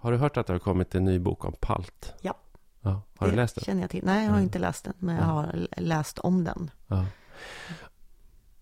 Har 0.00 0.12
du 0.12 0.18
hört 0.18 0.36
att 0.36 0.46
det 0.46 0.52
har 0.52 0.58
kommit 0.60 0.94
en 0.94 1.04
ny 1.04 1.18
bok 1.18 1.44
om 1.44 1.54
palt? 1.60 2.14
Ja. 2.20 2.34
ja. 2.80 3.02
Har 3.16 3.26
du 3.26 3.30
det 3.30 3.36
läst 3.36 3.54
den? 3.54 3.64
känner 3.64 3.80
jag 3.80 3.90
till. 3.90 4.04
Nej, 4.04 4.22
jag 4.22 4.30
har 4.30 4.36
Nej. 4.36 4.44
inte 4.44 4.58
läst 4.58 4.84
den, 4.84 4.94
men 4.98 5.16
jag 5.16 5.22
har 5.24 5.66
läst 5.76 6.18
om 6.18 6.44
den. 6.44 6.70
Ja. 6.86 7.06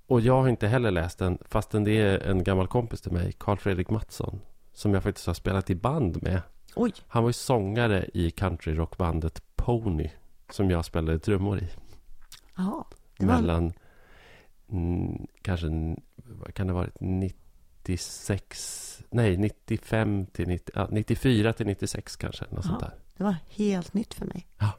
Och 0.07 0.21
jag 0.21 0.43
har 0.43 0.49
inte 0.49 0.67
heller 0.69 0.91
läst 0.91 1.19
den, 1.19 1.38
fastän 1.45 1.85
det 1.85 2.01
är 2.01 2.19
en 2.30 2.45
gammal 2.45 2.67
kompis 2.67 3.01
till 3.01 3.12
mig, 3.12 3.33
Carl 3.38 3.57
Fredrik 3.59 3.91
Mattsson, 3.91 4.41
som 4.72 4.95
jag 4.95 5.03
faktiskt 5.03 5.27
har 5.27 5.35
spelat 5.35 5.71
i 5.71 5.75
band 5.75 6.22
med. 6.22 6.43
Oj, 6.75 6.93
Han 7.09 7.22
var 7.22 7.29
ju 7.29 7.33
sångare 7.33 8.09
i 8.15 8.31
countryrockbandet 8.31 9.43
Pony, 9.57 10.11
som 10.51 10.71
jag 10.71 10.85
spelade 10.85 11.19
trummor 11.19 11.59
i. 11.59 11.69
jaha. 12.57 12.85
Var, 13.19 13.27
Mellan, 13.27 13.73
mm, 14.71 15.27
kanske, 15.43 15.67
vad 16.16 16.55
kan 16.55 16.66
det 16.66 16.73
ha 16.73 16.80
varit, 16.80 17.01
96, 17.89 19.03
nej 19.11 19.37
95 19.37 20.27
till 20.27 20.48
90, 20.48 20.73
ja, 20.75 20.89
94 20.91 21.53
till 21.53 21.66
96 21.66 22.16
kanske, 22.16 22.45
något 22.51 22.65
sånt 22.65 22.79
Ja. 22.80 22.87
där. 22.87 22.95
det 23.16 23.25
var 23.25 23.37
helt 23.51 23.95
nytt 23.95 24.15
för 24.15 24.27
mig. 24.27 24.47
Ja. 24.59 24.73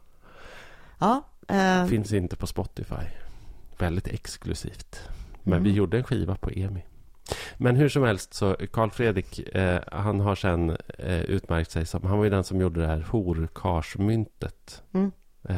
Ja, 1.00 1.24
eh, 1.56 1.86
Finns 1.88 2.14
inte 2.14 2.36
på 2.36 2.48
Spotify. 2.48 3.06
Väldigt 3.78 4.08
exklusivt. 4.08 5.00
Men 5.44 5.54
Mm. 5.54 5.64
vi 5.64 5.72
gjorde 5.72 5.98
en 5.98 6.04
skiva 6.04 6.36
på 6.36 6.50
EMI. 6.52 6.86
Men 7.58 7.76
hur 7.76 7.90
som 7.90 8.04
helst 8.04 8.34
så 8.34 8.56
Carl 8.74 8.90
Fredrik, 8.92 9.40
eh, 9.56 9.82
han 9.92 10.20
har 10.20 10.36
sen 10.36 10.70
eh, 10.98 11.22
utmärkt 11.22 11.72
sig 11.72 11.86
som, 11.86 12.04
han 12.04 12.18
var 12.18 12.24
ju 12.24 12.30
den 12.30 12.44
som 12.44 12.62
gjorde 12.62 12.80
det 12.82 12.88
här 12.88 13.06
horkarsmyntet. 13.10 14.84
Mm. 14.94 15.12
Eh, 15.50 15.58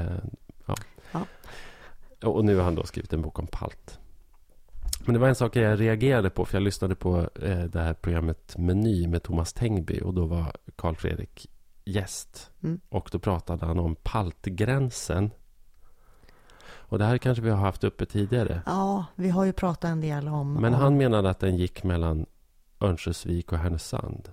ja. 0.66 0.76
Ja. 1.12 1.26
Och 2.30 2.46
nu 2.46 2.56
har 2.56 2.64
han 2.64 2.76
då 2.76 2.84
skrivit 2.84 3.14
en 3.14 3.22
bok 3.22 3.40
om 3.40 3.48
palt. 3.48 3.99
Men 5.06 5.14
det 5.14 5.20
var 5.20 5.28
en 5.28 5.36
sak 5.36 5.56
jag 5.56 5.80
reagerade 5.80 6.30
på, 6.30 6.46
för 6.46 6.58
jag 6.58 6.64
lyssnade 6.64 6.96
på 6.96 7.30
eh, 7.42 7.64
det 7.64 7.82
här 7.82 7.94
programmet 7.94 8.58
Meny 8.58 9.08
med 9.08 9.24
Thomas 9.24 9.54
Tengby 9.54 10.02
och 10.02 10.14
då 10.14 10.26
var 10.26 10.56
Carl 10.76 10.96
Fredrik 10.96 11.50
gäst. 11.86 12.52
Mm. 12.64 12.80
Och 12.90 13.10
då 13.12 13.20
pratade 13.20 13.66
han 13.66 13.80
om 13.80 13.96
paltgränsen. 13.96 15.32
Och 16.90 17.00
det 17.00 17.06
här 17.06 17.18
kanske 17.18 17.42
vi 17.42 17.50
har 17.50 17.58
haft 17.58 17.84
uppe 17.84 18.06
tidigare. 18.06 18.62
ja, 18.66 19.06
vi 19.16 19.30
har 19.30 19.46
ju 19.46 19.54
pratat 19.54 19.90
en 19.90 20.02
del 20.02 20.28
om... 20.28 20.54
Men 20.54 20.74
om, 20.74 20.80
han 20.80 20.98
menade 20.98 21.30
att 21.30 21.40
den 21.40 21.58
gick 21.58 21.84
mellan 21.84 22.26
Örnsköldsvik 22.82 23.52
och 23.52 23.58
Härnösand. 23.58 24.30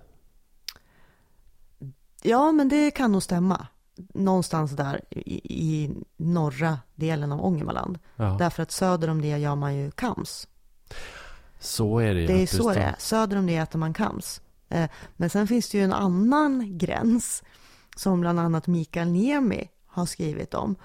Ja, 2.23 2.51
men 2.51 2.69
det 2.69 2.91
kan 2.91 3.11
nog 3.11 3.23
stämma. 3.23 3.67
Någonstans 4.13 4.71
där 4.71 5.01
i, 5.09 5.41
i 5.43 5.95
norra 6.17 6.79
delen 6.95 7.31
av 7.31 7.45
Ångermanland. 7.45 7.99
Ja, 8.15 8.35
Därför 8.39 8.63
att 8.63 8.71
söder 8.71 9.09
om 9.09 9.21
det 9.21 9.37
gör 9.37 9.55
man 9.55 9.75
ju 9.75 9.91
kams. 9.91 10.47
Så 11.59 11.99
är 11.99 12.13
det 12.13 12.21
ju. 12.21 12.27
Det 12.27 12.41
är 12.41 12.47
så 12.47 12.73
det 12.73 12.79
är. 12.79 12.95
Söder 12.99 13.37
om 13.37 13.45
det 13.45 13.55
äter 13.57 13.79
man 13.79 13.93
kams. 13.93 14.41
Eh, 14.69 14.89
Men 15.15 15.29
sen 15.29 15.47
finns 15.47 15.69
det 15.69 15.77
ju 15.77 15.83
en 15.83 15.93
annan 15.93 16.77
gräns 16.77 17.43
som 17.95 18.21
bland 18.21 18.39
annat 18.39 18.67
Mikael 18.67 19.07
Niemi 19.11 19.69
har 19.85 20.05
skrivit 20.05 20.53
om. 20.53 20.75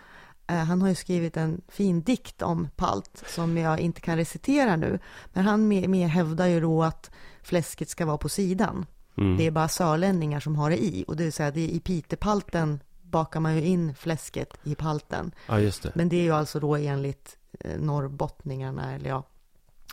Eh, 0.47 0.57
Han 0.57 0.83
har 0.83 0.89
ju 0.89 0.95
skrivit 0.95 1.37
en 1.37 1.61
fin 1.69 2.03
dikt 2.03 2.43
om 2.43 2.69
palt 2.77 3.25
som 3.27 3.57
jag 3.57 3.81
inte 3.81 4.01
kan 4.01 4.17
recitera 4.17 4.77
nu. 4.77 4.99
Men 5.33 5.45
han 5.45 5.69
med, 5.69 5.91
med 5.91 6.09
hävdar 6.09 6.47
ju 6.47 6.61
då 6.61 6.83
att 6.83 7.11
fläsket 7.43 7.89
ska 7.89 8.07
vara 8.07 8.19
på 8.19 8.29
sidan. 8.29 8.87
Mm. 9.17 9.37
Det 9.37 9.47
är 9.47 9.51
bara 9.51 9.69
sörlänningar 9.69 10.41
som 10.41 10.57
har 10.57 10.71
det 10.71 10.85
i. 10.85 11.05
Och 11.09 11.17
det 11.17 11.25
vill 11.25 11.33
säga, 11.33 11.51
det 11.51 11.61
är 11.61 11.69
i 11.69 11.81
pitepalten 11.81 12.81
bakar 13.03 13.41
man 13.41 13.55
ju 13.57 13.63
in 13.65 13.95
fläsket 13.95 14.55
i 14.63 14.75
palten. 14.75 15.35
Ja, 15.47 15.61
just 15.61 15.83
det. 15.83 15.93
Men 15.95 16.09
det 16.09 16.17
är 16.17 16.23
ju 16.23 16.33
alltså 16.33 16.61
då 16.61 16.77
enligt 16.77 17.37
eh, 17.61 17.81
norrbottningarna, 17.81 18.95
eller 18.95 19.09
ja, 19.11 19.23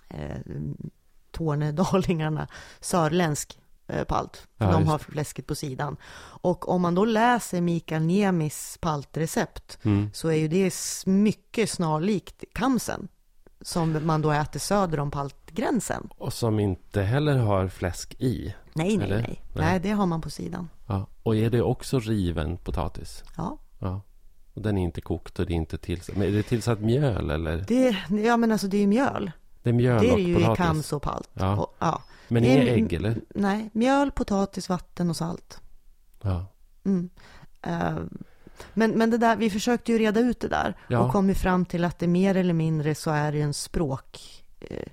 eh, 0.10 0.38
tornedalingarna, 1.32 2.48
sörländsk 2.80 3.60
eh, 3.88 4.04
palt. 4.04 4.48
Ja, 4.58 4.72
de 4.72 4.88
har 4.88 4.98
fläsket 4.98 5.48
på 5.48 5.56
sidan. 5.56 5.98
Och 6.42 6.70
om 6.70 6.82
man 6.82 6.96
då 6.96 7.06
läser 7.06 7.62
Mikael 7.62 8.02
Niemis 8.02 8.78
paltrecept 8.82 9.78
Mm. 9.84 10.10
så 10.14 10.28
är 10.28 10.36
ju 10.36 10.48
det 10.48 10.74
mycket 11.06 11.70
snarlikt 11.70 12.44
kamsen. 12.54 13.08
Som 13.62 14.06
man 14.06 14.22
då 14.22 14.32
äter 14.32 14.60
söder 14.60 15.00
om 15.00 15.12
paltgränsen. 15.12 16.10
Och 16.18 16.34
som 16.34 16.60
inte 16.60 17.02
heller 17.02 17.38
har 17.38 17.68
fläsk 17.68 18.14
i. 18.20 18.56
Nej, 18.74 18.98
nej. 18.98 19.10
Nej. 19.10 19.42
Nej, 19.54 19.80
det 19.80 19.90
har 19.92 20.06
man 20.06 20.22
på 20.22 20.30
sidan. 20.30 20.70
Ja. 20.88 21.08
Och 21.24 21.36
är 21.36 21.50
det 21.50 21.62
också 21.62 22.00
riven 22.00 22.58
potatis? 22.58 23.24
Ja, 23.38 23.58
Ja. 23.80 24.02
Och 24.54 24.62
den 24.62 24.78
är 24.78 24.84
inte 24.84 25.02
kokt 25.02 25.40
och 25.40 25.46
det 25.46 25.54
är 25.54 25.56
inte 25.56 25.78
tillsatt. 25.78 26.16
Men 26.18 26.28
är 26.28 26.32
det 26.32 26.44
tillsatt 26.44 26.80
mjöl 26.80 27.30
eller? 27.30 27.66
det, 27.68 27.96
ja 28.24 28.38
men 28.38 28.52
alltså 28.52 28.68
det 28.68 28.78
är 28.78 28.82
ju 28.82 28.88
mjöl. 28.88 29.32
Det 29.64 29.70
är 29.70 29.74
mjöl 29.74 30.02
Det 30.02 30.10
är 30.10 30.16
det 30.16 30.22
ju 30.22 30.32
i 30.32 30.36
potatis. 30.36 30.58
kams 30.58 30.94
och 30.94 31.02
palt. 31.02 31.30
Ja. 31.34 31.56
Och, 31.58 31.76
ja. 31.80 32.02
Men 32.28 32.44
inga 32.44 32.64
ägg 32.64 32.94
eller? 32.94 33.16
Nej, 33.30 33.70
mjöl, 33.74 34.12
potatis, 34.12 34.70
vatten 34.70 35.10
och 35.10 35.16
salt. 35.16 35.62
Ja. 36.22 36.46
Mm. 36.86 37.10
Eh, 37.62 37.98
men, 38.74 38.92
men 38.92 39.10
det 39.10 39.18
där, 39.18 39.36
vi 39.36 39.50
försökte 39.50 39.92
ju 39.92 39.98
reda 40.00 40.20
ut 40.20 40.40
det 40.40 40.48
där 40.48 40.78
Ja. 40.88 41.00
och 41.00 41.12
kom 41.12 41.30
ju 41.30 41.36
fram 41.36 41.66
till 41.66 41.86
att 41.86 42.00
det 42.00 42.08
mer 42.08 42.38
eller 42.38 42.54
mindre 42.54 42.96
så 42.96 43.12
är 43.12 43.32
det 43.32 43.42
en 43.42 43.54
språk 43.54 44.20
eh, 44.60 44.84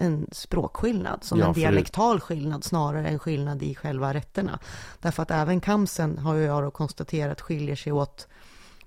en 0.00 0.26
språkskillnad, 0.32 1.24
som 1.24 1.38
Ja, 1.38 1.46
en 1.46 1.52
dialektal 1.52 2.20
skillnad 2.20 2.64
snarare 2.64 3.08
än 3.08 3.18
skillnad 3.18 3.62
i 3.62 3.74
själva 3.74 4.14
rätterna. 4.14 4.58
Därför 5.00 5.22
att 5.22 5.30
även 5.30 5.60
kamsen 5.60 6.18
har 6.18 6.34
ju 6.34 6.42
jag 6.44 6.72
konstaterat 6.72 7.40
skiljer 7.40 7.76
sig 7.76 7.92
åt 7.92 8.28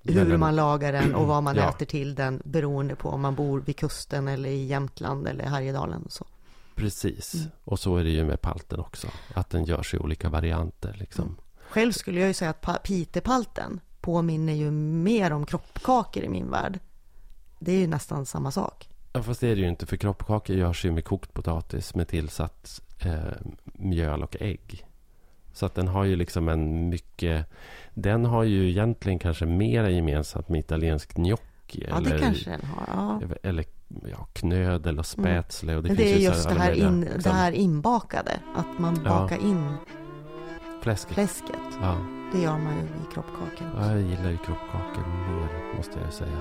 hur 0.02 0.36
man 0.36 0.56
lagar 0.56 0.92
den 0.92 1.14
och 1.14 1.26
vad 1.26 1.42
man 1.42 1.56
Ja. 1.56 1.68
äter 1.70 1.86
till 1.86 2.14
den 2.14 2.42
beroende 2.44 2.94
på 2.96 3.08
om 3.08 3.20
man 3.20 3.34
bor 3.34 3.60
vid 3.60 3.76
kusten 3.76 4.28
eller 4.28 4.48
i 4.48 4.64
Jämtland 4.64 5.28
eller 5.28 5.44
Härjedalen. 5.44 6.02
Och 6.02 6.12
så. 6.12 6.26
Precis. 6.74 7.34
Mm. 7.34 7.46
Och 7.64 7.78
så 7.80 7.96
är 7.96 8.04
det 8.04 8.10
ju 8.10 8.24
med 8.24 8.40
palten 8.40 8.80
också. 8.80 9.06
Att 9.34 9.50
den 9.50 9.64
görs 9.64 9.94
i 9.94 9.98
olika 9.98 10.28
varianter 10.28 10.96
liksom. 10.98 11.24
Mm. 11.24 11.36
Själv 11.70 11.92
skulle 11.92 12.20
jag 12.20 12.28
ju 12.28 12.34
säga 12.34 12.50
att 12.50 12.60
pa- 12.60 12.78
pitepalten 12.84 13.80
påminner 14.00 14.52
ju 14.52 14.70
mer 14.70 15.32
om 15.32 15.46
kroppkakor 15.46 16.22
i 16.22 16.28
min 16.28 16.50
värld. 16.50 16.78
Det 17.58 17.72
är 17.72 17.78
ju 17.78 17.86
nästan 17.86 18.26
samma 18.26 18.50
sak. 18.50 18.88
Ja, 19.12 19.22
fast 19.22 19.40
det 19.40 19.48
är 19.48 19.54
det 19.56 19.60
ju 19.62 19.68
inte. 19.68 19.86
För 19.86 19.96
kroppkakor 19.96 20.56
görs 20.56 20.84
ju 20.84 20.90
med 20.92 21.04
kokt 21.04 21.34
potatis 21.34 21.94
med 21.94 22.08
tillsatt 22.08 22.80
eh, 23.04 23.18
mjöl 23.64 24.22
och 24.22 24.36
ägg. 24.40 24.86
Så 25.52 25.66
att 25.66 25.74
den 25.74 25.88
har 25.88 26.04
ju 26.04 26.16
liksom 26.16 26.48
en 26.48 26.88
mycket... 26.88 27.46
Den 27.94 28.24
har 28.24 28.42
ju 28.42 28.70
egentligen 28.70 29.18
kanske 29.18 29.46
mera 29.46 29.90
gemensamt 29.90 30.48
med 30.48 30.60
italiensk 30.60 31.14
gnocchi. 31.14 31.86
Ja, 31.90 32.00
det 32.00 32.18
kanske 32.18 32.50
den 32.50 32.60
har. 32.64 32.86
Ja. 33.20 33.20
Eller 33.42 33.64
ja, 34.10 34.26
knödel 34.32 34.98
och 34.98 35.06
spätzle. 35.06 35.76
Och 35.76 35.82
det 35.82 35.88
Men 35.88 35.96
det 35.96 36.12
är 36.14 36.18
just 36.18 36.48
det 36.48 36.54
här, 36.54 36.72
in, 36.72 37.08
det 37.24 37.30
här 37.30 37.52
inbakade. 37.52 38.32
Att 38.54 38.78
man 38.78 39.00
Ja. 39.04 39.10
bakar 39.10 39.36
in 39.36 39.72
Fläsket. 40.82 41.14
fläsket. 41.14 41.78
Ja. 41.80 41.96
Det 42.32 42.40
gör 42.40 42.58
man 42.58 42.74
ju 42.76 42.82
i 42.82 43.14
kroppkakan. 43.14 43.68
ja, 43.76 43.90
jag 43.90 44.00
gillar 44.00 44.30
ju 44.30 44.36
kroppkakor 44.36 45.06
mer, 45.08 45.76
måste 45.76 45.98
jag 46.04 46.12
säga. 46.12 46.38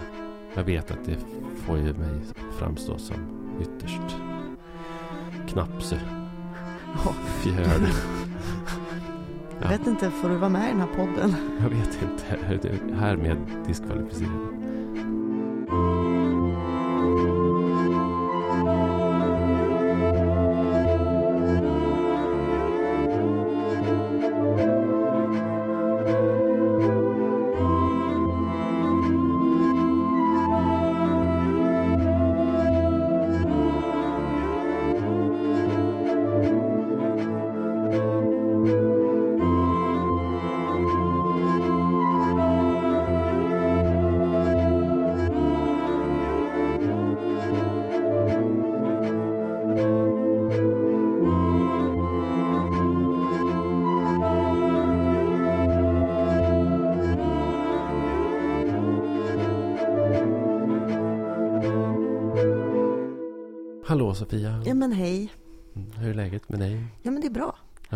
Jag 0.55 0.63
vet 0.63 0.91
att 0.91 1.05
det 1.05 1.17
får 1.66 1.78
ju 1.78 1.93
mig 1.93 2.22
framstå 2.59 2.97
som 2.97 3.16
ytterst 3.61 4.16
knapse. 5.49 5.99
Ja. 7.05 7.13
Jag 9.61 9.69
vet 9.69 9.88
inte, 9.88 10.11
får 10.11 10.29
du 10.29 10.35
vara 10.35 10.49
med 10.49 10.67
i 10.67 10.72
den 10.72 10.79
här 10.79 10.88
podden? 10.88 11.35
Jag 11.61 11.69
vet 11.69 11.99
inte. 12.01 12.95
Härmed 12.95 13.38
diskvalificerad. 13.67 14.31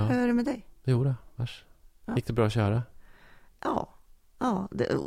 Ja. 0.07 0.15
Hur 0.15 0.23
är 0.23 0.27
det 0.27 0.33
med 0.33 0.45
dig? 0.45 0.65
Jo 0.83 1.03
då, 1.03 1.13
vars. 1.35 1.65
Ja. 2.05 2.15
Gick 2.15 2.27
det 2.27 2.33
bra 2.33 2.45
att 2.45 2.53
köra? 2.53 2.83
Ja, 3.63 3.89
ja 4.39 4.67
det, 4.71 4.97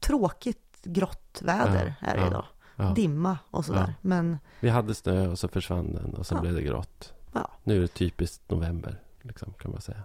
tråkigt 0.00 0.82
grått 0.82 1.40
väder 1.42 1.94
Ja, 2.00 2.06
är 2.08 2.16
det 2.16 2.20
ja, 2.20 2.26
idag. 2.26 2.44
Ja. 2.76 2.92
Dimma 2.96 3.38
och 3.50 3.64
sådär. 3.64 3.94
Men 4.00 4.38
Vi 4.60 4.68
hade 4.68 4.94
snö 4.94 5.28
och 5.28 5.38
så 5.38 5.48
försvann 5.48 5.94
den 5.94 6.14
och 6.14 6.26
sen 6.26 6.40
blev 6.40 6.54
det 6.54 6.62
grått. 6.62 7.12
Ja. 7.32 7.50
Nu 7.64 7.76
är 7.76 7.80
det 7.80 7.88
typiskt 7.88 8.50
november, 8.50 9.00
liksom, 9.22 9.52
kan 9.52 9.70
man 9.70 9.80
säga. 9.80 10.02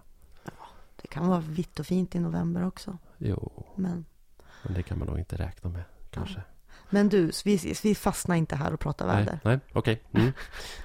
det 1.02 1.08
kan 1.08 1.28
vara 1.28 1.40
vitt 1.40 1.80
och 1.80 1.86
fint 1.86 2.14
i 2.14 2.18
november 2.18 2.66
också. 2.66 2.98
Jo, 3.18 3.64
Men, 3.76 4.04
men 4.62 4.74
det 4.74 4.82
kan 4.82 4.98
man 4.98 5.08
nog 5.08 5.18
inte 5.18 5.36
räkna 5.36 5.70
med 5.70 5.82
kanske. 6.10 6.42
men 6.90 7.08
du, 7.08 7.30
vi, 7.44 7.74
vi 7.82 7.94
fastnar 7.94 8.36
inte 8.36 8.56
här 8.56 8.72
och 8.74 8.80
pratar 8.80 9.06
väder. 9.06 9.40
nej, 9.44 9.60
okej. 9.72 10.02
Mm. 10.12 10.32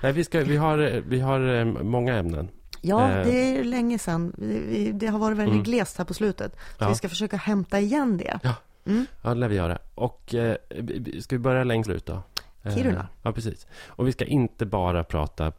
Nej, 0.04 0.14
vi, 0.14 0.24
ska, 0.24 0.40
vi, 0.44 0.58
har, 0.58 0.78
vi 1.08 1.20
har 1.20 1.40
eh, 1.40 1.66
många 1.66 2.16
ämnen. 2.16 2.50
Ja, 2.82 3.10
Eh. 3.12 3.26
det 3.26 3.58
är 3.60 3.64
länge 3.64 4.00
sedan. 4.00 4.34
Vi- 4.38 4.60
vi- 4.60 4.92
Det 4.92 5.08
har 5.08 5.20
varit 5.20 5.38
väldigt 5.38 5.54
Mm. 5.54 5.64
glest 5.64 5.98
här 5.98 6.06
på 6.06 6.14
slutet. 6.14 6.56
Så 6.78 6.84
Ja. 6.84 6.90
vi 6.90 6.96
ska 6.96 7.10
försöka 7.10 7.38
hämta 7.38 7.80
igen 7.80 8.18
det. 8.18 8.40
Ja. 8.44 8.54
Mm. 8.86 9.06
Ja, 9.24 9.30
det 9.30 9.36
lär 9.40 9.48
vi 9.48 9.56
göra. 9.56 9.78
Och 9.96 10.36
eh, 10.36 10.56
vi- 10.70 11.00
vi- 11.00 11.22
ska 11.22 11.36
vi 11.36 11.40
börja 11.40 11.64
längst 11.64 11.90
ut 11.90 12.06
då? 12.06 12.22
Eh, 12.64 12.76
Kiruna. 12.76 13.08
Ja, 13.24 13.32
precis. 13.32 13.68
Och 13.88 14.08
vi 14.08 14.12
ska 14.12 14.26
inte 14.26 14.66
bara 14.66 15.04
prata 15.04 15.52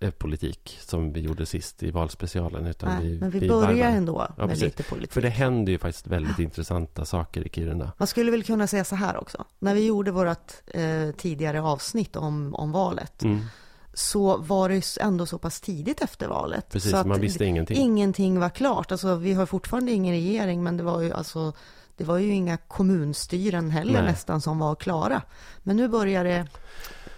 eh, 0.00 0.10
politik 0.10 0.78
som 0.80 1.12
vi 1.12 1.20
gjorde 1.20 1.46
sist 1.46 1.82
i 1.82 1.90
valspecialen. 1.90 2.66
Utan 2.66 2.88
Nej, 2.94 3.08
vi, 3.12 3.18
men 3.20 3.30
vi, 3.30 3.48
varvar. 3.48 3.66
börjar 3.66 3.90
ändå 3.90 4.26
med 4.36 4.48
precis. 4.48 4.62
lite 4.64 4.82
politik. 4.82 5.12
För 5.12 5.22
det 5.22 5.28
händer 5.28 5.72
ju 5.72 5.78
faktiskt 5.78 6.06
väldigt 6.06 6.38
intressanta 6.38 7.04
saker 7.04 7.46
i 7.46 7.48
Kiruna. 7.48 7.92
Man 7.98 8.06
skulle 8.08 8.30
väl 8.30 8.44
kunna 8.44 8.66
säga 8.66 8.84
så 8.84 8.96
här 8.96 9.16
också. 9.16 9.44
När 9.58 9.74
vi 9.74 9.86
gjorde 9.86 10.10
vårt 10.10 10.52
tidigare 11.16 11.62
avsnitt 11.62 12.16
om, 12.16 12.54
om 12.54 12.72
valet 12.72 13.22
Mm, 13.22 13.40
så 13.98 14.36
var 14.36 14.68
det 14.68 14.96
ändå 15.00 15.26
så 15.26 15.38
pass 15.38 15.60
tidigt 15.60 16.02
efter 16.02 16.28
valet. 16.28 16.68
precis, 16.70 16.90
så 16.90 17.04
man 17.04 17.20
visste 17.20 17.44
ingenting. 17.44 17.76
ingenting 17.76 18.40
var 18.40 18.48
klart. 18.48 18.92
Alltså, 18.92 19.14
vi 19.14 19.32
har 19.34 19.46
fortfarande 19.46 19.92
ingen 19.92 20.14
regering, 20.14 20.62
men 20.62 20.76
det 20.76 20.82
var 20.82 21.00
ju 21.00 21.12
alltså 21.12 21.52
det 21.96 22.04
var 22.04 22.18
ju 22.18 22.32
inga 22.32 22.56
kommunstyren 22.56 23.70
heller 23.70 23.92
Nej. 24.02 24.10
nästan 24.10 24.40
som 24.40 24.58
var 24.58 24.74
klara. 24.74 25.22
Men 25.62 25.76
nu 25.76 25.88
börjar 25.88 26.24
det, 26.24 26.46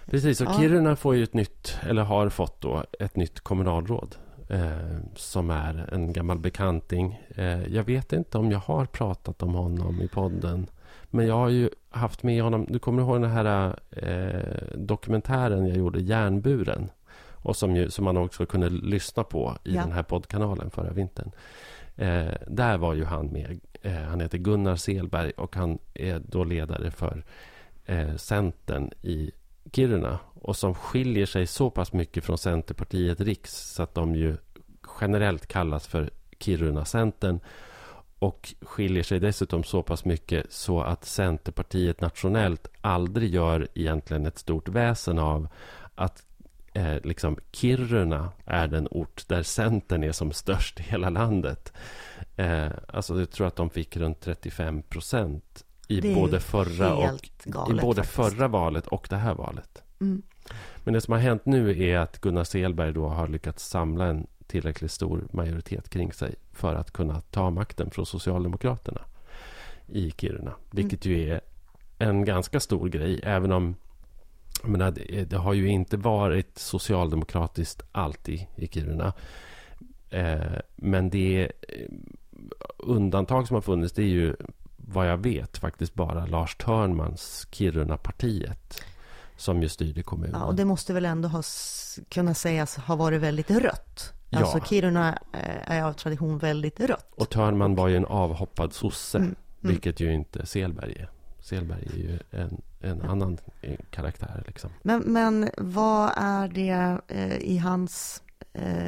Precis, 0.06 0.40
och 0.40 0.46
Ja. 0.46 0.58
Kiruna 0.58 0.96
får 0.96 1.16
ju 1.16 1.22
ett 1.22 1.34
nytt, 1.34 1.78
eller 1.82 2.02
har 2.02 2.28
fått 2.28 2.60
då, 2.60 2.84
ett 3.00 3.16
nytt 3.16 3.40
kommunalråd. 3.40 4.16
Eh, 4.48 4.98
som 5.16 5.50
är 5.50 5.88
en 5.92 6.12
gammal 6.12 6.38
bekanting. 6.38 7.22
Eh, 7.34 7.74
jag 7.74 7.84
vet 7.84 8.12
inte 8.12 8.38
om 8.38 8.50
jag 8.50 8.58
har 8.58 8.86
pratat 8.86 9.42
om 9.42 9.54
honom 9.54 10.00
i 10.00 10.08
podden. 10.08 10.66
Men 11.10 11.26
jag 11.26 11.34
har 11.34 11.48
ju 11.48 11.70
haft 11.98 12.22
med 12.22 12.42
honom. 12.42 12.66
Du 12.68 12.78
kommer 12.78 13.02
ihåg 13.02 13.20
den 13.20 13.30
här 13.30 13.78
eh, 13.90 14.76
dokumentären 14.78 15.66
jag 15.66 15.76
gjorde, 15.76 16.00
Järnburen. 16.00 16.90
Och 17.42 17.56
som, 17.56 17.76
ju, 17.76 17.90
som 17.90 18.04
man 18.04 18.16
också 18.16 18.46
kunde 18.46 18.68
lyssna 18.68 19.24
på 19.24 19.56
i 19.64 19.74
Ja. 19.74 19.82
den 19.82 19.92
här 19.92 20.02
poddkanalen 20.02 20.70
förra 20.70 20.90
vintern. 20.90 21.30
Eh, 21.96 22.32
där 22.46 22.78
var 22.78 22.94
ju 22.94 23.04
han 23.04 23.26
med. 23.26 23.60
Eh, 23.82 23.92
han 23.92 24.20
heter 24.20 24.38
Gunnar 24.38 24.76
Selberg 24.76 25.30
och 25.30 25.56
han 25.56 25.78
är 25.94 26.22
då 26.26 26.44
ledare 26.44 26.90
för 26.90 27.24
eh, 27.86 28.16
Centern 28.16 28.90
i 29.02 29.30
Kiruna. 29.72 30.18
Och 30.34 30.56
som 30.56 30.74
skiljer 30.74 31.26
sig 31.26 31.46
så 31.46 31.70
pass 31.70 31.92
mycket 31.92 32.24
från 32.24 32.38
Centerpartiet 32.38 33.20
Riks 33.20 33.74
så 33.74 33.82
att 33.82 33.94
de 33.94 34.14
ju 34.14 34.36
generellt 35.00 35.46
kallas 35.46 35.86
för 35.86 36.10
Kiruna-Centern. 36.38 37.40
Och 38.18 38.54
skiljer 38.60 39.02
sig 39.02 39.20
dessutom 39.20 39.64
så 39.64 39.82
pass 39.82 40.04
mycket 40.04 40.52
så 40.52 40.80
att 40.80 41.04
Centerpartiet 41.04 42.00
nationellt 42.00 42.68
aldrig 42.80 43.34
gör 43.34 43.68
egentligen 43.74 44.26
ett 44.26 44.38
stort 44.38 44.68
väsen 44.68 45.18
av 45.18 45.48
att 45.94 46.22
eh, 46.72 46.96
liksom 47.04 47.36
Kiruna 47.52 48.32
är 48.44 48.66
den 48.66 48.88
ort 48.90 49.28
där 49.28 49.42
Centern 49.42 50.04
är 50.04 50.12
som 50.12 50.32
störst 50.32 50.80
i 50.80 50.82
hela 50.82 51.10
landet. 51.10 51.72
Eh, 52.36 52.68
alltså 52.88 53.18
jag 53.18 53.30
tror 53.30 53.46
att 53.46 53.56
de 53.56 53.70
fick 53.70 53.96
runt 53.96 54.20
35 54.20 54.82
procent 54.82 55.64
i 55.88 56.14
både 56.14 56.40
förra 56.40 56.94
och 56.94 57.30
galet 57.44 57.78
i 57.78 57.80
både 57.80 58.02
faktiskt. 58.02 58.16
förra 58.16 58.48
valet 58.48 58.86
och 58.86 59.06
det 59.10 59.16
här 59.16 59.34
valet. 59.34 59.82
Mm. 60.00 60.22
Men 60.84 60.94
det 60.94 61.00
som 61.00 61.12
har 61.12 61.20
hänt 61.20 61.46
nu 61.46 61.82
är 61.82 61.98
att 61.98 62.20
Gunnar 62.20 62.44
Selberg 62.44 62.92
då 62.92 63.08
har 63.08 63.28
lyckats 63.28 63.68
samla 63.68 64.06
en 64.06 64.26
tillräckligt 64.48 64.90
stor 64.90 65.26
majoritet 65.30 65.88
kring 65.88 66.12
sig 66.12 66.34
för 66.52 66.74
att 66.74 66.90
kunna 66.90 67.20
ta 67.20 67.50
makten 67.50 67.90
från 67.90 68.06
Socialdemokraterna 68.06 69.00
i 69.86 70.10
Kiruna. 70.10 70.52
Vilket 70.70 71.04
ju 71.04 71.30
är 71.30 71.40
en 71.98 72.24
ganska 72.24 72.60
stor 72.60 72.88
grej, 72.88 73.20
även 73.22 73.52
om 73.52 73.76
jag 74.62 74.70
menar, 74.70 74.90
det, 74.90 75.24
det 75.30 75.36
har 75.36 75.52
ju 75.52 75.68
inte 75.68 75.96
varit 75.96 76.58
socialdemokratiskt 76.58 77.82
alltid 77.92 78.46
i 78.56 78.68
Kiruna. 78.68 79.12
Eh, 80.10 80.58
men 80.76 81.10
det 81.10 81.52
eh, 81.68 81.88
undantag 82.76 83.46
som 83.46 83.54
har 83.54 83.62
funnits, 83.62 83.92
det 83.92 84.02
är 84.02 84.06
ju 84.06 84.36
vad 84.76 85.08
jag 85.08 85.18
vet 85.18 85.58
faktiskt 85.58 85.94
bara 85.94 86.26
Lars 86.26 86.56
Törnmans 86.56 87.46
Kiruna-partiet 87.50 88.82
som 89.36 89.62
ju 89.62 89.68
styrde 89.68 90.02
kommunen. 90.02 90.40
Ja, 90.40 90.46
och 90.46 90.54
det 90.54 90.64
måste 90.64 90.92
väl 90.92 91.04
ändå 91.04 91.28
ha, 91.28 91.42
kunna 92.08 92.34
sägas 92.34 92.76
ha 92.76 92.96
varit 92.96 93.20
väldigt 93.20 93.50
rött. 93.50 94.12
Ja. 94.30 94.38
Alltså 94.38 94.60
Kiruna 94.60 95.18
eh, 95.32 95.70
är 95.78 95.82
av 95.82 95.92
tradition 95.92 96.38
väldigt 96.38 96.80
rött. 96.80 97.12
Och 97.16 97.30
Törnman 97.30 97.74
var 97.74 97.88
ju 97.88 97.96
en 97.96 98.04
avhoppad 98.04 98.72
sosse, 98.72 99.18
Mm, 99.18 99.28
mm. 99.28 99.72
vilket 99.72 100.00
ju 100.00 100.12
inte 100.14 100.46
Selberg 100.46 100.92
är. 100.92 101.10
Selberg 101.40 101.86
är 101.92 101.96
ju 101.96 102.18
en, 102.30 102.62
en 102.80 103.02
annan 103.02 103.38
eh, 103.62 103.78
karaktär. 103.90 104.42
Liksom. 104.46 104.70
Men, 104.82 105.00
men 105.00 105.50
vad 105.56 106.12
är 106.16 106.48
det 106.48 106.98
eh, 107.08 107.36
i 107.36 107.58
hans, 107.58 108.22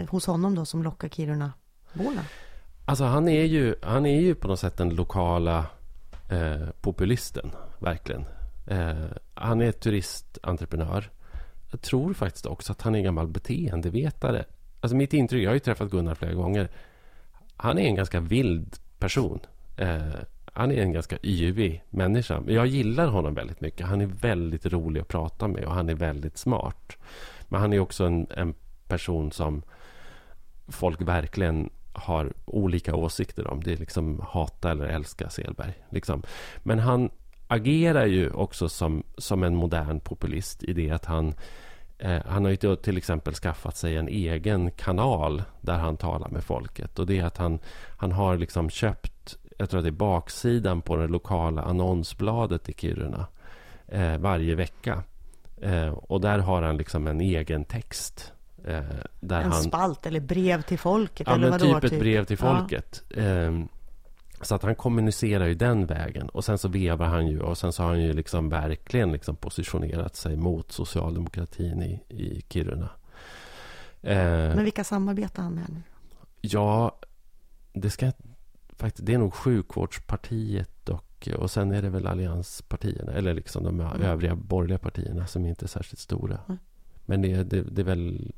hos 0.08 0.26
honom 0.26 0.54
då 0.54 0.64
som 0.64 0.82
lockar 0.82 1.08
Kiruna-borna? 1.08 2.20
Alltså 2.84 3.04
han 3.04 3.28
är, 3.28 3.44
ju, 3.44 3.74
han 3.82 4.06
är 4.06 4.20
ju 4.20 4.34
på 4.34 4.48
något 4.48 4.60
sätt 4.60 4.76
den 4.76 4.94
lokala 4.94 5.66
eh, 6.30 6.68
populisten, 6.80 7.50
verkligen. 7.78 8.24
Eh, 8.66 8.94
han 9.34 9.60
är 9.60 9.72
turistentreprenör. 9.72 11.10
Jag 11.70 11.80
tror 11.80 12.14
faktiskt 12.14 12.46
också 12.46 12.72
att 12.72 12.82
han 12.82 12.94
är 12.94 13.00
gammal 13.00 13.28
beteendevetare. 13.28 14.44
Alltså 14.80 14.96
mitt 14.96 15.12
intryck, 15.12 15.44
jag 15.44 15.50
har 15.50 15.54
ju 15.54 15.60
träffat 15.60 15.90
Gunnar 15.90 16.14
flera 16.14 16.34
gånger. 16.34 16.68
Han 17.56 17.78
är 17.78 17.82
en 17.82 17.94
ganska 17.94 18.20
vild 18.20 18.76
person. 18.98 19.40
Eh, 19.76 20.14
han 20.52 20.72
är 20.72 20.82
en 20.82 20.92
ganska 20.92 21.18
yvig 21.22 21.84
människa. 21.90 22.40
Men 22.40 22.54
jag 22.54 22.66
gillar 22.66 23.06
honom 23.06 23.34
väldigt 23.34 23.60
mycket. 23.60 23.86
Han 23.86 24.00
är 24.00 24.06
väldigt 24.06 24.66
rolig 24.66 25.00
att 25.00 25.08
prata 25.08 25.48
med 25.48 25.64
och 25.64 25.74
han 25.74 25.88
är 25.88 25.94
väldigt 25.94 26.38
smart. 26.38 26.96
Men 27.48 27.60
han 27.60 27.72
är 27.72 27.80
också 27.80 28.04
en, 28.04 28.26
en 28.36 28.54
person 28.88 29.32
som 29.32 29.62
folk 30.68 31.00
verkligen 31.00 31.70
har 31.92 32.32
olika 32.44 32.94
åsikter 32.94 33.46
om. 33.46 33.62
Det 33.62 33.72
är 33.72 33.76
liksom 33.76 34.20
hata 34.28 34.70
eller 34.70 34.84
älska 34.86 35.30
Selberg. 35.30 35.72
Liksom. 35.90 36.22
Men 36.62 36.78
han 36.78 37.10
agerar 37.48 38.06
ju 38.06 38.30
också 38.30 38.68
som, 38.68 39.02
som 39.18 39.42
en 39.42 39.56
modern 39.56 40.00
populist 40.00 40.62
i 40.62 40.72
det 40.72 40.90
att 40.90 41.04
han 41.04 41.34
han 42.26 42.44
har 42.44 42.50
ju 42.50 42.76
till- 42.76 42.96
exempel 42.96 43.34
skaffat 43.34 43.76
sig 43.76 43.96
en 43.96 44.08
egen 44.08 44.70
kanal 44.70 45.42
där 45.60 45.78
han 45.78 45.96
talar 45.96 46.28
med 46.28 46.44
folket. 46.44 46.98
Och 46.98 47.06
det 47.06 47.18
är 47.18 47.24
att 47.24 47.36
han, 47.36 47.58
han 47.96 48.12
har 48.12 48.36
liksom 48.36 48.70
köpt, 48.70 49.36
jag 49.58 49.70
tror 49.70 49.78
att 49.78 49.84
det 49.84 49.88
är 49.90 49.92
baksidan 49.92 50.82
på 50.82 50.96
det 50.96 51.06
lokala 51.06 51.62
annonsbladet 51.62 52.68
i 52.68 52.72
Kiruna 52.72 53.26
eh, 53.88 54.18
varje 54.18 54.54
vecka. 54.54 55.02
Eh, 55.62 55.88
och 55.88 56.20
där 56.20 56.38
har 56.38 56.62
han 56.62 56.76
liksom 56.76 57.06
en 57.06 57.20
egen 57.20 57.64
text. 57.64 58.32
Eh, 58.64 58.80
där 59.20 59.40
En 59.40 59.52
han, 59.52 59.62
spalt 59.62 60.06
eller 60.06 60.20
brev 60.20 60.62
till 60.62 60.78
folket? 60.78 61.26
Ja, 61.26 61.34
eller 61.34 61.50
vadå, 61.50 61.80
typ 61.80 61.92
ett 61.92 62.00
brev 62.00 62.24
till 62.24 62.38
Ja. 62.40 62.56
folket. 62.58 63.02
Ehm, 63.16 63.68
så 64.42 64.54
att 64.54 64.62
han 64.62 64.74
kommunicerar 64.74 65.46
ju 65.46 65.54
den 65.54 65.86
vägen. 65.86 66.28
Och 66.28 66.44
sen 66.44 66.58
så 66.58 66.68
vevar 66.68 67.06
han 67.06 67.26
ju. 67.26 67.40
Och 67.40 67.58
sen 67.58 67.72
så 67.72 67.82
har 67.82 67.90
han 67.90 68.02
ju 68.02 68.12
liksom 68.12 68.48
verkligen 68.48 69.12
liksom 69.12 69.36
positionerat 69.36 70.16
sig 70.16 70.36
mot 70.36 70.72
socialdemokratin 70.72 71.82
i, 71.82 72.00
i 72.08 72.42
Kiruna. 72.48 72.88
Ehm, 74.02 74.54
Men 74.56 74.64
vilka 74.64 74.84
samarbetar 74.84 75.42
han 75.42 75.54
med 75.54 75.64
nu? 75.68 75.82
Ja, 76.40 76.96
det 77.72 77.90
ska 77.90 78.12
faktiskt... 78.76 79.06
Det 79.06 79.14
är 79.14 79.18
nog 79.18 79.34
sjukvårdspartiet 79.34 80.88
och, 80.88 81.28
och 81.38 81.50
sen 81.50 81.72
är 81.72 81.82
det 81.82 81.88
väl 81.90 82.06
allianspartierna. 82.06 83.12
Eller 83.12 83.34
liksom 83.34 83.64
de 83.64 83.80
Mm. 83.80 84.02
övriga 84.02 84.34
borgerliga 84.34 84.78
partierna 84.78 85.26
som 85.26 85.46
inte 85.46 85.64
är 85.64 85.68
särskilt 85.68 85.98
stora. 86.00 86.38
Mm. 86.48 86.58
Men 87.06 87.22
det, 87.22 87.42
det, 87.42 87.62
det 87.62 87.82
är 87.82 87.84
väl... 87.86 88.32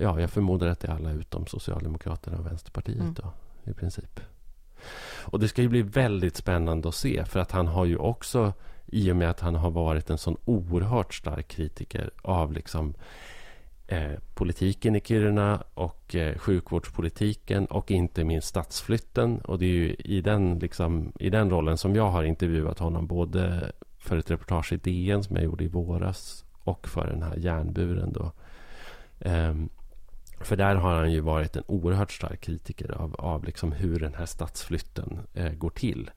Ja, 0.00 0.20
jag 0.20 0.30
förmodar 0.30 0.66
att 0.66 0.80
det 0.80 0.88
är 0.88 0.92
alla 0.92 1.10
utom 1.12 1.46
Socialdemokraterna 1.46 2.38
och 2.38 2.46
Vänsterpartiet 2.46 3.00
Mm. 3.00 3.14
då, 3.14 3.32
i 3.70 3.74
princip. 3.74 4.20
Och 5.24 5.40
det 5.40 5.48
ska 5.48 5.62
ju 5.62 5.68
bli 5.68 5.82
väldigt 5.82 6.36
spännande 6.36 6.88
att 6.88 6.94
se. 6.94 7.24
För 7.24 7.40
att 7.40 7.50
han 7.50 7.66
har 7.66 7.84
ju 7.84 7.96
också, 7.96 8.52
i 8.86 9.12
och 9.12 9.16
med 9.16 9.30
att 9.30 9.40
han 9.40 9.54
har 9.54 9.70
varit 9.70 10.10
en 10.10 10.18
sån 10.18 10.36
oerhört 10.44 11.14
stark 11.14 11.48
kritiker 11.48 12.10
av 12.22 12.52
liksom 12.52 12.94
eh, 13.86 14.12
politiken 14.34 14.96
i 14.96 15.00
Kiruna 15.00 15.62
och 15.74 16.14
eh, 16.14 16.38
sjukvårdspolitiken 16.38 17.66
och 17.66 17.90
inte 17.90 18.24
minst 18.24 18.48
stadsflytten. 18.48 19.38
Och 19.38 19.58
det 19.58 19.66
är 19.66 19.68
ju 19.68 19.94
i 19.94 20.20
den, 20.20 20.58
liksom, 20.58 21.12
i 21.20 21.30
den 21.30 21.50
rollen 21.50 21.78
som 21.78 21.94
jag 21.94 22.10
har 22.10 22.24
intervjuat 22.24 22.78
honom 22.78 23.06
både 23.06 23.72
för 23.98 24.16
ett 24.16 24.30
reportage 24.30 24.72
i 24.72 24.76
DN 24.76 25.24
som 25.24 25.36
jag 25.36 25.44
gjorde 25.44 25.64
i 25.64 25.68
våras 25.68 26.44
och 26.64 26.88
för 26.88 27.06
den 27.06 27.22
här 27.22 27.36
järnburen 27.36 28.12
då. 28.12 28.32
Ehm, 29.20 29.68
för 30.44 30.56
där 30.56 30.74
har 30.74 30.94
han 30.94 31.12
ju 31.12 31.20
varit 31.20 31.56
en 31.56 31.64
oerhört 31.66 32.12
stark 32.12 32.40
kritiker 32.40 32.92
av, 32.92 33.14
av 33.18 33.44
liksom 33.44 33.72
hur 33.72 34.00
den 34.00 34.14
här 34.14 34.26
stadsflytten 34.26 35.18
eh, 35.34 35.52
går 35.52 35.70
till. 35.70 36.10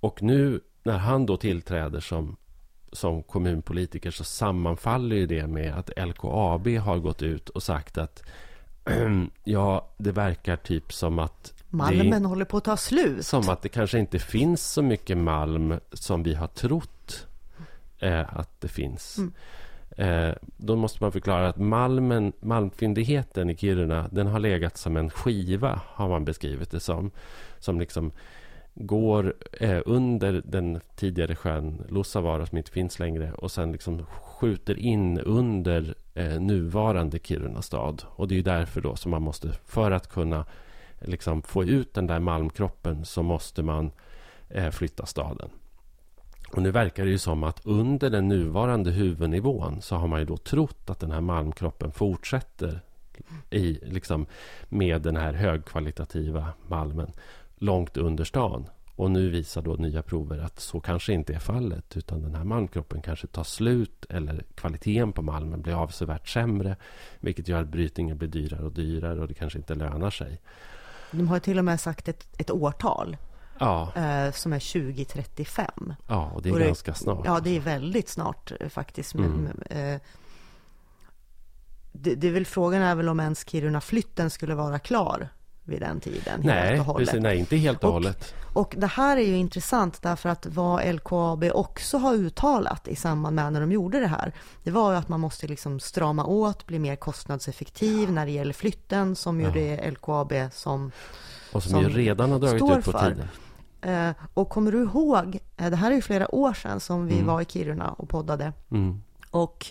Och 0.00 0.22
nu 0.22 0.60
när 0.82 0.98
han 0.98 1.26
då 1.26 1.36
tillträder 1.36 2.00
som, 2.00 2.36
som 2.92 3.22
kommunpolitiker 3.22 4.10
så 4.10 4.24
sammanfaller 4.24 5.16
ju 5.16 5.26
det 5.26 5.46
med 5.46 5.74
att 5.74 5.90
LKAB 5.96 6.68
har 6.68 6.98
gått 6.98 7.22
ut 7.22 7.48
och 7.48 7.62
sagt 7.62 7.98
att 7.98 8.22
ja, 9.44 9.88
det 9.98 10.12
verkar 10.12 10.56
typ 10.56 10.92
som 10.92 11.18
att 11.18 11.54
malmen 11.68 12.24
håller 12.24 12.44
på 12.44 12.56
att 12.56 12.64
ta 12.64 12.76
slut. 12.76 13.26
Som 13.26 13.48
att 13.48 13.62
det 13.62 13.68
kanske 13.68 13.98
inte 13.98 14.18
finns 14.18 14.72
så 14.72 14.82
mycket 14.82 15.18
malm 15.18 15.80
som 15.92 16.22
vi 16.22 16.34
har 16.34 16.46
trott 16.46 17.26
eh, 17.98 18.38
att 18.38 18.60
det 18.60 18.68
finns. 18.68 19.18
Mm. 19.18 19.32
Eh, 19.98 20.32
då 20.56 20.76
måste 20.76 21.04
man 21.04 21.12
förklara 21.12 21.48
att 21.48 21.56
malmen, 21.56 22.32
malmfyndigheten 22.40 23.50
i 23.50 23.56
Kiruna 23.56 24.08
den 24.12 24.26
har 24.26 24.38
legat 24.38 24.76
som 24.76 24.96
en 24.96 25.10
skiva, 25.10 25.80
har 25.86 26.08
man 26.08 26.24
beskrivit 26.24 26.70
det 26.70 26.80
som. 26.80 27.10
Som 27.58 27.80
liksom 27.80 28.12
går 28.74 29.34
eh, 29.60 29.80
under 29.86 30.42
den 30.44 30.80
tidigare 30.96 31.36
sjön 31.36 31.82
Lussavaara 31.88 32.46
som 32.46 32.58
inte 32.58 32.70
finns 32.70 32.98
längre 32.98 33.32
och 33.32 33.50
sen 33.50 33.72
liksom 33.72 34.06
skjuter 34.06 34.78
in 34.78 35.20
under 35.20 35.94
eh, 36.14 36.40
nuvarande 36.40 37.18
Kiruna 37.18 37.62
stad. 37.62 38.02
Och 38.08 38.28
det 38.28 38.34
är 38.34 38.36
ju 38.36 38.42
därför 38.42 38.80
då 38.80 38.96
som 38.96 39.10
man 39.10 39.22
måste, 39.22 39.52
för 39.66 39.90
att 39.90 40.08
kunna 40.08 40.44
liksom 41.00 41.42
få 41.42 41.64
ut 41.64 41.94
den 41.94 42.06
där 42.06 42.20
malmkroppen 42.20 43.04
så 43.04 43.22
måste 43.22 43.62
man 43.62 43.90
eh, 44.48 44.70
flytta 44.70 45.06
staden. 45.06 45.50
Och 46.50 46.62
nu 46.62 46.70
verkar 46.70 47.04
det 47.04 47.10
ju 47.10 47.18
som 47.18 47.44
att 47.44 47.60
under 47.64 48.10
den 48.10 48.28
nuvarande 48.28 48.90
huvudnivån 48.90 49.82
så 49.82 49.96
har 49.96 50.08
man 50.08 50.20
ju 50.20 50.26
då 50.26 50.36
trott 50.36 50.90
att 50.90 51.00
den 51.00 51.10
här 51.10 51.20
malmkroppen 51.20 51.92
fortsätter 51.92 52.80
i, 53.50 53.78
liksom, 53.82 54.26
med 54.68 55.02
den 55.02 55.16
här 55.16 55.32
högkvalitativa 55.32 56.48
malmen 56.66 57.12
långt 57.56 57.96
under 57.96 58.24
stan. 58.24 58.66
Och 58.96 59.10
nu 59.10 59.30
visar 59.30 59.62
då 59.62 59.74
nya 59.74 60.02
prover 60.02 60.38
att 60.38 60.60
så 60.60 60.80
kanske 60.80 61.12
inte 61.12 61.34
är 61.34 61.38
fallet 61.38 61.96
utan 61.96 62.22
den 62.22 62.34
här 62.34 62.44
malmkroppen 62.44 63.02
kanske 63.02 63.26
tar 63.26 63.44
slut 63.44 64.06
eller 64.08 64.44
kvaliteten 64.54 65.12
på 65.12 65.22
malmen 65.22 65.62
blir 65.62 65.82
avsevärt 65.82 66.28
sämre 66.28 66.76
vilket 67.20 67.48
gör 67.48 67.62
att 67.62 67.68
brytningen 67.68 68.18
blir 68.18 68.28
dyrare 68.28 68.62
och 68.62 68.72
dyrare 68.72 69.20
och 69.20 69.28
det 69.28 69.34
kanske 69.34 69.58
inte 69.58 69.74
lönar 69.74 70.10
sig. 70.10 70.40
De 71.10 71.28
har 71.28 71.38
till 71.38 71.58
och 71.58 71.64
med 71.64 71.80
sagt 71.80 72.08
ett, 72.08 72.28
ett 72.38 72.50
årtal 72.50 73.16
Ja, 73.60 73.92
eh, 73.96 74.32
som 74.32 74.52
är 74.52 74.60
2035. 74.60 75.94
ja 76.08 76.30
och 76.34 76.42
det 76.42 76.48
är 76.48 76.52
Och 76.52 76.58
det- 76.58 76.64
ganska 76.66 76.94
snart. 76.94 77.22
Ja, 77.24 77.40
det 77.40 77.56
är 77.56 77.60
väldigt 77.60 78.08
snart 78.08 78.52
eh, 78.60 78.68
faktiskt. 78.68 79.14
Mm. 79.14 79.30
men, 79.30 79.62
eh, 79.94 80.00
det, 81.92 82.14
det 82.14 82.28
är 82.28 82.32
väl 82.32 82.46
frågan 82.46 82.82
är 82.82 82.94
väl 82.94 83.08
om 83.08 83.20
ens 83.20 83.44
Kiruna-flytten 83.48 84.30
skulle 84.30 84.54
vara 84.54 84.78
klar 84.78 85.28
vid 85.64 85.80
den 85.80 86.00
tiden. 86.00 86.40
Nej, 86.44 86.80
och 86.80 86.96
precis, 86.96 87.20
nej, 87.20 87.38
inte 87.38 87.56
helt 87.56 87.78
och 87.84 87.88
Och- 87.88 87.92
hållet. 87.94 88.34
Och 88.54 88.74
det 88.78 88.86
här 88.86 89.16
är 89.16 89.26
ju 89.26 89.36
intressant 89.36 90.02
därför 90.02 90.28
att 90.28 90.46
vad 90.46 90.94
LKAB 90.94 91.44
också 91.54 91.98
har 91.98 92.14
uttalat 92.14 92.88
i 92.88 92.96
samband 92.96 93.36
med 93.36 93.52
när 93.52 93.60
de 93.60 93.72
gjorde 93.72 94.00
det 94.00 94.06
här. 94.06 94.32
Det 94.64 94.70
var 94.70 94.92
ju 94.92 94.98
att 94.98 95.08
man 95.08 95.20
måste 95.20 95.46
liksom 95.46 95.80
strama 95.80 96.24
åt, 96.24 96.66
bli 96.66 96.78
mer 96.78 96.96
kostnadseffektiv 96.96 98.12
när 98.12 98.26
det 98.26 98.32
gäller 98.32 98.52
flytten 98.52 99.16
som 99.16 99.40
ju 99.40 99.46
Ja. 99.46 99.52
det 99.52 99.68
är 99.78 99.90
LKAB 99.90 100.32
som 100.52 100.92
Och 101.52 101.62
som, 101.62 101.72
som 101.72 101.80
ju 101.82 101.88
redan 101.88 102.32
har 102.32 102.38
dragit 102.38 102.78
ut 102.78 102.84
på 102.84 102.92
tiden. 102.98 103.28
Eh, 103.80 104.10
och 104.34 104.48
kommer 104.48 104.72
du 104.72 104.82
ihåg, 104.82 105.38
eh, 105.56 105.70
det 105.70 105.76
här 105.76 105.90
är 105.90 105.94
ju 105.94 106.02
flera 106.02 106.34
år 106.34 106.52
sedan 106.54 106.80
som 106.80 107.06
vi 107.06 107.14
Mm. 107.14 107.26
var 107.26 107.40
i 107.40 107.44
Kiruna 107.44 107.90
och 107.90 108.08
poddade. 108.08 108.52
Mm. 108.70 109.02
Och 109.30 109.66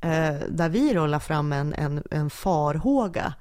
eh, 0.00 0.34
där 0.48 0.68
vi 0.68 0.92
då 0.94 1.06
la 1.06 1.20
fram 1.20 1.52
en, 1.52 1.74
en, 1.74 2.02
en 2.10 2.30
farhåga 2.30 3.34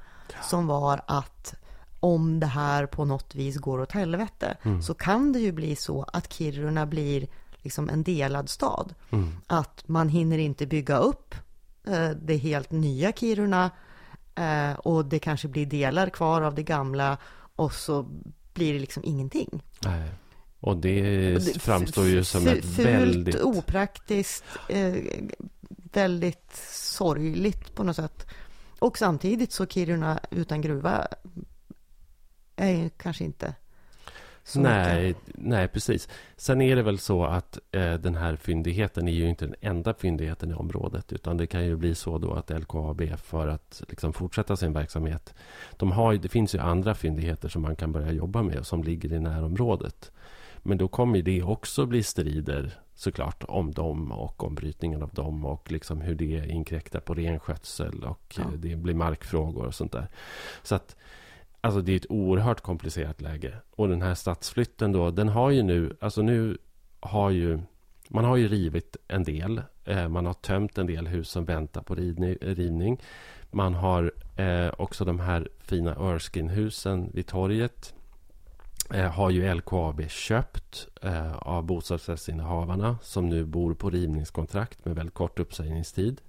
som 0.44 0.68
var 0.68 1.01
att 1.08 1.56
om 2.00 2.39
det 2.39 2.46
här 2.48 2.86
på 2.86 3.06
något 3.06 3.36
vis 3.36 3.58
går 3.58 3.82
åt 3.82 3.92
helvete 3.92 4.58
Mm. 4.63 4.82
så 4.82 4.94
kan 4.94 5.32
det 5.34 5.39
ju 5.39 5.51
bli 5.51 5.75
så 5.75 6.04
att 6.13 6.34
Kiruna 6.34 6.86
blir 6.86 7.28
liksom 7.58 7.89
en 7.89 8.04
delad 8.04 8.50
stad. 8.50 8.94
Mm. 9.10 9.32
Att 9.48 9.88
man 9.88 10.10
hinner 10.10 10.38
inte 10.38 10.66
bygga 10.66 10.98
upp 10.98 11.36
eh, 11.88 12.10
det 12.10 12.38
helt 12.38 12.72
nya 12.72 13.12
Kiruna 13.12 13.72
och 14.78 15.06
det 15.06 15.20
kanske 15.20 15.48
blir 15.48 15.66
delar 15.66 16.10
kvar 16.10 16.42
av 16.42 16.56
det 16.56 16.63
gamla 16.63 17.18
och 17.56 17.74
så 17.74 18.06
blir 18.53 18.74
det 18.74 18.79
liksom 18.79 19.03
ingenting. 19.06 19.63
Nej. 19.86 20.10
Och 20.60 20.77
det 20.77 21.36
Och 21.36 21.41
det- 21.41 21.60
framstår 21.62 22.06
ju 22.06 22.24
som 22.24 22.48
ett 22.48 22.65
fult, 22.65 22.79
väldigt... 22.79 23.41
opraktiskt, 23.41 24.44
eh, 24.70 24.94
väldigt 25.94 26.56
sorgligt 26.74 27.75
på 27.75 27.84
något 27.84 27.96
sätt. 27.96 28.27
Och 28.79 28.98
samtidigt 28.98 29.51
så 29.51 29.65
Kiruna 29.65 30.20
utan 30.32 30.62
gruva 30.62 31.08
är 32.56 32.72
ju 32.72 32.89
kanske 32.89 33.24
inte 33.24 33.56
så. 34.43 34.60
Nej, 34.60 35.15
nej, 35.25 35.67
precis. 35.67 36.10
Sen 36.38 36.62
är 36.62 36.75
det 36.75 36.81
väl 36.84 37.00
så 37.00 37.24
att 37.25 37.60
eh, 37.72 37.93
den 37.93 38.15
här 38.15 38.36
fyndigheten 38.36 39.08
är 39.08 39.12
ju 39.12 39.29
inte 39.29 39.46
den 39.46 39.55
enda 39.62 39.93
fyndigheten 39.93 40.51
i 40.51 40.53
området. 40.53 41.13
Utan 41.13 41.38
det 41.38 41.48
kan 41.48 41.65
ju 41.65 41.75
bli 41.75 41.96
så 41.96 42.17
då 42.17 42.34
att 42.34 42.50
LKAB 42.50 43.01
för 43.17 43.48
att 43.48 43.84
liksom 43.89 44.13
fortsätta 44.13 44.55
sin 44.58 44.74
verksamhet. 44.74 45.34
De 45.77 45.91
har, 45.91 46.13
det 46.13 46.29
finns 46.29 46.55
ju 46.55 46.60
andra 46.60 46.96
fyndigheter 46.96 47.50
som 47.50 47.62
man 47.62 47.75
kan 47.75 47.91
börja 47.91 48.12
jobba 48.12 48.43
med 48.43 48.65
som 48.65 48.84
ligger 48.84 49.13
i 49.13 49.19
närområdet. 49.19 50.12
Men 50.58 50.77
då 50.77 50.88
kommer 50.88 51.22
det 51.22 51.43
också 51.43 51.86
bli 51.86 52.03
strider 52.03 52.79
såklart 52.96 53.43
om 53.48 53.72
dem 53.72 54.12
och 54.12 54.43
om 54.43 54.55
brytningen 54.55 55.03
av 55.03 55.10
dem 55.10 55.46
och 55.46 55.72
liksom 55.72 56.01
hur 56.01 56.15
det 56.15 56.46
inkräktar 56.50 57.00
på 57.00 57.13
renskötsel 57.13 58.03
och 58.03 58.36
Ja. 58.38 58.43
eh, 58.43 58.50
det 58.51 58.75
blir 58.75 58.93
markfrågor 58.93 59.65
och 59.65 59.75
sånt 59.75 59.91
där. 59.91 60.08
Så 60.63 60.75
att 60.75 60.96
Alltså 61.62 61.82
det 61.82 61.92
är 61.92 61.98
ett 61.98 62.06
oerhört 62.12 62.62
komplicerat 62.62 63.22
läge. 63.22 63.54
Och 63.72 63.88
den 63.88 64.01
här 64.01 64.16
stadsflytten 64.16 64.92
då, 64.92 65.12
den 65.12 65.30
har 65.30 65.50
ju 65.50 65.63
nu, 65.63 65.98
alltså 66.00 66.22
nu 66.22 66.58
har 67.00 67.30
ju, 67.30 67.60
man 68.10 68.25
har 68.25 68.36
ju 68.38 68.48
rivit 68.48 68.98
en 69.08 69.24
del. 69.24 69.62
Eh, 69.86 70.08
man 70.08 70.25
har 70.25 70.34
tömt 70.34 70.78
en 70.78 70.88
del 70.88 71.08
hus 71.08 71.30
som 71.30 71.46
väntar 71.46 71.82
på 71.82 71.96
rivning. 71.96 73.01
Man 73.51 73.74
har 73.74 74.12
eh, 74.36 74.72
också 74.78 75.06
de 75.06 75.20
här 75.20 75.50
fina 75.60 75.96
Erskine-husen 75.96 77.12
vid 77.13 77.28
torget. 77.28 77.94
Eh, 78.94 79.12
har 79.12 79.30
ju 79.30 79.54
LKAB 79.54 80.10
köpt 80.10 80.88
eh, 81.01 81.38
av 81.38 81.63
bostadsrättsinnehavarna 81.63 82.98
som 83.01 83.30
nu 83.30 83.46
bor 83.46 83.74
på 83.74 83.89
rivningskontrakt 83.89 84.86
med 84.86 84.96
väldigt 84.96 85.13
kort 85.13 85.39
uppsägningstid. 85.39 86.22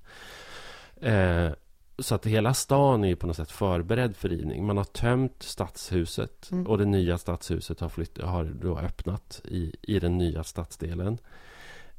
Eh, 1.01 1.51
så 2.01 2.15
att 2.15 2.27
hela 2.27 2.55
stan 2.55 3.05
är 3.05 3.09
ju 3.09 3.17
på 3.17 3.27
något 3.27 3.37
sätt 3.37 3.51
förberedd 3.51 4.17
för 4.17 4.29
rivning. 4.29 4.67
Man 4.67 4.77
har 4.77 4.85
tömt 4.85 5.43
stadshuset 5.43 6.51
Mm. 6.53 6.67
och 6.67 6.79
det 6.79 6.85
nya 6.85 7.19
stadshuset 7.19 7.81
har, 7.81 7.89
flytt, 7.89 8.23
har 8.23 8.45
då 8.45 8.79
öppnat 8.79 9.41
i, 9.45 9.75
i 9.83 9.99
den 9.99 10.19
nya 10.19 10.45
stadsdelen. 10.45 11.19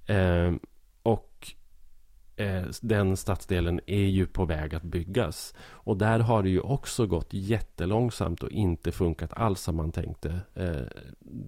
Eh, 0.05 0.53
och 1.03 1.53
eh, 2.41 2.63
den 2.81 3.17
stadsdelen 3.17 3.79
är 3.85 4.05
ju 4.05 4.27
på 4.27 4.45
väg 4.45 4.75
att 4.75 4.83
byggas. 4.83 5.53
Och 5.61 5.97
där 5.97 6.19
har 6.19 6.43
det 6.43 6.49
ju 6.49 6.59
också 6.59 7.07
gått 7.07 7.33
jättelångsamt 7.33 8.43
och 8.43 8.51
inte 8.51 8.91
funkat 8.91 9.33
alls 9.33 9.61
som 9.61 9.75
man 9.75 9.91
tänkte. 9.91 10.39
Eh, 10.55 10.81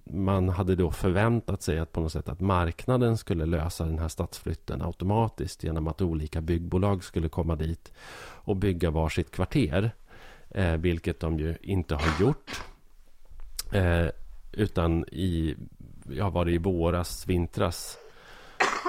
man 0.04 0.48
hade 0.48 0.76
då 0.76 0.90
förväntat 0.90 1.62
sig 1.62 1.78
att 1.78 1.92
på 1.92 2.00
något 2.00 2.12
sätt 2.12 2.28
att 2.28 2.40
marknaden 2.40 3.16
skulle 3.16 3.46
lösa 3.46 3.84
den 3.84 3.98
här 3.98 4.08
stadsflytten 4.08 4.82
automatiskt 4.82 5.64
genom 5.64 5.88
att 5.88 6.02
olika 6.02 6.40
byggbolag 6.40 7.04
skulle 7.04 7.28
komma 7.28 7.56
dit 7.56 7.92
och 8.44 8.56
bygga 8.56 8.90
varsitt 8.90 9.30
kvarter. 9.30 9.90
Eh, 10.50 10.76
vilket 10.76 11.20
de 11.20 11.38
ju 11.38 11.56
inte 11.62 11.94
har 11.94 12.20
gjort. 12.20 12.62
Eh, 13.72 14.06
utan 14.52 15.04
i, 15.04 15.56
ja 16.08 16.30
var 16.30 16.44
det 16.44 16.52
i 16.52 16.58
våras, 16.58 17.26
vintras 17.26 17.98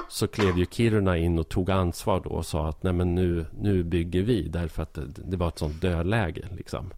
så 0.09 0.27
klev 0.27 0.57
ju 0.57 0.65
Kiruna 0.65 1.17
in 1.17 1.39
och 1.39 1.49
tog 1.49 1.71
ansvar 1.71 2.21
då 2.23 2.29
och 2.29 2.45
sa 2.45 2.69
att 2.69 2.83
nej 2.83 2.93
men 2.93 3.15
nu, 3.15 3.45
nu 3.59 3.83
bygger 3.83 4.21
vi 4.21 4.47
därför 4.47 4.83
att 4.83 4.93
det, 4.93 5.01
det 5.25 5.37
var 5.37 5.47
ett 5.47 5.59
sånt 5.59 5.81
dödläge. 5.81 6.47
Liksom. 6.57 6.93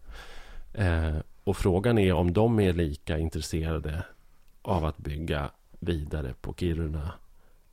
Eh, 0.74 1.16
och 1.44 1.56
frågan 1.56 1.98
är 1.98 2.12
om 2.12 2.32
de 2.32 2.60
är 2.60 2.72
lika 2.72 3.18
intresserade 3.18 4.04
av 4.62 4.84
att 4.84 4.98
bygga 4.98 5.50
vidare 5.80 6.34
på 6.40 6.54
Kiruna 6.54 7.12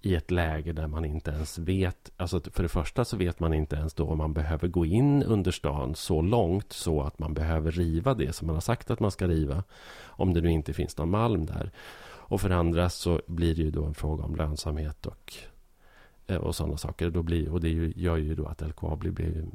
i 0.06 0.16
ett 0.16 0.32
läge 0.32 0.74
där 0.74 0.88
man 0.88 1.06
inte 1.06 1.32
ens 1.32 1.58
vet, 1.58 2.12
alltså 2.18 2.42
för 2.52 2.64
det 2.64 2.70
första 2.70 3.06
så 3.06 3.18
vet 3.18 3.40
man 3.40 3.54
inte 3.54 3.76
ens 3.76 3.94
då 3.94 4.08
om 4.08 4.18
man 4.18 4.34
behöver 4.34 4.68
gå 4.68 4.86
in 4.86 5.24
under 5.24 5.52
stan 5.52 5.96
så 5.96 6.22
långt 6.22 6.74
så 6.74 7.02
att 7.02 7.20
man 7.20 7.34
behöver 7.34 7.72
riva 7.72 8.14
det 8.14 8.36
som 8.36 8.48
man 8.48 8.56
har 8.56 8.62
sagt 8.62 8.92
att 8.92 9.00
man 9.00 9.12
ska 9.12 9.28
riva. 9.28 9.64
Om 10.06 10.34
det 10.34 10.42
nu 10.42 10.52
inte 10.52 10.74
finns 10.74 10.98
någon 10.98 11.10
malm 11.10 11.46
där. 11.46 11.72
Och 12.28 12.42
för 12.42 12.50
andra 12.50 12.90
så 12.90 13.22
blir 13.28 13.56
det 13.56 13.62
ju 13.62 13.72
då 13.72 13.86
en 13.86 13.94
fråga 13.94 14.24
om 14.24 14.36
lönsamhet 14.36 15.06
och, 15.06 15.34
eh, 16.28 16.38
och 16.38 16.56
sådana 16.56 16.78
saker. 16.78 17.10
Då 17.10 17.24
blir, 17.24 17.50
och 17.50 17.62
det 17.62 17.70
gör 17.96 18.18
ju 18.18 18.36
då 18.36 18.46
att 18.46 18.62
LKAB 18.62 19.00
blir 19.00 19.26
ju 19.26 19.46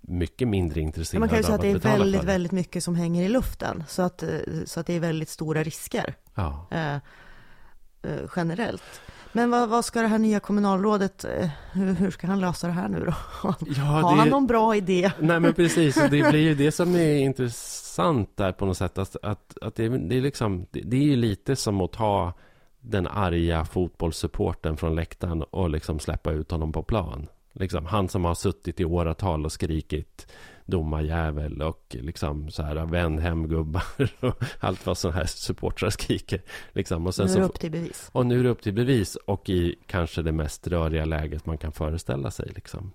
mycket 0.00 0.48
mindre 0.48 0.80
intresserad 0.80 1.20
Man 1.20 1.28
kan 1.28 1.38
ju 1.38 1.44
säga 1.44 1.54
att 1.54 1.60
det 1.60 1.70
är 1.70 1.78
väldigt, 1.78 2.24
väldigt 2.24 2.52
mycket 2.52 2.84
som 2.84 2.94
hänger 2.94 3.24
i 3.24 3.28
luften. 3.28 3.84
Så 3.88 4.02
att, 4.02 4.22
eh, 4.22 4.28
så 4.64 4.80
att 4.80 4.86
det 4.86 4.92
är 4.92 5.00
väldigt 5.00 5.28
stora 5.28 5.62
risker 5.62 6.14
Ja. 6.34 6.66
eh, 6.70 6.94
eh, 6.94 8.30
generellt. 8.36 9.00
Men 9.32 9.50
vad, 9.50 9.68
vad 9.68 9.84
ska 9.84 10.02
det 10.02 10.08
här 10.08 10.18
nya 10.18 10.40
kommunalrådet, 10.40 11.24
eh, 11.24 11.48
hur, 11.72 11.94
hur 11.94 12.10
ska 12.10 12.26
han 12.26 12.40
lösa 12.40 12.66
det 12.66 12.72
här 12.72 12.88
nu 12.88 13.00
då? 13.04 13.14
Ja, 13.66 13.82
Har 13.82 14.10
det- 14.14 14.18
han 14.20 14.28
någon 14.28 14.46
bra 14.46 14.76
idé? 14.76 15.12
Nej 15.18 15.40
men 15.40 15.54
precis, 15.54 15.94
det 15.94 16.08
blir 16.30 16.36
ju 16.36 16.54
det 16.54 16.72
som 16.72 16.94
är 16.96 17.16
intressant 17.16 18.36
där 18.36 18.52
på 18.52 18.66
något 18.66 18.76
sätt. 18.76 18.98
Att, 18.98 19.16
att, 19.22 19.58
att 19.62 19.74
det, 19.74 19.84
är- 19.84 19.90
det, 20.08 20.16
är 20.16 20.20
liksom, 20.20 20.66
det, 20.70 20.80
det 20.80 20.96
är 20.96 21.02
ju 21.02 21.16
lite 21.16 21.56
som 21.56 21.80
att 21.80 21.92
ta 21.92 22.32
den 22.80 23.06
arga 23.06 23.64
fotbollssupporten 23.64 24.76
från 24.76 24.94
läktaren 24.94 25.42
och 25.42 25.70
liksom 25.70 25.98
släppa 25.98 26.30
ut 26.32 26.50
honom 26.50 26.72
på 26.72 26.82
plan. 26.82 27.26
Liksom, 27.52 27.86
han 27.86 28.08
som 28.08 28.24
har 28.24 28.34
suttit 28.34 28.80
i 28.80 28.84
åratal 28.84 29.44
och 29.44 29.52
skrikit 29.52 30.26
domarjävel 30.64 31.62
och 31.62 31.96
liksom 32.00 32.50
så 32.50 32.62
här 32.62 32.86
vänd 32.86 33.20
hem 33.20 33.48
gubbar 33.48 33.84
och 34.20 34.44
allt 34.60 34.86
vad 34.86 34.98
sådana 34.98 35.18
här 35.18 35.26
supportrar 35.26 35.90
skriker. 35.90 36.42
Liksom. 36.72 37.06
Och 37.06 37.14
sen 37.14 37.26
nu 37.26 37.32
är 37.32 37.38
det 37.38 37.44
upp 37.44 37.60
till 37.60 37.70
bevis. 37.70 38.10
Och 38.12 38.26
nu 38.26 38.40
är 38.40 38.44
det 38.44 38.50
upp 38.50 38.62
till 38.62 38.74
bevis 38.74 39.16
och 39.16 39.48
i 39.48 39.74
kanske 39.86 40.22
det 40.22 40.32
mest 40.32 40.66
röriga 40.66 41.04
läget 41.04 41.46
man 41.46 41.58
kan 41.58 41.72
föreställa 41.72 42.30
sig. 42.30 42.52
Liksom. 42.54 42.92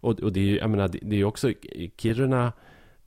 Och, 0.00 0.20
och 0.20 0.32
det 0.32 0.40
är 0.40 0.44
ju, 0.44 0.58
jag 0.58 0.70
menar, 0.70 0.90
det 1.02 1.16
är 1.16 1.24
också 1.24 1.52
Kiruna 1.96 2.52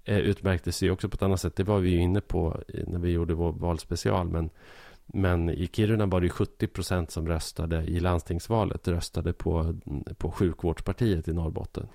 eh, 0.03 0.17
utmärkte 0.17 0.71
sig 0.71 0.91
också 0.91 1.09
på 1.09 1.15
ett 1.15 1.23
annat 1.23 1.41
sätt. 1.41 1.55
Det 1.55 1.63
var 1.63 1.79
vi 1.79 1.89
ju 1.89 2.01
inne 2.01 2.21
på 2.21 2.61
när 2.87 2.99
vi 2.99 3.11
gjorde 3.11 3.33
vår 3.33 3.51
valspecial. 3.51 4.27
Men, 4.27 4.49
men 5.07 5.49
i 5.49 5.67
Kiruna 5.67 6.05
var 6.05 6.21
det 6.21 6.29
70 6.29 6.67
procent 6.67 7.11
som 7.11 7.27
röstade 7.27 7.83
i 7.83 7.99
landstingsvalet 7.99 8.87
röstade 8.87 9.33
på, 9.33 9.75
på 10.17 10.31
sjukvårdspartiet 10.31 11.27
i 11.27 11.33
Norrbotten. 11.33 11.87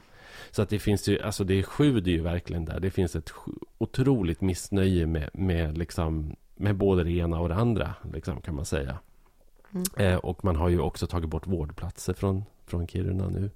Så 0.51 0.63
att 0.63 0.69
det 0.69 0.79
finns 0.79 1.09
ju, 1.09 1.21
alltså 1.21 1.45
det 1.45 1.63
sjuder 1.63 2.13
ju 2.13 2.23
verkligen 2.23 2.65
där. 2.65 2.81
Det 2.81 2.91
finns 2.91 3.17
ett 3.17 3.33
otroligt 3.79 4.41
missnöje 4.41 5.07
med, 5.07 5.31
med, 5.33 5.79
liksom, 5.79 6.37
med 6.57 6.77
både 6.77 7.05
det 7.05 7.11
ena 7.11 7.41
och 7.41 7.49
det 7.49 7.55
andra, 7.55 7.95
liksom, 8.13 8.41
kan 8.41 8.55
man 8.55 8.65
säga. 8.65 8.99
Mm. 9.73 9.85
Eh, 9.97 10.19
och 10.19 10.45
man 10.45 10.57
har 10.57 10.69
ju 10.69 10.81
också 10.81 11.07
tagit 11.07 11.31
bort 11.31 11.47
vårdplatser 11.47 12.13
från, 12.13 12.45
från 12.67 12.87
Kiruna 12.87 13.29
nu. 13.29 13.51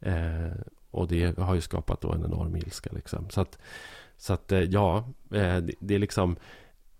Eh, 0.00 0.52
och 0.90 1.08
det 1.08 1.38
har 1.38 1.54
ju 1.54 1.60
skapat 1.60 2.00
då 2.00 2.12
en 2.12 2.24
enorm 2.24 2.56
ilska. 2.56 2.90
Liksom. 2.92 3.30
Så 3.30 3.40
att, 3.40 3.58
så 4.16 4.32
att 4.32 4.52
eh, 4.52 4.60
ja, 4.60 4.98
eh, 5.30 5.56
det, 5.56 5.72
det, 5.78 5.94
är 5.94 5.98
liksom... 5.98 6.36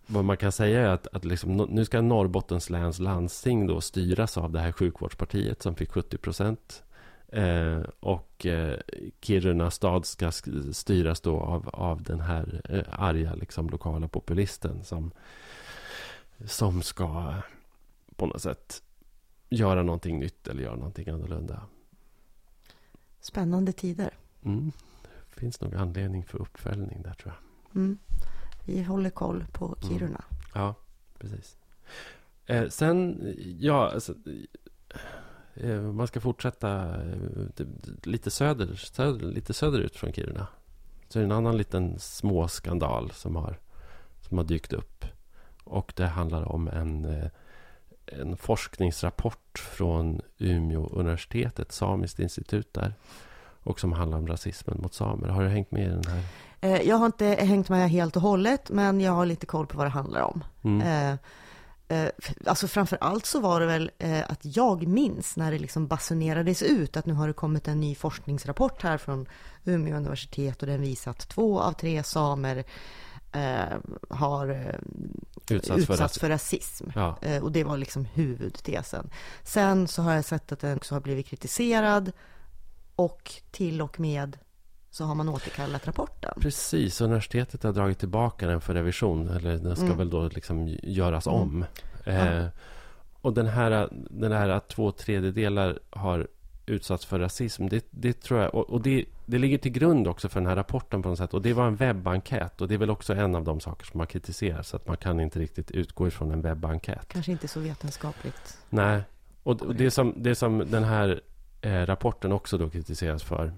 Vad 0.07 0.25
man 0.25 0.37
kan 0.37 0.53
säga 0.53 0.81
är 0.81 0.89
att, 0.89 1.07
att 1.07 1.25
liksom, 1.25 1.57
nu 1.57 1.85
ska 1.85 2.01
Norrbottens 2.01 2.71
läns 2.71 2.99
landsting 2.99 3.67
då 3.67 3.81
styras 3.81 4.39
av 4.39 4.53
det 4.53 4.61
här 4.61 4.73
sjukvårdspartiet 4.73 5.63
som 5.63 5.75
fick 5.75 5.93
70 5.93 6.19
procent. 6.19 6.83
Eh, 7.29 7.81
och 8.01 8.47
eh, 8.47 8.79
Kiruna 9.21 9.71
stad 9.71 10.07
ska 10.07 10.33
styras 10.73 11.21
då 11.21 11.41
av, 11.41 11.69
av 11.73 12.03
den 12.03 12.21
här 12.21 12.61
eh, 12.65 13.01
arga 13.03 13.35
liksom, 13.35 13.69
lokala 13.69 14.09
populisten 14.09 14.85
som, 14.85 15.11
som 16.45 16.83
ska 16.83 17.35
på 18.17 18.27
något 18.27 18.43
sätt 18.43 18.83
göra 19.49 19.83
någonting 19.83 20.19
nytt 20.19 20.49
eller 20.49 20.63
göra 20.63 20.77
någonting 20.77 21.09
annorlunda. 21.09 21.63
Spännande 23.21 23.73
tider. 23.73 24.11
Mm. 24.45 24.73
Det 25.35 25.41
finns 25.41 25.61
nog 25.61 25.75
anledning 25.75 26.25
för 26.25 26.39
uppföljning 26.39 27.03
där 27.03 27.15
tror 27.15 27.35
jag. 27.35 27.77
Mm. 27.77 27.99
Vi 28.67 28.83
håller 28.83 29.11
koll 29.11 29.45
på 29.53 29.77
mm. 29.83 29.89
Kiruna. 29.89 30.25
Mm. 30.29 30.41
Ja, 30.55 30.75
precis. 31.19 31.57
Eh, 32.47 32.69
sen, 32.69 33.35
ja, 33.61 33.91
alltså, 33.95 34.15
eh, 35.55 35.81
man 35.81 36.07
ska 36.07 36.21
fortsätta 36.21 36.95
eh, 37.03 37.67
lite, 38.03 38.31
söder, 38.31 38.75
söder, 38.75 39.27
lite 39.27 39.55
söderut 39.55 39.97
från 39.97 40.13
Kiruna. 40.13 40.47
Så 41.09 41.19
är 41.19 41.21
det 41.21 41.27
en 41.27 41.33
annan 41.33 41.57
liten 41.57 41.99
småskandal 41.99 43.11
som 43.11 43.37
har, 43.37 43.59
som 44.29 44.39
har 44.39 44.45
dykt 44.45 44.73
upp. 44.73 45.05
Och 45.65 45.93
det 45.97 46.07
handlar 46.07 46.53
om 46.53 46.69
en, 46.69 47.05
eh, 47.05 47.29
en 48.07 48.37
forskningsrapport 48.37 49.59
från 49.59 50.21
Umeå 50.39 50.87
universitet, 50.87 51.59
ett 51.59 51.73
samiskt 51.73 52.19
institut 52.19 52.75
där. 52.75 52.95
Och 53.63 53.81
som 53.81 53.93
handlar 53.93 54.19
om 54.19 54.27
rasismen 54.27 54.81
mot 54.81 54.95
samer. 54.95 55.29
Har 55.29 55.43
du 55.43 55.49
hängt 55.49 55.71
med 55.71 55.87
i 55.87 55.89
den 55.89 56.05
här? 56.07 56.23
Eh, 56.61 56.83
jag 56.83 56.97
har 56.97 57.07
inte 57.07 57.27
hängt 57.27 57.69
med 57.69 57.91
helt 57.91 58.17
och 58.17 58.23
hållet, 58.23 58.71
men 58.71 59.01
jag 59.01 59.13
har 59.13 59.27
lite 59.27 59.47
koll 59.47 59.67
på 59.67 59.79
vad 59.79 59.87
det 59.87 59.91
handlar 59.91 60.21
om. 60.21 60.45
Mm. 60.63 60.81
Eh, 60.81 61.19
eh, 61.99 62.11
alltså 62.47 62.69
framför 62.69 62.99
allt 63.01 63.27
så 63.27 63.41
var 63.41 63.61
det 63.61 63.67
väl 63.67 63.91
att 64.27 64.41
jag 64.43 64.87
minns 64.87 65.37
när 65.37 65.53
det 65.53 65.59
liksom 65.59 65.87
basunerades 65.87 66.63
ut 66.63 66.97
att 66.97 67.07
nu 67.07 67.15
har 67.15 67.27
det 67.27 67.33
kommit 67.33 67.69
en 67.69 67.81
ny 67.81 67.95
forskningsrapport 67.95 68.83
här 68.83 68.99
från 68.99 69.27
Umeå 69.65 69.97
universitet 69.97 70.63
och 70.63 70.67
den 70.67 70.81
visar 70.81 71.11
att 71.11 71.29
två 71.29 71.61
av 71.61 71.73
tre 71.73 72.03
samer 72.03 72.65
har 74.11 74.77
utsatts, 75.51 75.91
utsatts 75.91 76.19
för, 76.19 76.29
rasism. 76.29 76.85
Ja. 76.95 77.19
och 77.43 77.53
det 77.53 77.65
var 77.65 77.77
liksom 77.77 78.05
huvudtesen. 78.05 79.11
Sen 79.43 79.89
så 79.89 80.02
har 80.02 80.15
jag 80.15 80.25
sett 80.25 80.52
att 80.52 80.61
den 80.61 80.76
också 80.76 80.95
har 80.95 81.00
blivit 81.00 81.26
kritiserad 81.26 82.13
och 82.97 83.33
till 83.50 83.83
och 83.83 84.00
med 84.00 84.37
så 84.97 85.04
har 85.04 85.15
man 85.15 85.28
återkallat 85.28 85.87
rapporten. 85.87 86.32
Precis, 86.41 87.00
universitetet 87.00 87.63
har 87.63 87.73
dragit 87.73 87.99
tillbaka 87.99 88.47
den 88.47 88.61
för 88.61 88.75
revision. 88.75 89.28
Eller 89.28 89.56
den 89.56 89.76
ska 89.76 89.85
mm. 89.85 89.99
väl 89.99 90.11
då 90.11 90.28
liksom 90.28 90.78
göras 90.82 91.26
mm. 91.26 91.41
om. 91.41 91.65
Eh, 92.04 92.47
och 93.21 93.35
den 93.35 93.47
här, 93.47 93.89
den 94.11 94.32
här 94.32 94.49
att 94.49 94.69
två 94.69 94.93
tredjedelar 94.93 95.78
har 95.91 96.28
utsatts 96.67 97.06
för 97.06 97.19
rasism. 97.19 97.67
Det, 97.69 97.87
det 97.91 98.13
tror 98.21 98.41
jag, 98.41 98.54
och, 98.54 98.71
och 98.71 98.80
det, 98.80 99.04
det 99.26 99.39
ligger 99.39 99.59
till 99.59 99.73
grund 99.73 100.09
också 100.09 100.28
för 100.28 100.41
den 100.41 100.49
här 100.49 100.56
rapporten 100.56 101.02
på 101.02 101.09
något 101.09 101.19
sätt. 101.19 101.35
Och 101.35 101.43
det 101.43 101.52
var 101.52 101.67
en 101.67 101.76
webbenkät. 101.76 102.61
Och 102.61 102.69
det 102.69 102.75
är 102.75 102.78
väl 102.78 102.91
också 102.91 103.15
en 103.15 103.35
av 103.35 103.45
de 103.45 103.61
saker 103.61 103.87
som 103.87 104.00
har 104.00 104.06
kritiserats. 104.06 104.75
Att 104.75 104.89
man 104.89 104.97
kan 104.97 105.21
inte 105.21 105.39
riktigt 105.39 105.71
utgå 105.71 106.09
ifrån 106.09 106.30
en 106.30 106.43
webbenkät. 106.43 107.09
Kanske 107.09 107.32
inte 107.32 107.49
så 107.49 107.61
vetenskapligt. 107.61 108.59
Nej. 108.71 109.02
Och, 109.43 109.63
och 109.63 109.75
det, 109.75 109.91
som, 109.91 110.15
det 110.17 110.35
som 110.35 110.65
den 110.71 110.85
här 110.85 111.21
eh, 111.61 111.87
rapporten 111.87 112.32
också 112.32 112.59
då 112.59 112.71
kritiseras 112.71 113.23
för. 113.23 113.52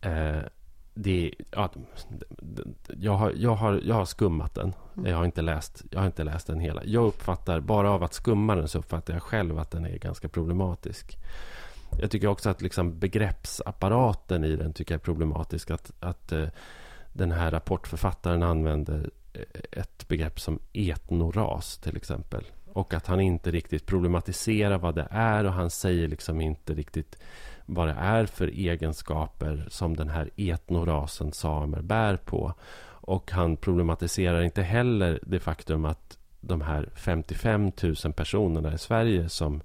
Eh, 0.00 0.42
det, 0.98 1.34
ja, 1.50 1.70
jag, 2.98 3.12
har, 3.12 3.32
jag, 3.36 3.54
har, 3.54 3.80
jag 3.84 3.94
har 3.94 4.04
skummat 4.04 4.54
den. 4.54 4.74
Mm. 4.96 5.10
Jag 5.10 5.16
har, 5.16 5.24
inte 5.24 5.42
läst, 5.42 5.84
jag 5.90 5.98
har 5.98 6.06
inte 6.06 6.24
läst 6.24 6.46
den 6.46 6.60
hela. 6.60 6.84
Jag 6.84 7.06
uppfattar, 7.06 7.60
bara 7.60 7.90
av 7.90 8.02
att 8.02 8.14
skumma 8.14 8.54
den 8.54 8.68
så 8.68 8.78
uppfattar 8.78 9.14
jag 9.14 9.22
själv 9.22 9.58
att 9.58 9.70
den 9.70 9.84
är 9.84 9.98
ganska 9.98 10.28
problematisk. 10.28 11.18
Jag 12.00 12.10
tycker 12.10 12.26
också 12.28 12.50
att 12.50 12.62
liksom 12.62 12.98
begreppsapparaten 12.98 14.44
i 14.44 14.56
den 14.56 14.72
tycker 14.72 14.94
jag 14.94 15.00
är 15.00 15.04
problematisk. 15.04 15.70
Att, 15.70 15.92
att 16.00 16.32
eh, 16.32 16.48
den 17.12 17.32
här 17.32 17.50
rapportförfattaren 17.50 18.42
använder 18.42 19.10
eh, 19.32 19.80
ett 19.80 20.08
begrepp 20.08 20.40
som 20.40 20.58
etnoras 20.72 21.78
till 21.78 21.96
exempel. 21.96 22.44
Och 22.72 22.94
att 22.94 23.06
han 23.06 23.20
inte 23.20 23.50
riktigt 23.50 23.86
problematiserar 23.86 24.78
vad 24.78 24.94
det 24.94 25.08
är 25.10 25.44
och 25.44 25.52
han 25.52 25.70
säger 25.70 26.08
liksom 26.08 26.40
inte 26.40 26.74
riktigt 26.74 27.18
vad 27.66 27.88
det 27.88 27.96
är 27.98 28.26
för 28.26 28.48
egenskaper 28.48 29.66
som 29.68 29.96
den 29.96 30.08
här 30.08 30.30
etnorasen 30.36 31.32
samer 31.32 31.82
bär 31.82 32.16
på. 32.16 32.54
Och 32.88 33.30
han 33.30 33.56
problematiserar 33.56 34.42
inte 34.42 34.62
heller 34.62 35.20
det 35.22 35.40
faktum 35.40 35.84
att 35.84 36.18
de 36.40 36.60
här 36.60 36.88
55 36.94 37.72
000 37.82 38.12
personerna 38.12 38.74
i 38.74 38.78
Sverige 38.78 39.28
som 39.28 39.62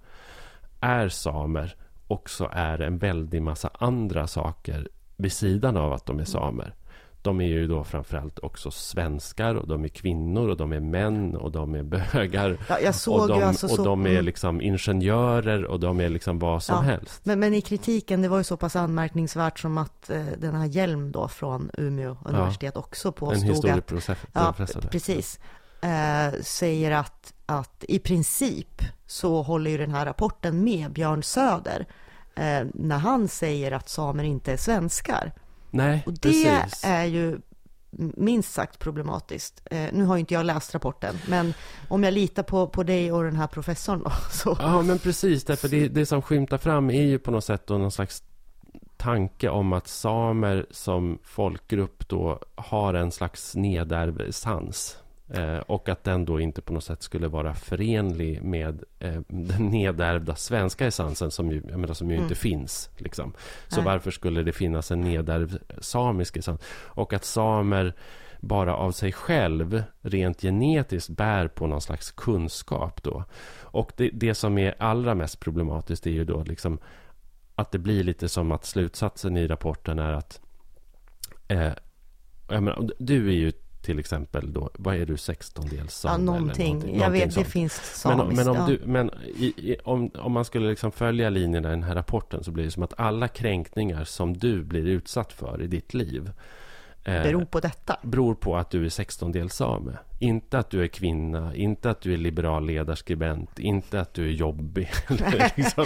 är 0.79 1.09
samer 1.09 1.75
också 2.07 2.49
är 2.51 2.81
en 2.81 2.97
väldig 2.97 3.41
massa 3.41 3.69
andra 3.73 4.27
saker 4.27 4.87
vid 5.17 5.31
sidan 5.31 5.77
av 5.77 5.93
att 5.93 6.05
de 6.05 6.19
är 6.19 6.25
samer 6.25 6.73
de 7.23 7.41
är 7.41 7.45
ju 7.45 7.67
då 7.67 7.83
framförallt 7.83 8.39
också 8.39 8.71
svenskar 8.71 9.55
och 9.55 9.67
de 9.67 9.83
är 9.83 9.87
kvinnor 9.87 10.49
och 10.49 10.57
de 10.57 10.73
är 10.73 10.79
män 10.79 11.35
och 11.35 11.51
de 11.51 11.75
är 11.75 11.83
bögar. 11.83 12.57
Ja, 12.69 12.93
och 13.07 13.27
de, 13.27 13.43
alltså 13.43 13.67
och 13.67 13.75
så... 13.75 13.83
de 13.83 14.05
är 14.05 14.09
mm. 14.09 14.25
liksom 14.25 14.61
ingenjörer 14.61 15.65
och 15.65 15.79
de 15.79 15.99
är 15.99 16.09
liksom 16.09 16.39
vad 16.39 16.63
som 16.63 16.75
ja, 16.75 16.81
helst. 16.81 17.25
Men, 17.25 17.39
men 17.39 17.53
i 17.53 17.61
kritiken, 17.61 18.21
det 18.21 18.27
var 18.27 18.37
ju 18.37 18.43
så 18.43 18.57
pass 18.57 18.75
anmärkningsvärt 18.75 19.59
som 19.59 19.77
att 19.77 20.09
eh, 20.09 20.25
den 20.37 20.55
här 20.55 20.65
Hjelm 20.65 21.11
då 21.11 21.27
från 21.27 21.71
Umeå 21.77 22.17
universitet 22.25 22.71
ja, 22.75 22.79
också 22.79 23.11
påstod 23.11 23.43
en 23.43 23.49
historieprofessor. 23.49 24.29
Ja, 24.33 24.53
precis. 24.91 25.39
Eh, 25.81 26.41
säger 26.41 26.91
att, 26.91 27.33
att 27.45 27.85
i 27.87 27.99
princip 27.99 28.81
så 29.07 29.41
håller 29.41 29.71
ju 29.71 29.77
den 29.77 29.91
här 29.91 30.05
rapporten 30.05 30.63
med 30.63 30.91
Björn 30.91 31.23
Söder 31.23 31.85
eh, 32.35 32.67
när 32.73 32.97
han 32.97 33.27
säger 33.27 33.71
att 33.71 33.89
samer 33.89 34.23
inte 34.23 34.51
är 34.51 34.57
svenskar. 34.57 35.31
Nej, 35.71 36.03
Och 36.05 36.13
det 36.13 36.19
precis. 36.19 36.81
är 36.83 37.05
ju 37.05 37.39
minst 38.17 38.53
sagt 38.53 38.79
problematiskt. 38.79 39.61
Eh, 39.71 39.89
nu 39.93 40.03
har 40.03 40.17
inte 40.17 40.33
jag 40.33 40.45
läst 40.45 40.73
rapporten, 40.73 41.15
men 41.27 41.53
om 41.87 42.03
jag 42.03 42.13
litar 42.13 42.43
på, 42.43 42.67
på 42.67 42.83
dig 42.83 43.11
och 43.11 43.23
den 43.23 43.35
här 43.35 43.47
professorn 43.47 44.01
då, 44.03 44.11
så... 44.31 44.57
Ja, 44.59 44.81
men 44.81 44.99
precis, 44.99 45.43
därför 45.43 45.67
det, 45.67 45.87
det 45.87 46.05
som 46.05 46.21
skymtar 46.21 46.57
fram 46.57 46.89
är 46.89 47.01
ju 47.03 47.19
på 47.19 47.31
något 47.31 47.43
sätt 47.43 47.67
då 47.67 47.77
någon 47.77 47.91
slags 47.91 48.23
tanke 48.97 49.49
om 49.49 49.73
att 49.73 49.87
samer 49.87 50.65
som 50.71 51.19
folkgrupp 51.23 52.07
då 52.07 52.39
har 52.55 52.93
en 52.93 53.11
slags 53.11 53.55
nedärvd 53.55 54.35
sans. 54.35 54.97
Eh, 55.33 55.57
och 55.57 55.89
att 55.89 56.03
den 56.03 56.25
då 56.25 56.39
inte 56.39 56.61
på 56.61 56.73
något 56.73 56.83
sätt 56.83 57.03
skulle 57.03 57.27
vara 57.27 57.53
förenlig 57.53 58.43
med 58.43 58.83
eh, 58.99 59.21
den 59.27 59.67
nedärvda 59.67 60.35
svenska 60.35 60.87
essensen 60.87 61.31
som 61.31 61.51
ju, 61.51 61.61
menar, 61.61 61.93
som 61.93 62.09
ju 62.09 62.15
mm. 62.15 62.23
inte 62.23 62.35
finns. 62.35 62.89
Liksom. 62.97 63.33
Så 63.67 63.75
Nej. 63.75 63.85
varför 63.85 64.11
skulle 64.11 64.43
det 64.43 64.51
finnas 64.51 64.91
en 64.91 65.01
nedärvd 65.01 65.57
samisk 65.79 66.37
essens? 66.37 66.61
Och 66.71 67.13
att 67.13 67.25
samer 67.25 67.93
bara 68.39 68.75
av 68.75 68.91
sig 68.91 69.11
själv 69.11 69.83
rent 70.01 70.41
genetiskt 70.41 71.09
bär 71.09 71.47
på 71.47 71.67
någon 71.67 71.81
slags 71.81 72.11
kunskap 72.11 73.03
då. 73.03 73.23
Och 73.61 73.91
det, 73.95 74.09
det 74.13 74.33
som 74.33 74.57
är 74.57 74.75
allra 74.79 75.15
mest 75.15 75.39
problematiskt 75.39 76.07
är 76.07 76.11
ju 76.11 76.25
då 76.25 76.43
liksom 76.43 76.79
att 77.55 77.71
det 77.71 77.79
blir 77.79 78.03
lite 78.03 78.29
som 78.29 78.51
att 78.51 78.65
slutsatsen 78.65 79.37
i 79.37 79.47
rapporten 79.47 79.99
är 79.99 80.13
att 80.13 80.41
eh, 81.47 81.71
menar, 82.47 82.89
du 82.99 83.27
är 83.27 83.33
ju 83.33 83.51
till 83.81 83.99
exempel 83.99 84.53
då, 84.53 84.69
vad 84.73 84.95
är 84.95 85.05
du, 85.05 85.17
16 85.17 85.69
sam? 85.87 86.11
Ja, 86.11 86.17
någonting. 86.17 86.73
någonting. 86.73 86.99
Jag 86.99 87.09
vet, 87.09 87.33
sånt. 87.33 87.45
det 87.45 87.51
finns 87.51 88.03
Men, 88.05 88.17
samiskt. 88.17 88.45
men, 88.45 88.47
om, 88.47 88.55
ja. 88.55 88.67
du, 88.67 88.81
men 88.85 89.11
i, 89.35 89.45
i, 89.45 89.77
om, 89.83 90.11
om 90.15 90.31
man 90.31 90.45
skulle 90.45 90.69
liksom 90.69 90.91
följa 90.91 91.29
linjerna 91.29 91.69
i 91.69 91.71
den 91.71 91.83
här 91.83 91.95
rapporten 91.95 92.43
så 92.43 92.51
blir 92.51 92.63
det 92.63 92.71
som 92.71 92.83
att 92.83 92.93
alla 92.97 93.27
kränkningar 93.27 94.03
som 94.03 94.37
du 94.37 94.63
blir 94.63 94.85
utsatt 94.85 95.33
för 95.33 95.61
i 95.61 95.67
ditt 95.67 95.93
liv 95.93 96.31
eh, 97.03 97.23
beror 97.23 97.45
på 97.45 97.59
detta. 97.59 97.97
beror 98.01 98.35
på 98.35 98.57
att 98.57 98.69
du 98.69 98.85
är 98.85 98.89
16 98.89 99.49
same. 99.49 99.91
Inte 100.19 100.59
att 100.59 100.69
du 100.69 100.83
är 100.83 100.87
kvinna, 100.87 101.55
inte 101.55 101.89
att 101.89 102.01
du 102.01 102.13
är 102.13 102.17
liberal 102.17 102.65
ledarskribent, 102.65 103.59
inte 103.59 104.01
att 104.01 104.13
du 104.13 104.27
är 104.27 104.31
jobbig. 104.31 104.89
eller, 105.09 105.51
liksom, 105.55 105.85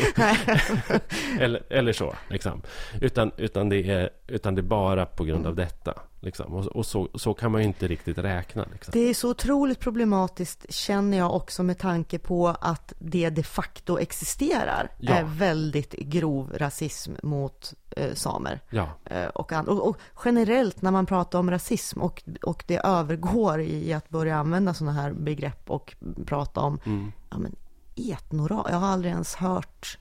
eller, 1.40 1.64
eller 1.70 1.94
så. 1.94 2.16
Liksom. 2.30 2.62
Utan, 3.02 3.32
utan, 3.38 3.70
det 3.70 3.90
är, 3.90 4.10
utan 4.28 4.56
det 4.56 4.62
är 4.62 4.64
bara 4.64 5.06
på 5.06 5.24
grund 5.24 5.48
av 5.48 5.56
detta. 5.56 5.94
Liksom. 6.26 6.54
Och, 6.54 6.66
och 6.66 6.86
så, 6.86 7.10
så 7.14 7.34
kan 7.34 7.52
man 7.52 7.62
ju 7.62 7.68
inte 7.68 7.88
riktigt 7.88 8.18
räkna. 8.18 8.66
Liksom. 8.72 8.92
Det 8.92 9.00
är 9.00 9.14
så 9.14 9.30
otroligt 9.30 9.80
problematiskt 9.80 10.66
känner 10.74 11.18
jag 11.18 11.36
också 11.36 11.64
med 11.64 11.78
tanke 11.78 12.20
på 12.20 12.48
att 12.48 12.94
det 13.00 13.30
de 13.30 13.44
facto 13.44 14.00
existerar 14.00 14.92
Ja. 15.00 15.14
är 15.14 15.24
väldigt 15.24 15.92
grov 15.92 16.54
rasism 16.58 17.14
mot 17.24 17.74
eh, 17.92 18.14
samer. 18.14 18.60
Ja, 18.70 18.90
Eh, 19.06 19.28
och, 19.28 19.52
och, 19.52 19.90
och 19.90 19.98
generellt 20.26 20.82
när 20.82 20.92
man 20.92 21.06
pratar 21.06 21.40
om 21.40 21.52
rasism 21.52 22.02
och, 22.02 22.24
och 22.42 22.64
det 22.68 22.78
övergår 22.78 23.62
i 23.62 23.94
att 23.94 24.10
börja 24.10 24.38
använda 24.38 24.74
sådana 24.74 25.02
här 25.02 25.14
begrepp 25.14 25.70
och 25.70 25.96
prata 26.26 26.62
om 26.62 26.80
mm. 26.86 27.12
ja, 27.30 27.38
men 27.38 27.56
etnoral. 27.96 28.68
Jag 28.70 28.78
har 28.78 28.88
aldrig 28.88 29.12
ens 29.12 29.36
hört 29.36 29.98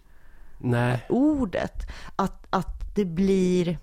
nej. 0.58 1.06
ordet. 1.08 1.86
Att, 2.16 2.46
att 2.50 2.94
det 2.94 3.04
blir 3.04 3.78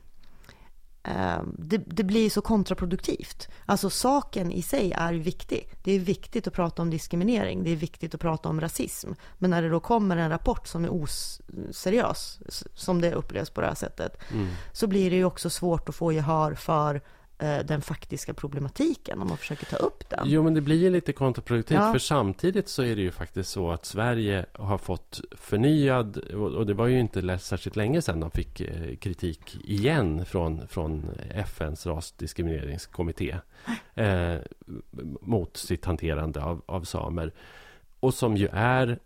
det, 1.57 1.77
det 1.77 2.03
blir 2.03 2.29
så 2.29 2.41
kontraproduktivt. 2.41 3.49
Alltså 3.65 3.89
saken 3.89 4.51
i 4.51 4.61
sig 4.61 4.91
är 4.91 5.13
viktig. 5.13 5.69
Det 5.83 5.91
är 5.91 5.99
viktigt 5.99 6.47
att 6.47 6.53
prata 6.53 6.81
om 6.81 6.89
diskriminering. 6.89 7.63
Det 7.63 7.69
är 7.71 7.75
viktigt 7.75 8.15
att 8.15 8.21
prata 8.21 8.49
om 8.49 8.61
rasism. 8.61 9.11
Men 9.37 9.49
när 9.49 9.61
det 9.61 9.69
då 9.69 9.79
kommer 9.79 10.17
en 10.17 10.29
rapport 10.29 10.67
som 10.67 10.85
är 10.85 10.89
oseriös, 10.89 12.39
som 12.73 13.01
det 13.01 13.13
upplevs 13.13 13.49
på 13.49 13.61
det 13.61 13.67
här 13.67 13.75
sättet, 13.75 14.17
Mm. 14.31 14.47
så 14.73 14.87
blir 14.87 15.09
det 15.09 15.15
ju 15.15 15.25
också 15.25 15.49
svårt 15.49 15.89
att 15.89 15.95
få 15.95 16.11
gehör 16.11 16.53
för 16.53 17.01
den 17.41 17.81
faktiska 17.81 18.33
problematiken 18.33 19.21
om 19.21 19.27
man 19.27 19.37
försöker 19.37 19.65
ta 19.65 19.75
upp 19.75 20.09
den. 20.09 20.19
Jo, 20.25 20.43
men 20.43 20.53
det 20.53 20.61
blir 20.61 20.75
ju 20.75 20.89
lite 20.89 21.13
kontraproduktivt. 21.13 21.79
Ja. 21.79 21.91
För 21.91 21.99
samtidigt 21.99 22.69
så 22.69 22.83
är 22.83 22.95
det 22.95 23.01
ju 23.01 23.11
faktiskt 23.11 23.49
så 23.49 23.71
att 23.71 23.85
Sverige 23.85 24.45
har 24.53 24.77
fått 24.77 25.21
förnyad... 25.31 26.17
Och 26.17 26.65
det 26.65 26.73
var 26.73 26.87
ju 26.87 26.99
inte 26.99 27.37
särskilt 27.37 27.75
länge 27.75 28.01
sedan 28.01 28.19
de 28.19 28.31
fick 28.31 28.61
eh, 28.61 28.95
kritik 28.95 29.57
igen 29.63 30.25
från, 30.25 30.67
från 30.67 31.05
FNs 31.29 31.85
rasdiskrimineringskommitté 31.85 33.35
eh, 33.93 34.35
mot 35.21 35.57
sitt 35.57 35.85
hanterande 35.85 36.43
av, 36.43 36.61
av 36.65 36.83
samer. 36.83 37.33
Och 37.99 38.13
som 38.13 38.37
ju 38.37 38.47
är 38.53 38.99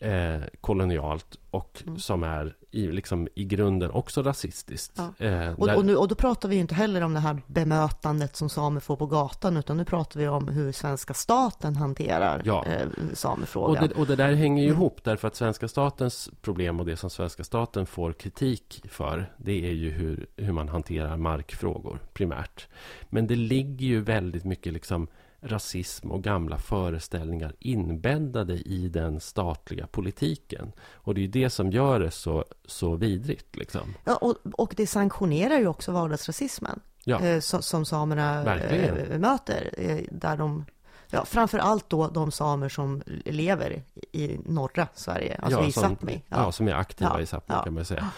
eh, 0.00 0.40
kolonialt 0.60 1.38
och 1.50 1.82
Mm. 1.86 1.98
som 1.98 2.22
är 2.22 2.54
i, 2.70 2.86
liksom, 2.86 3.28
i 3.34 3.44
grunden 3.44 3.90
också 3.90 4.22
rasistiskt. 4.22 4.92
Ja. 5.18 5.26
Eh, 5.26 5.52
Och, 5.52 5.66
där- 5.66 5.76
och, 5.76 5.84
nu, 5.84 5.96
och 5.96 6.08
då 6.08 6.14
pratar 6.14 6.48
vi 6.48 6.56
inte 6.56 6.74
heller 6.74 7.00
om 7.02 7.14
det 7.14 7.20
här 7.20 7.42
bemötandet 7.46 8.36
som 8.36 8.48
samer 8.48 8.80
får 8.80 8.96
på 8.96 9.06
gatan, 9.06 9.56
utan 9.56 9.76
nu 9.76 9.84
pratar 9.84 10.20
vi 10.20 10.28
om 10.28 10.48
hur 10.48 10.72
svenska 10.72 11.14
staten 11.14 11.76
hanterar 11.76 12.42
Ja. 12.44 12.64
eh, 12.66 12.86
Och 13.12 13.18
samefrågan. 13.18 13.88
det, 13.88 13.94
och 13.94 14.06
det 14.06 14.16
där 14.16 14.32
hänger 14.34 14.62
ju 14.62 14.68
Mm. 14.68 14.80
ihop 14.80 15.04
därför 15.04 15.28
att 15.28 15.36
svenska 15.36 15.68
statens 15.68 16.30
problem 16.42 16.80
och 16.80 16.86
det 16.86 16.96
som 16.96 17.10
svenska 17.10 17.44
staten 17.44 17.86
får 17.86 18.12
kritik 18.12 18.82
för 18.88 19.32
det 19.36 19.66
är 19.68 19.72
ju 19.72 19.90
hur, 19.90 20.26
hur 20.36 20.52
man 20.52 20.68
hanterar 20.68 21.16
markfrågor 21.16 21.98
primärt. 22.12 22.68
Men 23.10 23.26
det 23.26 23.36
ligger 23.36 23.86
ju 23.86 24.00
väldigt 24.00 24.44
mycket 24.44 24.72
liksom 24.72 25.08
rasism 25.40 26.10
och 26.10 26.22
gamla 26.22 26.58
föreställningar 26.58 27.54
inbäddade 27.58 28.54
i 28.54 28.88
den 28.88 29.20
statliga 29.20 29.86
politiken. 29.86 30.72
Och 30.94 31.14
det 31.14 31.24
är 31.24 31.28
det 31.28 31.50
som 31.50 31.70
gör 31.70 32.00
det 32.00 32.10
så, 32.10 32.44
så 32.64 32.96
vidrigt. 32.96 33.56
Liksom. 33.56 33.94
Ja, 34.04 34.16
och, 34.16 34.36
och 34.52 34.74
det 34.76 34.86
sanktionerar 34.86 35.58
ju 35.58 35.66
också 35.66 35.92
vardagsrasismen 35.92 36.80
Ja, 37.04 37.20
eh, 37.20 37.40
som, 37.40 37.62
som 37.62 37.84
samerna 37.84 38.42
Verkligen. 38.44 38.96
eh, 39.12 39.18
möter. 39.18 39.70
Eh, 39.76 39.98
där 40.10 40.36
de, 40.36 40.64
ja, 41.10 41.24
framför 41.24 41.58
allt 41.58 41.90
då 41.90 42.08
de 42.08 42.30
samer 42.32 42.68
som 42.68 43.02
lever 43.24 43.82
i 44.12 44.38
norra 44.44 44.88
Sverige, 44.94 45.38
alltså 45.42 45.64
i 45.64 45.72
som, 45.72 45.82
Sápmi. 45.96 46.22
ja. 46.28 46.52
som 46.52 46.68
är 46.68 46.72
aktiva 46.74 47.12
Ja, 47.14 47.20
i 47.20 47.24
Sápmi 47.24 47.42
ja. 47.46 47.62
kan 47.64 47.74
man 47.74 47.84
säga. 47.84 48.10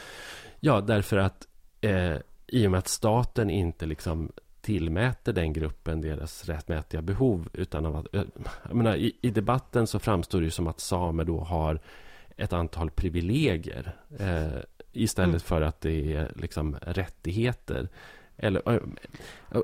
Ja, 0.61 0.81
därför 0.81 1.17
att 1.17 1.47
eh, 1.81 2.17
i 2.47 2.67
och 2.67 2.71
med 2.71 2.79
att 2.79 2.89
staten 2.89 3.51
inte 3.51 3.87
liksom 3.87 4.33
tillmäter 4.63 5.33
den 5.33 5.53
gruppen 5.53 6.01
deras 6.01 6.45
rättmätiga 6.45 7.03
behov 7.03 7.49
utan 7.53 7.87
av 7.87 7.97
att, 7.97 8.15
eh, 8.15 8.23
jag 8.69 8.77
menar, 8.77 8.95
i, 8.97 9.17
i 9.21 9.31
debatten 9.31 9.87
så 9.87 9.99
framstår 9.99 10.41
det 10.41 10.51
som 10.51 10.67
att 10.67 10.81
samer 10.81 11.25
då 11.25 11.41
har 11.41 11.81
ett 12.37 12.53
antal 12.53 12.91
privilegier 12.91 13.97
eh, 14.19 14.49
istället 14.93 15.29
Mm. 15.29 15.41
för 15.41 15.63
att 15.63 15.81
det 15.81 16.15
är 16.15 16.33
liksom 16.37 16.77
rättigheter. 16.83 17.89
Eller, 18.37 18.73
eh, 18.75 18.81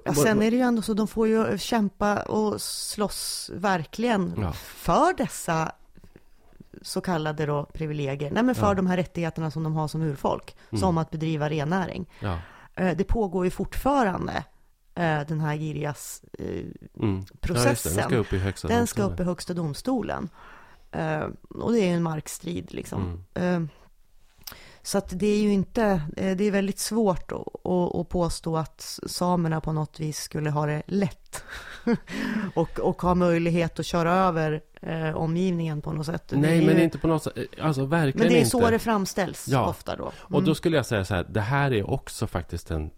Ja, 0.04 0.14
sen 0.14 0.42
är 0.42 0.50
det 0.50 0.56
ju 0.56 0.62
ändå 0.62 0.82
så, 0.82 0.94
de 0.94 1.08
får 1.08 1.28
ju 1.28 1.58
kämpa 1.58 2.22
och 2.22 2.60
slåss 2.60 3.50
verkligen 3.54 4.34
Ja. 4.40 4.52
för 4.52 5.16
dessa 5.16 5.72
så 6.82 7.00
kallade 7.00 7.46
då 7.46 7.64
privilegier. 7.64 8.30
Nej, 8.30 8.42
men 8.42 8.54
för 8.54 8.66
Ja. 8.66 8.74
de 8.74 8.86
här 8.86 8.96
rättigheterna 8.96 9.50
som 9.50 9.62
de 9.62 9.74
har 9.74 9.88
som 9.88 10.02
urfolk. 10.02 10.56
Mm. 10.70 10.80
Som 10.80 10.98
att 10.98 11.10
bedriva 11.10 11.50
rennäring. 11.50 12.06
ja, 12.20 12.38
Eh, 12.78 12.96
Det 12.96 13.04
pågår 13.04 13.44
ju 13.44 13.50
fortfarande 13.50 14.44
den 15.02 15.40
här 15.40 15.56
Girjas 15.56 16.22
eh, 16.38 16.64
mm. 17.02 17.24
Ja. 17.40 17.54
Den 17.54 17.76
ska 17.76 18.16
upp 18.16 18.32
i 18.32 18.38
högsta 18.38 18.68
Den 18.68 18.86
ska 18.86 19.02
domstolen. 19.02 19.12
upp 19.14 19.20
i 19.20 19.24
högsta 19.24 19.54
domstolen. 19.54 20.28
Eh, 20.92 21.24
Och 21.48 21.72
det 21.72 21.80
är 21.80 21.86
ju 21.86 21.92
en 21.92 22.02
markstrid 22.02 22.74
liksom. 22.74 23.24
Mm. 23.34 23.64
Eh, 23.64 23.68
Så 24.82 24.98
att 24.98 25.10
det 25.18 25.26
är 25.26 25.38
ju 25.38 25.52
inte, 25.52 25.84
eh, 26.16 26.36
det 26.36 26.44
är 26.44 26.50
väldigt 26.50 26.78
svårt 26.78 27.32
att, 27.32 27.66
att, 28.00 28.08
påstå 28.08 28.56
att 28.56 28.98
samerna 29.06 29.60
på 29.60 29.72
något 29.72 30.00
vis 30.00 30.18
skulle 30.18 30.50
ha 30.50 30.66
det 30.66 30.82
lätt. 30.86 31.44
och, 32.54 32.78
och 32.80 33.02
ha 33.02 33.14
möjlighet 33.14 33.78
att 33.78 33.86
köra 33.86 34.12
över 34.14 34.60
eh, 34.82 35.16
omgivningen 35.16 35.82
på 35.82 35.92
något 35.92 36.06
sätt. 36.06 36.32
Nej, 36.36 36.58
är 36.58 36.66
men 36.66 36.76
ju, 36.76 36.82
inte 36.82 36.98
på 36.98 37.08
något 37.08 37.22
sätt. 37.22 37.34
Alltså 37.60 37.84
verkligen 37.84 38.18
men 38.18 38.28
det 38.28 38.38
är 38.38 38.38
inte. 38.38 38.50
så 38.50 38.70
det 38.70 38.78
framställs 38.78 39.48
Ja. 39.48 39.68
ofta 39.68 39.96
då. 39.96 40.12
Och 40.18 40.42
då 40.42 40.54
skulle 40.54 40.76
jag 40.76 40.86
säga 40.86 41.04
så 41.04 41.14
här, 41.14 41.26
det 41.30 41.40
här 41.40 41.72
är 41.72 41.90
också 41.90 42.26
faktiskt 42.26 42.70
en 42.70 42.90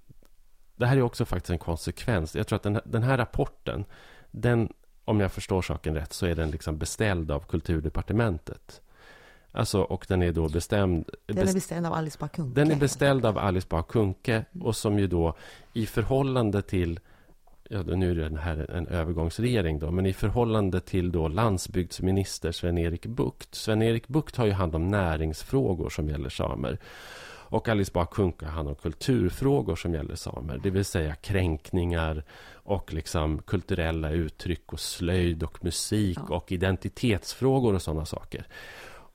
det 0.78 0.86
här 0.86 0.96
är 0.96 1.02
också 1.02 1.24
faktiskt 1.24 1.50
en 1.50 1.58
konsekvens. 1.58 2.36
Jag 2.36 2.46
tror 2.46 2.56
att 2.56 2.62
den 2.62 2.74
här, 2.74 2.82
den 2.84 3.02
här 3.02 3.18
rapporten, 3.18 3.84
den, 4.30 4.72
om 5.04 5.20
jag 5.20 5.32
förstår 5.32 5.62
saken 5.62 5.94
rätt, 5.94 6.12
så 6.12 6.26
är 6.26 6.34
den 6.34 6.50
liksom 6.50 6.78
beställd 6.78 7.30
av 7.30 7.40
Kulturdepartementet. 7.40 8.80
Alltså, 9.52 9.80
och 9.80 10.04
den 10.08 10.22
är 10.22 10.32
då 10.32 10.48
bestämd... 10.48 11.10
Den 11.26 11.48
är 11.48 11.54
beställd 11.54 11.86
av 11.86 11.92
Alice 11.92 12.18
Bah 12.20 12.28
Kuhnke. 12.28 12.60
den 12.60 12.70
är 12.70 12.76
beställd 12.76 13.26
av 13.26 13.38
Alice 13.38 13.66
Bah 13.70 13.82
Kuhnke 13.82 14.44
och 14.60 14.76
som 14.76 14.98
ju 14.98 15.06
då 15.06 15.36
i 15.72 15.86
förhållande 15.86 16.62
till 16.62 17.00
Ja, 17.70 17.82
nu 17.82 18.10
är 18.10 18.14
den 18.14 18.36
här 18.36 18.70
en 18.70 18.86
övergångsregering 18.86 19.78
då, 19.78 19.90
men 19.90 20.06
i 20.06 20.12
förhållande 20.12 20.80
till 20.80 21.12
då 21.12 21.28
landsbygdsminister 21.28 22.52
Sven-Erik 22.52 23.06
Bucht. 23.06 23.54
Sven-Erik 23.54 24.08
Bucht 24.08 24.36
har 24.36 24.46
ju 24.46 24.52
hand 24.52 24.74
om 24.74 24.88
näringsfrågor 24.88 25.90
som 25.90 26.08
gäller 26.08 26.28
samer. 26.28 26.78
Och 27.50 27.68
Alice 27.68 27.90
Bah 27.94 28.06
Kuhnke 28.10 28.46
hand 28.46 28.68
om 28.68 28.74
kulturfrågor 28.74 29.76
som 29.76 29.94
gäller 29.94 30.14
samer. 30.14 30.60
Det 30.62 30.70
vill 30.70 30.84
säga 30.84 31.14
kränkningar 31.14 32.24
och 32.52 32.92
liksom 32.92 33.42
kulturella 33.42 34.10
uttryck 34.10 34.72
och 34.72 34.80
slöjd 34.80 35.42
och 35.42 35.64
musik 35.64 36.18
Ja. 36.28 36.36
och 36.36 36.52
identitetsfrågor 36.52 37.74
och 37.74 37.82
sådana 37.82 38.06
saker. 38.06 38.46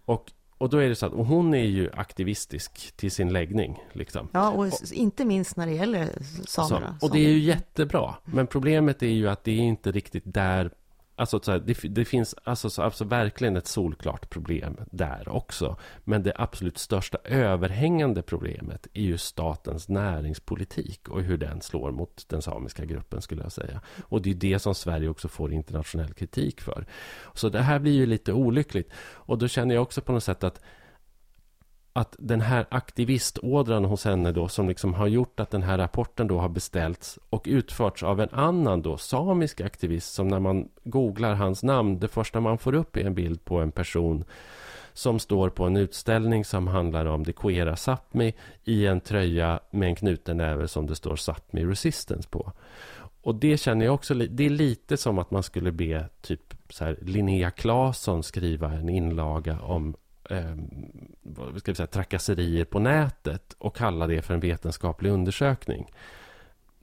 Och, 0.05 0.31
och 0.57 0.69
då 0.69 0.77
är 0.77 0.89
det 0.89 0.95
så 0.95 1.05
att 1.05 1.13
och 1.13 1.25
hon 1.25 1.53
är 1.53 1.63
ju 1.65 1.89
aktivistisk 1.93 2.91
till 2.95 3.11
sin 3.11 3.33
läggning. 3.33 3.83
Liksom. 3.93 4.27
Ja, 4.33 4.51
och 4.51 4.67
s- 4.67 4.91
inte 4.91 5.25
minst 5.25 5.57
när 5.57 5.65
det 5.65 5.73
gäller 5.73 6.09
samerna. 6.47 6.97
Så, 6.99 7.05
och 7.07 7.13
det 7.13 7.19
är 7.25 7.29
ju 7.29 7.39
jättebra. 7.39 8.15
Men 8.25 8.47
problemet 8.47 9.03
är 9.03 9.07
ju 9.07 9.29
att 9.29 9.43
det 9.43 9.51
är 9.51 9.59
inte 9.63 9.91
riktigt 9.91 10.23
där... 10.25 10.71
Alltså, 11.15 11.39
så 11.43 11.51
här, 11.51 11.59
det, 11.59 11.77
det 11.83 12.05
finns 12.05 12.35
alltså, 12.43 12.69
så, 12.69 12.81
alltså 12.81 13.05
verkligen 13.05 13.55
ett 13.55 13.67
solklart 13.67 14.29
problem 14.29 14.77
där 14.91 15.29
också. 15.29 15.77
Men 16.03 16.23
det 16.23 16.33
absolut 16.35 16.77
största 16.77 17.17
överhängande 17.23 18.21
problemet 18.21 18.87
är 18.93 19.01
ju 19.01 19.17
statens 19.17 19.89
näringspolitik 19.89 21.09
och 21.09 21.21
hur 21.21 21.37
den 21.37 21.61
slår 21.61 21.91
mot 21.91 22.25
den 22.29 22.41
samiska 22.41 22.85
gruppen 22.85 23.21
skulle 23.21 23.43
jag 23.43 23.51
säga. 23.51 23.81
Och 24.01 24.21
det 24.21 24.29
är 24.29 24.35
det 24.35 24.59
som 24.59 24.75
Sverige 24.75 25.09
också 25.09 25.27
får 25.27 25.53
internationell 25.53 26.13
kritik 26.13 26.61
för. 26.61 26.85
Så 27.33 27.49
det 27.49 27.61
här 27.61 27.79
blir 27.79 27.93
ju 27.93 28.05
lite 28.05 28.33
olyckligt. 28.33 28.89
Och 29.11 29.37
då 29.37 29.47
känner 29.47 29.75
jag 29.75 29.81
också 29.81 30.01
på 30.01 30.11
något 30.11 30.23
sätt 30.23 30.43
att 30.43 30.61
att 31.93 32.15
den 32.19 32.41
här 32.41 32.65
aktivistådran 32.69 33.85
hos 33.85 34.05
henne 34.05 34.31
då 34.31 34.47
som 34.47 34.69
liksom 34.69 34.93
har 34.93 35.07
gjort 35.07 35.39
att 35.39 35.51
den 35.51 35.63
här 35.63 35.77
rapporten 35.77 36.27
då 36.27 36.39
har 36.39 36.49
beställts 36.49 37.19
och 37.29 37.43
utförts 37.47 38.03
av 38.03 38.21
en 38.21 38.29
annan 38.31 38.81
då 38.81 38.97
samisk 38.97 39.61
aktivist 39.61 40.13
som 40.13 40.27
när 40.27 40.39
man 40.39 40.69
googlar 40.83 41.33
hans 41.33 41.63
namn 41.63 41.99
det 41.99 42.07
första 42.07 42.39
man 42.39 42.57
får 42.57 42.75
upp 42.75 42.97
är 42.97 43.05
en 43.05 43.15
bild 43.15 43.45
på 43.45 43.59
en 43.59 43.71
person 43.71 44.23
som 44.93 45.19
står 45.19 45.49
på 45.49 45.65
en 45.65 45.77
utställning 45.77 46.45
som 46.45 46.67
handlar 46.67 47.05
om 47.05 47.23
det 47.23 47.33
queera 47.33 47.75
Sápmi 47.75 48.33
i 48.63 48.85
en 48.85 49.01
tröja 49.01 49.59
med 49.71 49.89
en 49.89 49.95
knuten 49.95 50.37
näve 50.37 50.67
som 50.67 50.87
det 50.87 50.95
står 50.95 51.15
Sápmi 51.15 51.69
Resistance 51.69 52.29
på. 52.29 52.51
och 53.21 53.35
det 53.35 53.57
känner 53.57 53.85
jag 53.85 53.95
också, 53.95 54.13
det 54.13 54.45
är 54.45 54.49
lite 54.49 54.97
som 54.97 55.19
att 55.19 55.31
man 55.31 55.43
skulle 55.43 55.71
be 55.71 56.09
typ 56.21 56.53
så 56.69 56.85
här, 56.85 56.97
Linnea 57.01 57.51
Claesson 57.51 58.23
skriva 58.23 58.73
en 58.73 58.89
inlaga 58.89 59.59
om 59.59 59.95
eh, 60.29 60.55
vad 61.21 61.59
ska 61.59 61.71
vi 61.71 61.75
säga, 61.75 61.87
trakasserier 61.87 62.65
på 62.65 62.79
nätet 62.79 63.55
och 63.57 63.75
kalla 63.75 64.07
det 64.07 64.21
för 64.21 64.33
en 64.33 64.39
vetenskaplig 64.39 65.11
undersökning. 65.11 65.91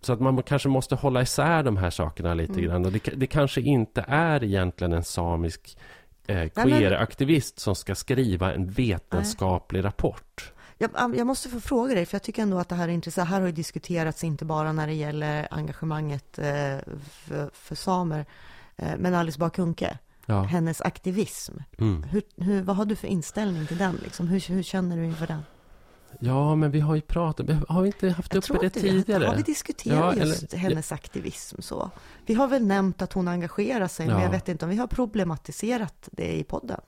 Så 0.01 0.13
att 0.13 0.21
man 0.21 0.43
kanske 0.43 0.69
måste 0.69 0.95
hålla 0.95 1.23
isär 1.23 1.63
de 1.63 1.77
här 1.77 1.91
sakerna 1.91 2.35
lite 2.35 2.53
mm. 2.53 2.65
grann. 2.65 2.87
Och 2.87 2.93
det, 2.93 2.99
det, 3.17 3.27
kanske 3.27 3.61
inte 3.61 4.05
är 4.09 4.45
egentligen 4.45 4.93
en 4.93 5.05
samisk 5.05 5.79
eh, 6.27 6.49
queer-aktivist 6.49 7.59
som 7.59 7.75
ska 7.75 7.95
skriva 7.95 8.55
en 8.55 8.71
vetenskaplig 8.71 9.79
Nej. 9.79 9.87
rapport. 9.87 10.53
Jag, 10.79 11.17
jag, 11.17 11.27
måste 11.27 11.49
få 11.49 11.61
fråga 11.61 11.95
dig, 11.95 12.07
för 12.07 12.15
jag 12.15 12.23
tycker 12.23 12.43
ändå 12.43 12.59
att 12.59 12.69
det 12.69 12.75
här 12.75 12.89
är 12.89 12.93
intressant. 12.93 13.29
Här 13.29 13.41
har 13.41 13.47
ju 13.47 13.53
diskuterats 13.53 14.25
inte 14.25 14.45
bara 14.45 14.73
när 14.73 14.87
det 14.87 14.93
gäller 14.93 15.49
engagemanget 15.51 16.39
eh, 16.39 16.45
för, 17.11 17.51
för, 17.53 17.75
samer, 17.75 18.27
eh, 18.77 18.93
men 18.99 19.15
Alice 19.15 19.39
Bah 19.39 19.51
Kuhnke, 19.51 19.99
ja. 20.31 20.43
hennes 20.43 20.81
aktivism. 20.81 21.55
Mm. 21.79 22.03
Hur, 22.03 22.23
hur, 22.37 22.63
vad 22.63 22.77
har 22.77 22.85
du 22.85 22.97
för 22.97 23.09
inställning 23.09 23.67
till 23.67 23.79
den? 23.79 23.97
Liksom? 24.03 24.29
Hur, 24.29 24.41
hur 24.41 24.63
känner 24.63 24.97
du 24.97 25.05
inför 25.05 25.27
den? 25.27 25.43
Ja, 26.19 26.55
men 26.55 26.71
vi 26.71 26.81
har 26.81 26.95
ju 26.95 27.01
pratat, 27.01 27.47
har 27.69 27.83
vi 27.83 27.87
inte 27.87 28.11
haft 28.11 28.35
uppe 28.35 28.59
det 28.61 28.71
tidigare? 28.71 29.25
Har 29.25 29.37
vi 29.37 29.43
diskuterat 29.43 30.17
ja, 30.17 30.25
just 30.25 30.43
eller, 30.43 30.63
hennes 30.63 30.93
aktivism 30.93 31.63
så? 31.63 31.91
Vi 32.27 32.35
har 32.35 32.49
väl 32.49 32.67
nämnt 32.67 33.03
att 33.03 33.13
hon 33.13 33.29
engagerar 33.29 33.89
sig, 33.89 34.07
ja. 34.07 34.13
men 34.15 34.23
jag 34.23 34.31
vet 34.31 34.49
inte 34.49 34.65
om 34.65 34.71
vi 34.71 34.77
har 34.77 34.87
problematiserat 34.87 36.09
det 36.13 36.39
i 36.39 36.45
podden. 36.45 36.81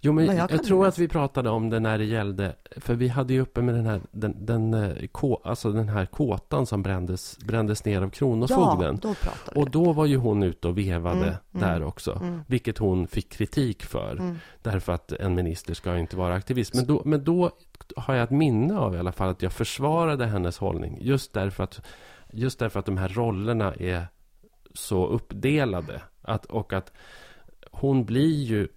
Jo, 0.00 0.12
men 0.12 0.36
jag, 0.36 0.50
jag 0.50 0.64
tror 0.64 0.86
att 0.86 0.98
vi 0.98 1.08
pratade 1.08 1.50
om 1.50 1.70
det 1.70 1.80
när 1.80 1.98
det 1.98 2.04
gällde, 2.04 2.54
för 2.76 2.94
vi 2.94 3.08
hade 3.08 3.32
ju 3.32 3.40
uppe 3.40 3.62
med 3.62 3.74
den 3.74 3.86
här, 3.86 4.00
den, 4.10 4.46
den, 4.46 4.74
eh, 4.74 5.08
alltså 5.44 5.72
den 5.72 5.88
här 5.88 6.06
kåtan 6.06 6.66
som 6.66 6.82
brändes, 6.82 7.38
brändes 7.38 7.84
ner 7.84 8.02
av 8.02 8.10
Kronofogden. 8.10 9.00
Ja, 9.02 9.14
då 9.54 9.60
Och 9.60 9.70
då 9.70 9.92
var 9.92 10.06
ju 10.06 10.16
hon 10.16 10.42
ute 10.42 10.68
och 10.68 10.78
vevade 10.78 11.16
mm, 11.16 11.28
mm 11.28 11.38
där 11.50 11.76
mm, 11.76 11.88
också, 11.88 12.18
mm. 12.22 12.40
vilket 12.46 12.78
hon 12.78 13.06
fick 13.06 13.32
kritik 13.32 13.84
för. 13.84 14.12
Mm. 14.12 14.38
Därför 14.62 14.92
att 14.92 15.12
en 15.12 15.34
minister 15.34 15.74
ska 15.74 15.98
inte 15.98 16.16
vara 16.16 16.34
aktivist. 16.34 16.74
Men 16.74 16.86
då, 16.86 17.02
men 17.04 17.24
då 17.24 17.50
har 17.96 18.14
jag 18.14 18.24
ett 18.24 18.30
minne 18.30 18.78
av 18.78 18.94
i 18.94 18.98
alla 18.98 19.12
fall 19.12 19.28
att 19.28 19.42
jag 19.42 19.52
försvarade 19.52 20.26
hennes 20.26 20.58
hållning. 20.58 20.98
Just 21.00 21.32
därför 21.32 21.64
att, 21.64 21.86
just 22.32 22.58
därför 22.58 22.80
att 22.80 22.86
de 22.86 22.96
här 22.96 23.08
rollerna 23.08 23.74
är 23.74 24.06
så 24.74 25.06
uppdelade. 25.06 26.02
Att, 26.22 26.44
och 26.44 26.72
att 26.72 26.92
hon 27.70 28.04
blir 28.04 28.42
ju 28.42 28.68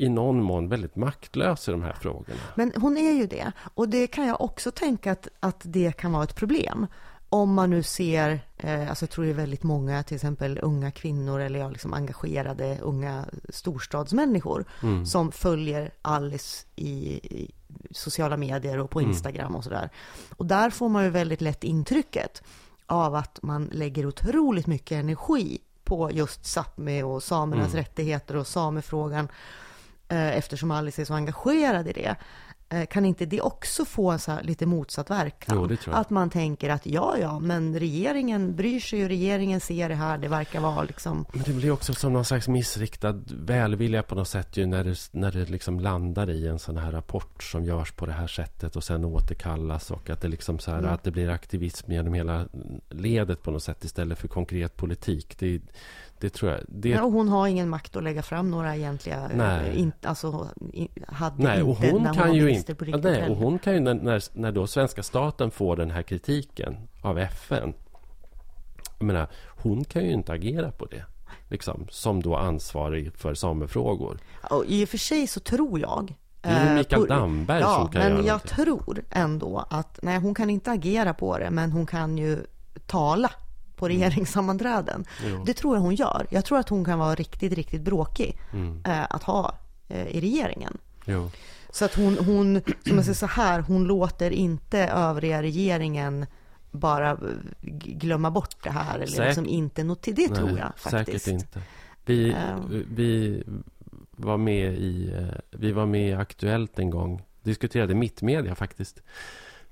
i 0.00 0.08
någon 0.08 0.42
mån 0.42 0.68
väldigt 0.68 0.96
maktlös 0.96 1.68
i 1.68 1.70
de 1.70 1.82
här 1.82 1.92
frågorna. 1.92 2.40
Men 2.54 2.72
hon 2.76 2.96
är 2.96 3.12
ju 3.12 3.26
det. 3.26 3.52
Och 3.74 3.88
det 3.88 4.06
kan 4.06 4.26
jag 4.26 4.40
också 4.40 4.70
tänka 4.70 5.12
att, 5.12 5.28
att 5.40 5.60
det 5.64 5.92
kan 5.92 6.12
vara 6.12 6.24
ett 6.24 6.34
problem. 6.34 6.86
Om 7.28 7.54
man 7.54 7.70
nu 7.70 7.82
ser, 7.82 8.40
eh, 8.56 8.88
alltså 8.88 9.02
jag 9.02 9.10
tror 9.10 9.24
det 9.24 9.30
är 9.30 9.34
väldigt 9.34 9.62
många, 9.62 10.02
till 10.02 10.14
exempel 10.14 10.58
unga 10.62 10.90
kvinnor 10.90 11.40
eller 11.40 11.60
ja, 11.60 11.70
liksom 11.70 11.92
engagerade 11.94 12.78
unga 12.82 13.24
storstadsmänniskor 13.48 14.64
mm. 14.82 15.06
som 15.06 15.32
följer 15.32 15.90
Alice 16.02 16.66
i, 16.76 17.14
i, 17.14 17.50
sociala 17.90 18.36
medier 18.36 18.78
och 18.78 18.90
på 18.90 19.00
mm. 19.00 19.10
Instagram 19.10 19.46
mm. 19.46 19.56
och 19.56 19.64
sådär. 19.64 19.90
Och 20.36 20.46
där 20.46 20.70
får 20.70 20.88
man 20.88 21.04
ju 21.04 21.10
väldigt 21.10 21.40
lätt 21.40 21.64
intrycket 21.64 22.42
av 22.86 23.14
att 23.14 23.38
man 23.42 23.64
lägger 23.72 24.06
otroligt 24.06 24.66
mycket 24.66 24.96
energi 24.96 25.58
på 25.84 26.10
just 26.12 26.42
Sápmi 26.44 27.02
och 27.02 27.22
samernas 27.22 27.72
mm. 27.72 27.76
rättigheter 27.76 28.36
och 28.36 28.46
samefrågan 28.46 29.28
eftersom 30.16 30.70
Alice 30.70 31.02
är 31.02 31.04
så 31.04 31.14
engagerad 31.14 31.88
i 31.88 31.92
det. 31.92 32.16
Eh, 32.72 32.86
kan 32.86 33.04
inte 33.04 33.26
det 33.26 33.40
också 33.40 33.84
få 33.84 34.18
så 34.18 34.38
lite 34.42 34.66
motsatt 34.66 35.10
verkan? 35.10 35.76
Jo, 35.86 35.92
att 35.92 36.10
man 36.10 36.30
tänker 36.30 36.70
att 36.70 36.86
ja, 36.86 37.16
ja, 37.20 37.38
men 37.38 37.78
regeringen 37.78 38.56
bryr 38.56 38.80
sig 38.80 38.98
ju, 38.98 39.08
regeringen 39.08 39.60
ser 39.60 39.88
det 39.88 39.94
här, 39.94 40.18
det 40.18 40.28
verkar 40.28 40.60
vara 40.60 40.82
liksom... 40.82 41.26
Men 41.32 41.42
det 41.42 41.52
blir 41.52 41.70
också 41.70 41.94
som 41.94 42.12
någon 42.12 42.24
slags 42.24 42.48
missriktad 42.48 43.20
välvilja 43.26 44.02
på 44.02 44.14
något 44.14 44.28
sätt 44.28 44.56
ju 44.56 44.66
när 44.66 44.84
det, 44.84 44.96
när 45.12 45.32
det 45.32 45.50
liksom 45.50 45.80
landar 45.80 46.30
i 46.30 46.46
en 46.46 46.58
sån 46.58 46.76
här 46.76 46.92
rapport 46.92 47.42
som 47.42 47.64
görs 47.64 47.92
på 47.92 48.06
det 48.06 48.12
här 48.12 48.26
sättet 48.26 48.76
och 48.76 48.84
sen 48.84 49.04
återkallas 49.04 49.90
och 49.90 50.10
att 50.10 50.20
det 50.20 50.28
liksom 50.28 50.58
så 50.58 50.70
här, 50.70 50.78
mm. 50.78 50.94
att 50.94 51.04
det 51.04 51.10
blir 51.10 51.28
aktivism 51.28 51.92
genom 51.92 52.14
hela 52.14 52.46
ledet 52.88 53.42
på 53.42 53.50
något 53.50 53.62
sätt 53.62 53.84
istället 53.84 54.18
för 54.18 54.28
konkret 54.28 54.76
politik. 54.76 55.38
Det, 55.38 55.60
det 56.20 56.30
tror 56.30 56.52
jag. 56.52 56.60
Det... 56.68 56.88
Ja, 56.88 57.02
och 57.02 57.12
hon 57.12 57.28
har 57.28 57.46
ingen 57.46 57.68
makt 57.68 57.96
att 57.96 58.02
lägga 58.02 58.22
fram 58.22 58.50
några 58.50 58.76
egentliga... 58.76 59.16
Eh, 59.16 59.36
nej. 59.36 59.76
In, 59.76 59.92
alltså, 60.02 60.48
hade 61.08 61.42
nej, 61.42 61.62
och 61.62 61.76
hon 61.76 62.02
när 62.02 62.14
kan 62.14 62.28
hon 62.28 62.36
ju 62.36 62.50
inte, 62.50 62.72
riktigt 62.72 63.04
nej, 63.04 63.30
och 63.30 63.36
hon 63.36 63.58
kan 63.58 63.74
ju 63.74 63.80
när, 63.80 64.38
när 64.38 64.52
då 64.52 64.66
svenska 64.66 65.02
staten 65.02 65.50
får 65.50 65.76
den 65.76 65.90
här 65.90 66.02
kritiken 66.02 66.76
av 67.02 67.18
FN. 67.18 67.74
Jag 68.98 69.06
menar, 69.06 69.28
hon 69.62 69.84
kan 69.84 70.04
ju 70.04 70.12
inte 70.12 70.32
agera 70.32 70.70
på 70.70 70.86
det. 70.86 71.04
Liksom, 71.48 71.86
som 71.90 72.22
då 72.22 72.36
ansvarig 72.36 73.14
för 73.14 73.34
samefrågor. 73.34 74.18
Och 74.50 74.64
I 74.66 74.84
och 74.84 74.88
för 74.88 74.98
sig 74.98 75.26
så 75.26 75.40
tror 75.40 75.80
jag 75.80 76.14
det 76.40 76.48
är 76.48 76.64
ju 76.64 76.70
eh, 76.70 76.74
Mikael 76.74 77.06
Damberg 77.06 77.60
ja, 77.60 77.74
som 77.74 77.88
kan 77.88 78.02
men 78.02 78.10
göra 78.10 78.18
jag 78.18 78.26
någonting. 78.26 78.64
tror 78.64 79.04
ändå 79.10 79.66
att, 79.70 79.98
nej 80.02 80.18
hon 80.18 80.34
kan 80.34 80.50
inte 80.50 80.70
agera 80.70 81.14
på 81.14 81.38
det, 81.38 81.50
men 81.50 81.72
hon 81.72 81.86
kan 81.86 82.18
ju 82.18 82.38
tala 82.86 83.30
på 83.80 83.86
mm. 83.86 83.98
regeringssammanträden. 83.98 85.04
Mm. 85.26 85.44
Det 85.44 85.54
tror 85.54 85.76
jag 85.76 85.82
hon 85.82 85.94
gör. 85.94 86.26
Jag 86.30 86.44
tror 86.44 86.58
att 86.58 86.68
hon 86.68 86.84
kan 86.84 86.98
vara 86.98 87.14
riktigt, 87.14 87.52
riktigt 87.52 87.82
bråkig 87.82 88.38
mm. 88.52 88.82
eh, 88.86 89.06
att 89.10 89.22
ha 89.22 89.54
eh, 89.88 90.06
i 90.06 90.20
regeringen. 90.20 90.78
Jo. 91.04 91.30
Så 91.72 91.84
att 91.84 91.94
hon, 91.94 92.18
hon, 92.18 92.62
som 92.86 92.96
jag 92.96 93.04
säger 93.04 93.14
så 93.14 93.26
här, 93.26 93.60
hon 93.60 93.84
låter 93.84 94.30
inte 94.30 94.78
övriga 94.78 95.42
regeringen 95.42 96.26
bara 96.70 97.18
glömma 97.84 98.30
bort 98.30 98.64
det 98.64 98.70
här. 98.70 98.94
Eller 98.94 99.06
Säk 99.06 99.26
liksom 99.26 99.46
inte 99.46 99.84
notera. 99.84 100.14
Det 100.16 100.34
tror 100.34 100.58
jag 100.58 100.72
faktiskt. 100.76 101.24
Säkert 101.24 101.42
inte. 101.42 101.62
Vi, 102.04 102.32
um. 102.32 102.86
vi 102.90 103.42
var 104.10 104.36
med 104.36 104.74
i, 104.74 105.12
eh, 105.12 105.38
vi 105.50 105.72
var 105.72 105.86
med 105.86 106.08
i 106.08 106.12
Aktuellt 106.12 106.78
en 106.78 106.90
gång. 106.90 107.22
Diskuterade 107.42 107.94
mittmedia 107.94 108.54
faktiskt. 108.54 109.02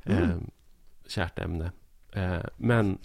Mm. 0.05 0.23
Eh, 0.23 0.37
kärt 1.07 1.39
ämne. 1.39 1.71
Eh, 2.13 2.41
men 2.57 2.99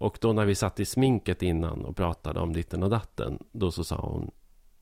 och 0.00 0.18
då 0.20 0.32
när 0.32 0.46
vi 0.46 0.54
satt 0.54 0.80
i 0.80 0.84
sminket 0.84 1.42
innan 1.42 1.84
och 1.84 1.96
pratade 1.96 2.40
om 2.40 2.52
ditten 2.52 2.82
och 2.82 2.90
datten, 2.90 3.38
då 3.52 3.70
så 3.70 3.84
sa 3.84 3.96
hon 3.96 4.30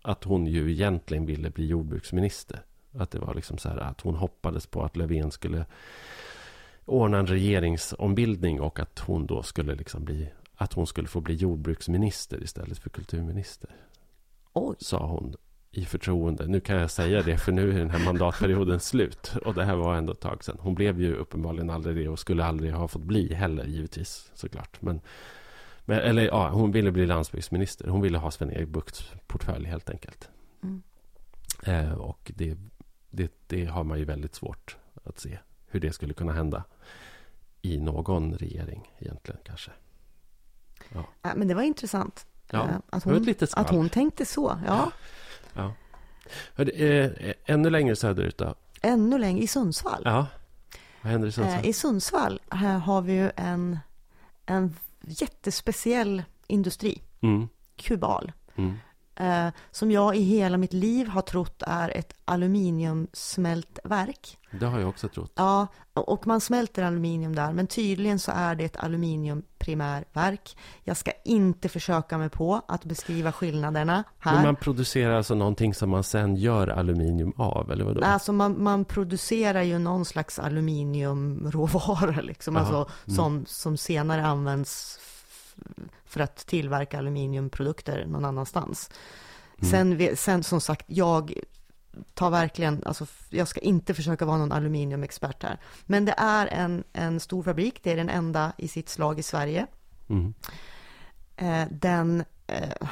att 0.02 0.24
hon 0.24 0.46
ju 0.46 0.72
egentligen 0.72 1.26
ville 1.26 1.50
bli 1.50 1.66
jordbruksminister. 1.66 2.60
Att 2.92 3.10
det 3.10 3.18
var 3.18 3.34
liksom 3.34 3.58
så 3.58 3.68
här 3.68 3.76
att 3.76 4.00
hon 4.00 4.14
hoppades 4.14 4.66
på 4.66 4.82
att 4.82 4.96
Löfven 4.96 5.30
skulle 5.30 5.66
ordna 6.84 7.18
en 7.18 7.26
regeringsombildning 7.26 8.60
och 8.60 8.80
att 8.80 8.98
hon 8.98 9.26
då 9.26 9.42
skulle 9.42 9.74
liksom 9.74 10.04
bli 10.04 10.30
att 10.54 10.72
hon 10.72 10.86
skulle 10.86 11.08
få 11.08 11.20
bli 11.20 11.34
jordbruksminister 11.34 12.42
istället 12.42 12.78
för 12.78 12.90
kulturminister. 12.90 13.70
Oj. 14.52 14.76
Sa 14.78 15.06
hon 15.06 15.36
i 15.70 15.84
förtroende. 15.84 16.46
Nu 16.46 16.60
kan 16.60 16.76
jag 16.76 16.90
säga 16.90 17.22
det, 17.22 17.38
för 17.38 17.52
nu 17.52 17.70
är 17.70 17.78
den 17.78 17.90
här 17.90 18.04
mandatperioden 18.04 18.80
slut. 18.80 19.32
Och 19.44 19.54
det 19.54 19.64
här 19.64 19.76
var 19.76 19.94
ändå 19.94 20.12
ett 20.12 20.20
tag 20.20 20.44
sedan. 20.44 20.56
Hon 20.60 20.74
blev 20.74 21.00
ju 21.00 21.14
uppenbarligen 21.14 21.70
aldrig 21.70 21.96
det 21.96 22.08
och 22.08 22.18
skulle 22.18 22.44
aldrig 22.44 22.72
ha 22.72 22.88
fått 22.88 23.02
bli 23.02 23.34
heller, 23.34 23.64
givetvis, 23.64 24.30
såklart. 24.34 24.82
Men, 24.82 25.00
men, 25.84 25.98
eller 25.98 26.22
ja, 26.22 26.48
hon 26.48 26.72
ville 26.72 26.92
bli 26.92 27.06
landsbygdsminister. 27.06 27.88
Hon 27.88 28.00
ville 28.00 28.18
ha 28.18 28.30
Sven-Erik 28.30 28.68
Buchts 28.68 29.12
portfölj, 29.26 29.66
helt 29.66 29.90
enkelt. 29.90 30.28
Mm. 30.62 30.82
Eh, 31.62 31.92
och 31.92 32.32
det, 32.34 32.58
det, 33.10 33.32
det 33.46 33.64
har 33.64 33.84
man 33.84 33.98
ju 33.98 34.04
väldigt 34.04 34.34
svårt 34.34 34.76
att 35.04 35.18
se 35.18 35.38
hur 35.66 35.80
det 35.80 35.92
skulle 35.92 36.14
kunna 36.14 36.32
hända 36.32 36.64
i 37.62 37.80
någon 37.80 38.34
regering, 38.34 38.92
egentligen, 38.98 39.40
kanske. 39.44 39.70
Ja. 40.88 41.04
ja 41.22 41.30
men 41.36 41.48
det 41.48 41.54
var 41.54 41.62
intressant. 41.62 42.26
Ja, 42.50 42.68
eh, 42.68 42.76
att, 42.90 43.04
hon, 43.04 43.34
att 43.52 43.70
hon 43.70 43.88
tänkte 43.88 44.26
så. 44.26 44.58
Ja. 44.66 44.76
Ja. 44.76 44.92
Hörde, 46.54 46.70
eh, 46.72 47.34
ännu 47.44 47.70
längre 47.70 47.96
söderut 47.96 48.38
då? 48.38 48.54
Ännu 48.82 49.18
längre, 49.18 49.42
i 49.42 49.46
Sundsvall. 49.46 50.02
Ja. 50.04 50.26
Vad 51.02 51.12
händer 51.12 51.28
i 51.28 51.32
Sundsvall? 51.32 51.64
Eh, 51.64 51.68
I 51.68 51.72
Sundsvall 51.72 52.40
har 52.84 53.00
vi 53.00 53.12
ju 53.12 53.30
en, 53.36 53.78
en 54.46 54.76
jättespeciell 55.00 56.22
industri. 56.46 57.02
Mm. 57.20 57.48
Kubal. 57.76 58.32
Mm 58.56 58.78
eh, 59.18 59.48
som 59.70 59.90
jag 59.90 60.16
i 60.16 60.22
hela 60.22 60.56
mitt 60.56 60.72
liv 60.72 61.08
har 61.08 61.22
trott 61.22 61.62
är 61.66 61.96
ett 61.96 62.14
aluminiumsmältverk. 62.24 64.38
Det 64.50 64.66
har 64.66 64.80
jag 64.80 64.88
också 64.88 65.08
trott. 65.08 65.32
Ja, 65.34 65.66
och 65.94 66.26
man 66.26 66.40
smälter 66.40 66.82
aluminium 66.82 67.34
där, 67.34 67.52
men 67.52 67.66
tydligen 67.66 68.18
så 68.18 68.32
är 68.34 68.54
det 68.54 68.64
ett 68.64 68.76
aluminiumprimärverk. 68.76 70.56
Jag 70.84 70.96
ska 70.96 71.10
inte 71.24 71.68
försöka 71.68 72.18
mig 72.18 72.30
på 72.30 72.62
att 72.68 72.84
beskriva 72.84 73.32
skillnaderna 73.32 74.04
här. 74.18 74.34
Men 74.34 74.44
man 74.44 74.56
producerar 74.56 75.16
alltså 75.16 75.34
någonting 75.34 75.74
som 75.74 75.90
man 75.90 76.04
sen 76.04 76.36
gör 76.36 76.68
aluminium 76.68 77.32
av, 77.36 77.72
eller 77.72 77.84
vadå? 77.84 78.04
Alltså 78.04 78.32
man, 78.32 78.62
man 78.62 78.84
producerar 78.84 79.62
ju 79.62 79.78
någon 79.78 80.04
slags 80.04 80.38
aluminiumråvara, 80.38 82.20
liksom, 82.20 82.56
Aha. 82.56 82.64
alltså, 82.64 82.92
mm. 83.06 83.16
som, 83.16 83.46
som 83.46 83.76
senare 83.76 84.26
används 84.26 84.98
för 86.04 86.20
att 86.20 86.36
tillverka 86.36 86.98
aluminiumprodukter 86.98 88.06
någon 88.06 88.24
annanstans. 88.24 88.90
Mm. 89.62 89.70
Sen, 89.98 90.16
sen 90.16 90.42
som 90.42 90.60
sagt, 90.60 90.84
jag 90.88 91.32
tar 92.14 92.30
verkligen, 92.30 92.82
alltså 92.86 93.06
jag 93.30 93.48
ska 93.48 93.60
inte 93.60 93.94
försöka 93.94 94.24
vara 94.24 94.38
någon 94.38 94.52
aluminiumexpert 94.52 95.42
här. 95.42 95.60
Men 95.86 96.04
det 96.04 96.14
är 96.16 96.46
en, 96.46 96.84
en 96.92 97.20
stor 97.20 97.42
fabrik, 97.42 97.80
det 97.82 97.92
är 97.92 97.96
den 97.96 98.08
enda 98.08 98.52
i 98.58 98.68
sitt 98.68 98.88
slag 98.88 99.18
i 99.18 99.22
Sverige. 99.22 99.66
Mm. 100.08 100.34
eh, 101.36 101.68
den 101.70 102.24
eh, 102.46 102.88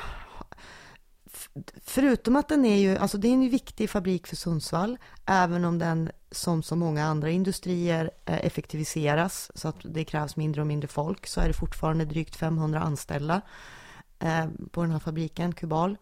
Förutom 1.84 2.36
att 2.36 2.48
den 2.48 2.64
är 2.64 2.76
ju, 2.76 2.96
alltså 2.96 3.18
det 3.18 3.28
är 3.28 3.32
en 3.32 3.50
viktig 3.50 3.90
fabrik 3.90 4.26
för 4.26 4.36
Sundsvall, 4.36 4.98
även 5.26 5.64
om 5.64 5.78
den 5.78 6.10
som 6.30 6.62
så 6.62 6.76
många 6.76 7.04
andra 7.04 7.30
industrier 7.30 8.10
eh, 8.24 8.46
effektiviseras 8.46 9.50
så 9.54 9.68
att 9.68 9.76
det 9.82 10.04
krävs 10.04 10.36
mindre 10.36 10.60
och 10.60 10.66
mindre 10.66 10.88
folk, 10.88 11.26
så 11.26 11.40
är 11.40 11.48
det 11.48 11.54
fortfarande 11.54 12.04
drygt 12.04 12.36
500 12.36 12.80
anställda 12.80 13.40
eh, 14.18 14.46
på 14.70 14.82
den 14.82 14.90
här 14.90 14.98
fabriken, 14.98 15.52
Kubal. 15.52 15.96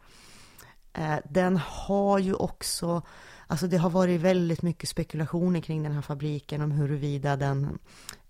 Eh, 0.92 1.16
den 1.30 1.56
har 1.56 2.18
ju 2.18 2.34
också 2.34 3.02
Alltså 3.46 3.66
det 3.66 3.76
har 3.76 3.90
varit 3.90 4.20
väldigt 4.20 4.62
mycket 4.62 4.88
spekulationer 4.88 5.60
kring 5.60 5.82
den 5.82 5.92
här 5.92 6.02
fabriken 6.02 6.60
om 6.62 6.70
huruvida 6.70 7.36
den, 7.36 7.78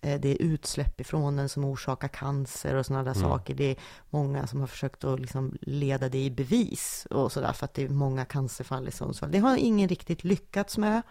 eh, 0.00 0.20
det 0.20 0.28
är 0.28 0.42
utsläpp 0.42 1.00
ifrån 1.00 1.36
den 1.36 1.48
som 1.48 1.64
orsakar 1.64 2.08
cancer 2.08 2.74
och 2.74 2.86
sådana 2.86 3.04
där 3.04 3.16
mm. 3.16 3.28
saker. 3.28 3.54
Det 3.54 3.64
är 3.64 3.76
många 4.10 4.46
som 4.46 4.60
har 4.60 4.66
försökt 4.66 5.04
att 5.04 5.20
liksom 5.20 5.58
leda 5.60 6.08
det 6.08 6.24
i 6.24 6.30
bevis 6.30 7.06
och 7.10 7.32
sådär 7.32 7.52
för 7.52 7.64
att 7.64 7.74
det 7.74 7.82
är 7.82 7.88
många 7.88 8.24
cancerfall 8.24 8.88
i 8.88 8.90
Sundsvall. 8.90 9.30
Det 9.30 9.38
har 9.38 9.56
ingen 9.56 9.88
riktigt 9.88 10.24
lyckats 10.24 10.78
med. 10.78 11.02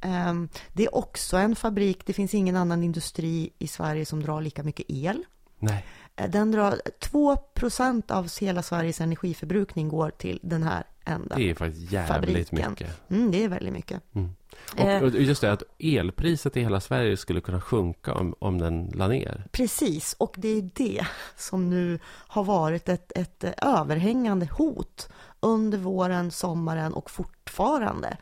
Ehm, 0.00 0.48
det 0.72 0.84
är 0.84 0.94
också 0.94 1.36
en 1.36 1.56
fabrik, 1.56 2.06
det 2.06 2.12
finns 2.12 2.34
ingen 2.34 2.56
annan 2.56 2.82
industri 2.82 3.50
i 3.58 3.68
Sverige 3.68 4.06
som 4.06 4.22
drar 4.22 4.40
lika 4.40 4.62
mycket 4.62 4.86
el. 4.88 5.24
Nej. 5.58 5.86
Eh, 6.16 6.30
den 6.30 6.50
drar 6.50 6.80
2% 7.00 8.10
av 8.10 8.30
hela 8.40 8.62
Sveriges 8.62 9.00
energiförbrukning 9.00 9.88
går 9.88 10.10
till 10.10 10.40
den 10.42 10.62
här 10.62 10.84
enda 11.04 11.36
Det 11.36 11.50
är 11.50 11.54
faktiskt 11.54 11.92
jävligt 11.92 12.48
fabriken. 12.48 12.70
mycket. 12.70 13.10
Mm, 13.10 13.30
det 13.30 13.44
är 13.44 13.48
väldigt 13.48 13.72
mycket. 13.72 14.02
Mm. 14.14 14.34
Och, 14.72 14.80
eh. 14.80 15.02
och, 15.02 15.10
just 15.10 15.40
det, 15.40 15.52
att 15.52 15.62
elpriset 15.78 16.56
i 16.56 16.60
hela 16.60 16.80
Sverige 16.80 17.16
skulle 17.16 17.40
kunna 17.40 17.60
sjunka 17.60 18.14
om, 18.14 18.34
om 18.38 18.58
den 18.58 18.90
la 18.94 19.08
ner. 19.08 19.46
Precis, 19.52 20.16
och 20.18 20.34
det 20.38 20.48
är 20.48 20.70
det 20.74 21.06
som 21.36 21.70
nu 21.70 21.98
har 22.06 22.44
varit 22.44 22.88
ett, 22.88 23.12
ett 23.14 23.44
överhängande 23.62 24.46
hot 24.46 25.08
under 25.40 25.78
våren, 25.78 26.30
sommaren 26.30 26.94
och 26.94 27.10
fortfarande. 27.10 28.16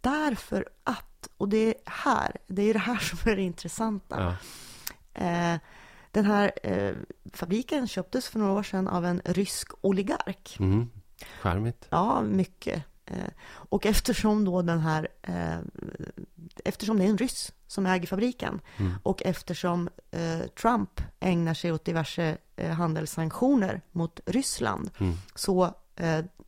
Därför 0.00 0.68
att, 0.84 1.28
och 1.36 1.48
det 1.48 1.68
är 1.68 1.74
här, 1.84 2.36
det 2.46 2.62
är 2.62 2.72
det 2.72 2.78
här 2.78 2.96
som 3.16 3.30
är 3.32 3.36
det 3.36 3.42
intressanta. 3.42 4.36
Ja. 5.14 5.24
Eh, 5.24 5.58
den 6.10 6.24
här 6.24 6.52
eh, 6.62 6.94
fabriken 7.32 7.88
köptes 7.88 8.28
för 8.28 8.38
några 8.38 8.52
år 8.52 8.62
sedan 8.62 8.88
av 8.88 9.04
en 9.04 9.22
rysk 9.24 9.72
oligark. 9.80 10.56
Mm. 10.60 10.90
Charmigt. 11.40 11.86
Ja, 11.90 12.22
mycket. 12.22 12.84
Eh, 13.10 13.30
och 13.48 13.86
eftersom 13.86 14.44
då 14.44 14.62
den 14.62 14.80
här, 14.80 15.08
eh, 15.22 15.58
eftersom 16.64 16.98
det 16.98 17.04
är 17.04 17.08
en 17.08 17.18
ryss 17.18 17.52
som 17.66 17.86
äger 17.86 18.06
fabriken 18.06 18.60
mm. 18.76 18.94
och 19.02 19.22
eftersom 19.24 19.88
eh, 20.10 20.46
Trump 20.60 21.00
ägnar 21.20 21.54
sig 21.54 21.72
åt 21.72 21.84
diverse 21.84 22.36
handelssanktioner 22.76 23.80
mot 23.92 24.20
Ryssland 24.26 24.90
mm. 24.98 25.14
så 25.34 25.74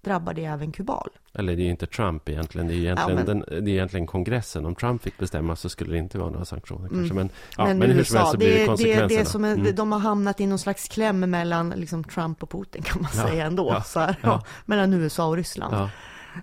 drabbar 0.05 0.35
det 0.35 0.45
även 0.45 0.73
Kubal. 0.73 1.09
Eller 1.35 1.57
det 1.57 1.63
är 1.63 1.65
ju 1.65 1.71
inte 1.71 1.87
Trump 1.87 2.29
egentligen, 2.29 2.69
det 2.69 2.75
är 2.75 2.77
egentligen, 2.77 3.19
ja, 3.19 3.25
men... 3.27 3.41
den, 3.41 3.65
det 3.65 3.71
är 3.71 3.75
egentligen 3.75 4.07
kongressen. 4.07 4.67
Om 4.67 4.75
Trump 4.75 5.03
fick 5.03 5.19
bestämma 5.19 5.57
så 5.57 5.69
skulle 5.69 5.93
det 5.93 5.99
inte 5.99 6.19
vara 6.19 6.31
några 6.31 6.45
sanktioner 6.45 6.89
mm. 6.89 6.95
kanske. 6.95 7.15
Men, 7.15 7.31
ja, 7.57 7.65
men, 7.65 7.79
men 7.79 7.91
hur 7.91 8.05
som 8.05 8.17
helst 8.17 8.33
så 8.33 8.39
blir 8.39 8.49
det, 8.49 8.61
det 8.61 8.67
konsekvenserna. 8.67 9.09
Det, 9.09 9.19
det 9.19 9.25
som 9.25 9.45
är, 9.45 9.55
mm. 9.55 9.75
De 9.75 9.93
har 9.93 9.99
hamnat 9.99 10.41
i 10.41 10.47
någon 10.47 10.59
slags 10.59 10.89
kläm 10.89 11.21
mellan 11.21 11.71
liksom, 11.71 12.05
Trump 12.05 12.43
och 12.43 12.51
Putin 12.51 12.83
kan 12.83 13.03
man 13.03 13.11
ja, 13.15 13.29
säga 13.29 13.47
ändå. 13.47 13.83
Så 13.87 14.01
här, 14.01 14.17
ja. 14.23 14.45
mellan 14.65 14.93
USA 14.93 15.27
och 15.27 15.37
Ryssland. 15.37 15.91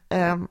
Um, 0.09 0.47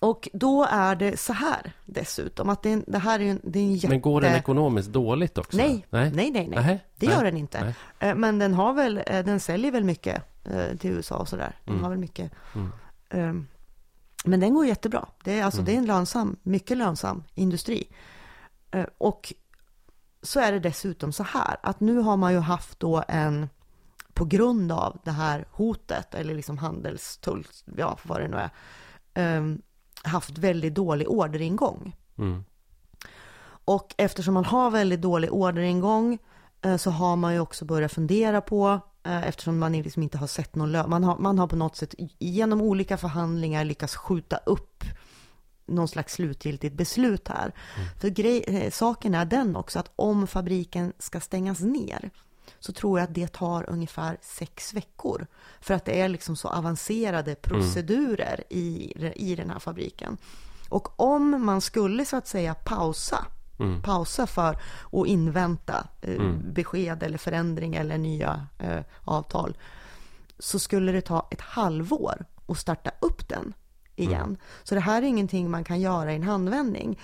och 0.00 0.28
då 0.32 0.66
är 0.70 0.96
det 0.96 1.20
så 1.20 1.32
här 1.32 1.72
dessutom, 1.84 2.48
att 2.48 2.62
det, 2.62 2.82
det 2.86 2.98
här 2.98 3.20
är 3.20 3.24
en, 3.24 3.40
det 3.44 3.58
är 3.58 3.62
en 3.62 3.74
jätte... 3.74 3.88
Men 3.88 4.00
går 4.00 4.20
den 4.20 4.34
ekonomiskt 4.34 4.88
dåligt 4.88 5.38
också? 5.38 5.56
Nej, 5.56 5.86
nej, 5.90 6.10
nej, 6.14 6.30
nej. 6.30 6.48
nej. 6.48 6.84
det 6.96 7.06
gör 7.06 7.24
den 7.24 7.36
inte. 7.36 7.64
Nej. 7.64 7.74
Ehm, 7.98 8.20
men 8.20 8.38
den 8.38 8.54
har 8.54 8.72
väl, 8.72 9.02
eh, 9.06 9.24
den 9.24 9.40
säljer 9.40 9.72
väl 9.72 9.84
mycket 9.84 10.22
eh, 10.44 10.76
till 10.76 10.90
USA 10.90 11.16
och 11.16 11.28
sådär. 11.28 11.56
Den 11.64 11.74
mm. 11.74 11.84
har 11.84 11.90
väl 11.90 11.98
mycket. 11.98 12.32
Mm. 12.54 12.72
Um, 13.10 13.46
men 14.24 14.40
den 14.40 14.54
går 14.54 14.66
jättebra. 14.66 15.08
Det 15.24 15.38
är, 15.38 15.44
alltså, 15.44 15.60
mm. 15.60 15.66
det 15.66 15.72
är 15.72 15.78
en 15.78 15.86
lönsam, 15.86 16.36
mycket 16.42 16.76
lönsam 16.76 17.24
industri. 17.34 17.88
Och 18.98 19.32
så 20.22 20.40
är 20.40 20.52
det 20.52 20.58
dessutom 20.58 21.12
så 21.12 21.22
här 21.22 21.56
att 21.62 21.80
nu 21.80 21.98
har 21.98 22.16
man 22.16 22.32
ju 22.32 22.38
haft 22.38 22.80
då 22.80 23.04
en, 23.08 23.48
på 24.14 24.24
grund 24.24 24.72
av 24.72 24.98
det 25.04 25.10
här 25.10 25.44
hotet 25.50 26.14
eller 26.14 26.34
liksom 26.34 26.58
handelstull, 26.58 27.46
ja 27.76 27.98
vad 28.02 28.20
det 28.20 28.28
nu 28.28 28.36
är, 28.36 29.38
um, 29.38 29.62
haft 30.04 30.38
väldigt 30.38 30.74
dålig 30.74 31.10
orderingång. 31.10 31.96
Mm. 32.18 32.44
Och 33.64 33.94
eftersom 33.96 34.34
man 34.34 34.44
har 34.44 34.70
väldigt 34.70 35.02
dålig 35.02 35.32
orderingång 35.32 36.18
uh, 36.66 36.76
så 36.76 36.90
har 36.90 37.16
man 37.16 37.34
ju 37.34 37.40
också 37.40 37.64
börjat 37.64 37.92
fundera 37.92 38.40
på 38.40 38.80
Eh, 39.08 39.28
eftersom 39.28 39.58
man 39.58 39.72
liksom 39.72 40.02
inte 40.02 40.18
har 40.18 40.26
sett 40.26 40.54
någon 40.54 40.72
lön. 40.72 40.90
Man 40.90 41.04
har, 41.04 41.18
man 41.18 41.38
har 41.38 41.46
på 41.46 41.56
något 41.56 41.76
sätt 41.76 41.94
genom 42.18 42.60
olika 42.60 42.96
förhandlingar 42.96 43.64
lyckats 43.64 43.96
skjuta 43.96 44.36
upp 44.36 44.84
någon 45.66 45.88
slags 45.88 46.14
slutgiltigt 46.14 46.74
beslut 46.74 47.28
här. 47.28 47.54
Mm. 47.76 47.88
För 48.00 48.08
grej, 48.08 48.44
eh, 48.46 48.70
saken 48.70 49.14
är 49.14 49.24
den 49.24 49.56
också 49.56 49.78
att 49.78 49.90
om 49.96 50.26
fabriken 50.26 50.92
ska 50.98 51.20
stängas 51.20 51.60
ner 51.60 52.10
så 52.60 52.72
tror 52.72 52.98
jag 52.98 53.08
att 53.08 53.14
det 53.14 53.32
tar 53.32 53.70
ungefär 53.70 54.18
sex 54.22 54.74
veckor. 54.74 55.26
För 55.60 55.74
att 55.74 55.84
det 55.84 56.00
är 56.00 56.08
liksom 56.08 56.36
så 56.36 56.48
avancerade 56.48 57.30
mm. 57.30 57.42
procedurer 57.42 58.44
mm. 58.50 58.64
i, 58.64 58.92
i 59.16 59.34
den 59.34 59.50
här 59.50 59.58
fabriken. 59.58 60.16
Och 60.68 61.00
om 61.00 61.44
man 61.44 61.60
skulle 61.60 62.04
så 62.04 62.16
att 62.16 62.26
säga 62.26 62.54
pausa 62.54 63.26
mm. 63.58 63.82
pausa 63.82 64.26
för 64.26 64.58
att 64.92 65.06
invänta 65.06 65.88
eh, 66.00 66.14
mm. 66.14 66.52
besked 66.52 67.02
eller 67.02 67.18
förändring 67.18 67.74
eller 67.74 67.98
nya 67.98 68.46
eh, 68.58 68.80
avtal 69.04 69.56
så 70.38 70.58
skulle 70.58 70.92
det 70.92 71.00
ta 71.00 71.28
ett 71.30 71.40
halvår 71.40 72.24
att 72.46 72.58
starta 72.58 72.90
upp 73.00 73.28
den 73.28 73.54
igen. 73.96 74.22
Mm. 74.22 74.36
Så 74.62 74.74
det 74.74 74.80
här 74.80 75.02
är 75.02 75.06
ingenting 75.06 75.50
man 75.50 75.64
kan 75.64 75.80
göra 75.80 76.12
i 76.12 76.16
en 76.16 76.22
handvändning. 76.22 77.00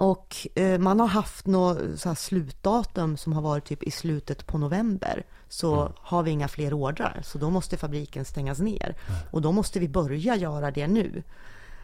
Och 0.00 0.46
eh, 0.54 0.78
man 0.78 1.00
har 1.00 1.06
haft 1.06 1.46
något 1.46 2.18
slutdatum 2.18 3.16
som 3.16 3.32
har 3.32 3.42
varit 3.42 3.64
typ 3.64 3.82
i 3.82 3.90
slutet 3.90 4.46
på 4.46 4.58
november. 4.58 5.26
Så 5.48 5.80
mm. 5.80 5.92
har 5.96 6.22
vi 6.22 6.30
inga 6.30 6.48
fler 6.48 6.72
ordrar, 6.72 7.20
så 7.24 7.38
då 7.38 7.50
måste 7.50 7.76
fabriken 7.76 8.24
stängas 8.24 8.58
ner. 8.58 8.96
Mm. 9.08 9.20
Och 9.30 9.42
då 9.42 9.52
måste 9.52 9.80
vi 9.80 9.88
börja 9.88 10.36
göra 10.36 10.70
det 10.70 10.86
nu. 10.86 11.22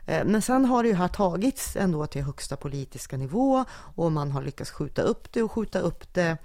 Eh, 0.06 0.24
men 0.24 0.42
sen 0.42 0.64
har 0.64 0.82
det 0.82 0.88
ju 0.88 0.94
här 0.94 1.08
tagits 1.08 1.76
ändå 1.76 2.06
till 2.06 2.22
högsta 2.22 2.56
politiska 2.56 3.16
nivå 3.16 3.64
och 3.70 4.12
man 4.12 4.30
har 4.30 4.42
lyckats 4.42 4.70
skjuta 4.70 5.02
upp 5.02 5.32
det 5.32 5.42
och 5.42 5.52
skjuta 5.52 5.78
upp 5.78 6.14
det. 6.14 6.36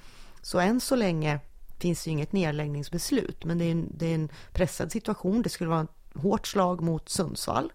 Så 0.42 0.60
än 0.60 0.80
så 0.80 0.96
länge 0.96 1.40
finns 1.80 2.04
det 2.04 2.08
ju 2.08 2.12
inget 2.12 2.32
nedläggningsbeslut, 2.32 3.46
men 3.46 3.58
det 3.58 3.66
är 3.66 3.72
en, 3.72 3.90
det 3.98 4.06
är 4.06 4.16
en 4.16 4.30
pressad 4.54 4.92
situation. 4.92 5.42
Det 5.42 5.50
skulle 5.50 5.70
vara 5.70 5.82
ett 5.82 6.22
hårt 6.22 6.48
slag 6.48 6.82
mot 6.82 7.10
Sundsvall 7.10 7.72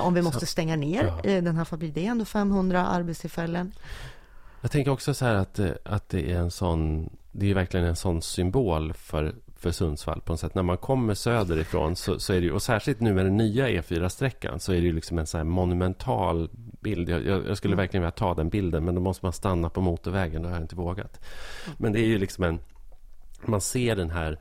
om 0.00 0.14
vi 0.14 0.22
måste 0.22 0.46
stänga 0.46 0.76
ner 0.76 1.04
ja. 1.04 1.30
Eh, 1.30 1.42
den 1.42 1.56
här 1.56 1.64
fabriken. 1.64 1.94
Det 1.94 2.06
är 2.06 2.10
ändå 2.10 2.24
500 2.24 2.86
arbetstillfällen. 2.86 3.72
Jag 4.60 4.70
tänker 4.70 4.90
också 4.90 5.14
så 5.14 5.24
här 5.24 5.34
att, 5.34 5.60
att 5.84 6.08
det 6.08 6.32
är 6.32 6.38
en 6.38 6.50
sån, 6.50 7.10
det 7.32 7.50
är 7.50 7.54
verkligen 7.54 7.86
en 7.86 7.96
sån 7.96 8.22
symbol 8.22 8.92
för 8.92 9.34
för 9.58 9.70
Sundsvall 9.70 10.20
på 10.20 10.32
något 10.32 10.40
sätt. 10.40 10.54
När 10.54 10.62
man 10.62 10.76
kommer 10.76 11.14
söderifrån 11.14 11.96
så, 11.96 12.18
så 12.18 12.32
är 12.32 12.40
det 12.40 12.46
ju, 12.46 12.52
och 12.52 12.62
särskilt 12.62 13.00
nu 13.00 13.14
med 13.14 13.24
den 13.26 13.36
nya 13.36 13.68
E4-sträckan 13.68 14.58
så 14.58 14.72
är 14.72 14.76
det 14.76 14.86
ju 14.86 14.92
liksom 14.92 15.18
en 15.18 15.26
så 15.26 15.36
här 15.36 15.44
monumental 15.44 16.50
bild. 16.80 17.08
Jag, 17.08 17.22
jag, 17.26 17.56
skulle 17.56 17.72
mm. 17.72 17.82
verkligen 17.82 18.02
vilja 18.02 18.10
ta 18.10 18.34
den 18.34 18.48
bilden 18.48 18.84
men 18.84 18.94
då 18.94 19.00
måste 19.00 19.24
man 19.24 19.32
stanna 19.32 19.70
på 19.70 19.80
motorvägen. 19.80 20.42
Det 20.42 20.48
har 20.48 20.54
jag 20.54 20.64
inte 20.64 20.76
vågat. 20.76 21.20
Men 21.76 21.92
det 21.92 22.00
är 22.00 22.06
ju 22.06 22.18
liksom 22.18 22.44
en... 22.44 22.58
Man 23.44 23.60
ser 23.60 23.96
den 23.96 24.10
här 24.10 24.32
eh, 24.32 24.38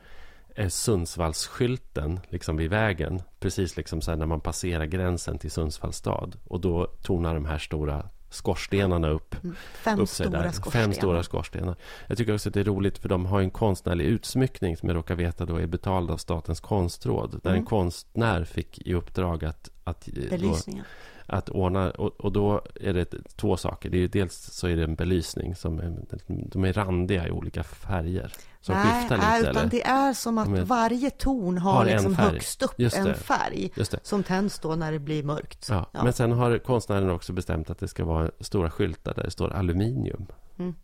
Sundsvallsskylten 0.69 2.19
liksom 2.29 2.57
vid 2.57 2.69
vägen. 2.69 3.21
Precis 3.39 3.77
liksom 3.77 4.01
så 4.01 4.15
när 4.15 4.25
man 4.25 4.41
passerar 4.41 4.85
gränsen 4.85 5.37
till 5.37 5.51
Sundsvalls 5.51 5.97
stad. 5.97 6.35
Och 6.47 6.61
då 6.61 6.85
tonar 6.85 7.33
de 7.33 7.45
här 7.45 7.57
stora 7.57 8.09
skorstenarna 8.29 9.09
upp. 9.09 9.43
Mm. 9.43 9.55
Fem 9.73 9.99
upp 9.99 10.09
stora 10.09 10.29
där. 10.29 10.51
skorstenar. 10.51 10.85
Fem 10.85 10.93
stora 10.93 11.23
skorstenar. 11.23 11.75
Jag 12.07 12.17
tycker 12.17 12.33
också 12.33 12.49
att 12.49 12.53
det 12.53 12.59
är 12.59 12.63
roligt 12.63 12.97
för 12.97 13.09
de 13.09 13.25
har 13.25 13.41
en 13.41 13.51
konstnärlig 13.51 14.05
utsmyckning 14.05 14.77
som 14.77 14.89
jag 14.89 14.95
råkar 14.95 15.15
veta 15.15 15.45
då 15.45 15.55
är 15.55 15.67
betald 15.67 16.11
av 16.11 16.17
Statens 16.17 16.59
konstråd. 16.59 17.39
Där 17.43 17.49
mm. 17.49 17.59
en 17.59 17.65
konstnär 17.65 18.43
fick 18.43 18.87
i 18.87 18.93
uppdrag 18.93 19.45
att... 19.45 19.69
att 19.83 20.05
Belysningen. 20.29 20.83
Då, 20.83 20.89
att 21.29 21.49
ordna, 21.49 21.91
och, 21.91 22.21
och, 22.21 22.31
då 22.31 22.61
är 22.81 22.93
det 22.93 23.13
två 23.35 23.57
saker. 23.57 23.89
Det 23.89 23.97
är 23.97 24.07
dels 24.07 24.35
så 24.35 24.67
är 24.67 24.75
det 24.75 24.83
en 24.83 24.95
belysning 24.95 25.55
som 25.55 25.79
är, 25.79 25.93
de 26.27 26.65
är 26.65 26.73
randiga 26.73 27.27
i 27.27 27.31
olika 27.31 27.63
färger. 27.63 28.33
Som 28.67 28.75
nej, 28.75 28.99
skiftar 28.99 29.15
lite. 29.15 29.27
Nej, 29.27 29.41
utan 29.41 29.57
eller? 29.57 29.69
det 29.69 29.85
är 29.85 30.13
som 30.13 30.37
att 30.37 30.67
varje 30.67 31.09
torn 31.09 31.57
har, 31.57 31.73
har 31.73 31.85
liksom 31.85 32.15
färg. 32.15 32.31
högst 32.31 32.61
upp 32.61 32.79
en 32.79 33.15
färg 33.15 33.71
som 34.03 34.23
tänds 34.23 34.59
då 34.59 34.75
när 34.75 34.91
det 34.91 34.99
blir 34.99 35.23
mörkt. 35.23 35.67
Ja, 35.69 35.89
ja. 35.91 36.03
Men 36.03 36.13
sen 36.13 36.31
har 36.31 36.57
konstnären 36.57 37.09
också 37.09 37.33
bestämt 37.33 37.69
att 37.69 37.79
det 37.79 37.87
ska 37.87 38.05
vara 38.05 38.31
stora 38.39 38.71
skyltar 38.71 39.13
där 39.13 39.23
det 39.23 39.31
står 39.31 39.53
aluminium. 39.53 40.25
Mm. 40.59 40.75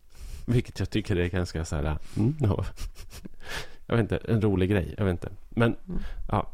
Vilket 0.46 0.78
jag 0.78 0.90
tycker 0.90 1.16
är 1.16 1.28
ganska 1.28 1.64
så 1.64 1.76
här... 1.76 1.98
Mm, 2.16 2.36
no. 2.40 2.64
jag 3.86 3.96
vet 3.96 4.02
inte, 4.02 4.16
en 4.16 4.40
rolig 4.40 4.70
grej. 4.70 4.94
Jag 4.98 5.04
vet 5.04 5.12
inte. 5.12 5.30
Men, 5.48 5.76
mm. 5.88 6.00
ja. 6.28 6.50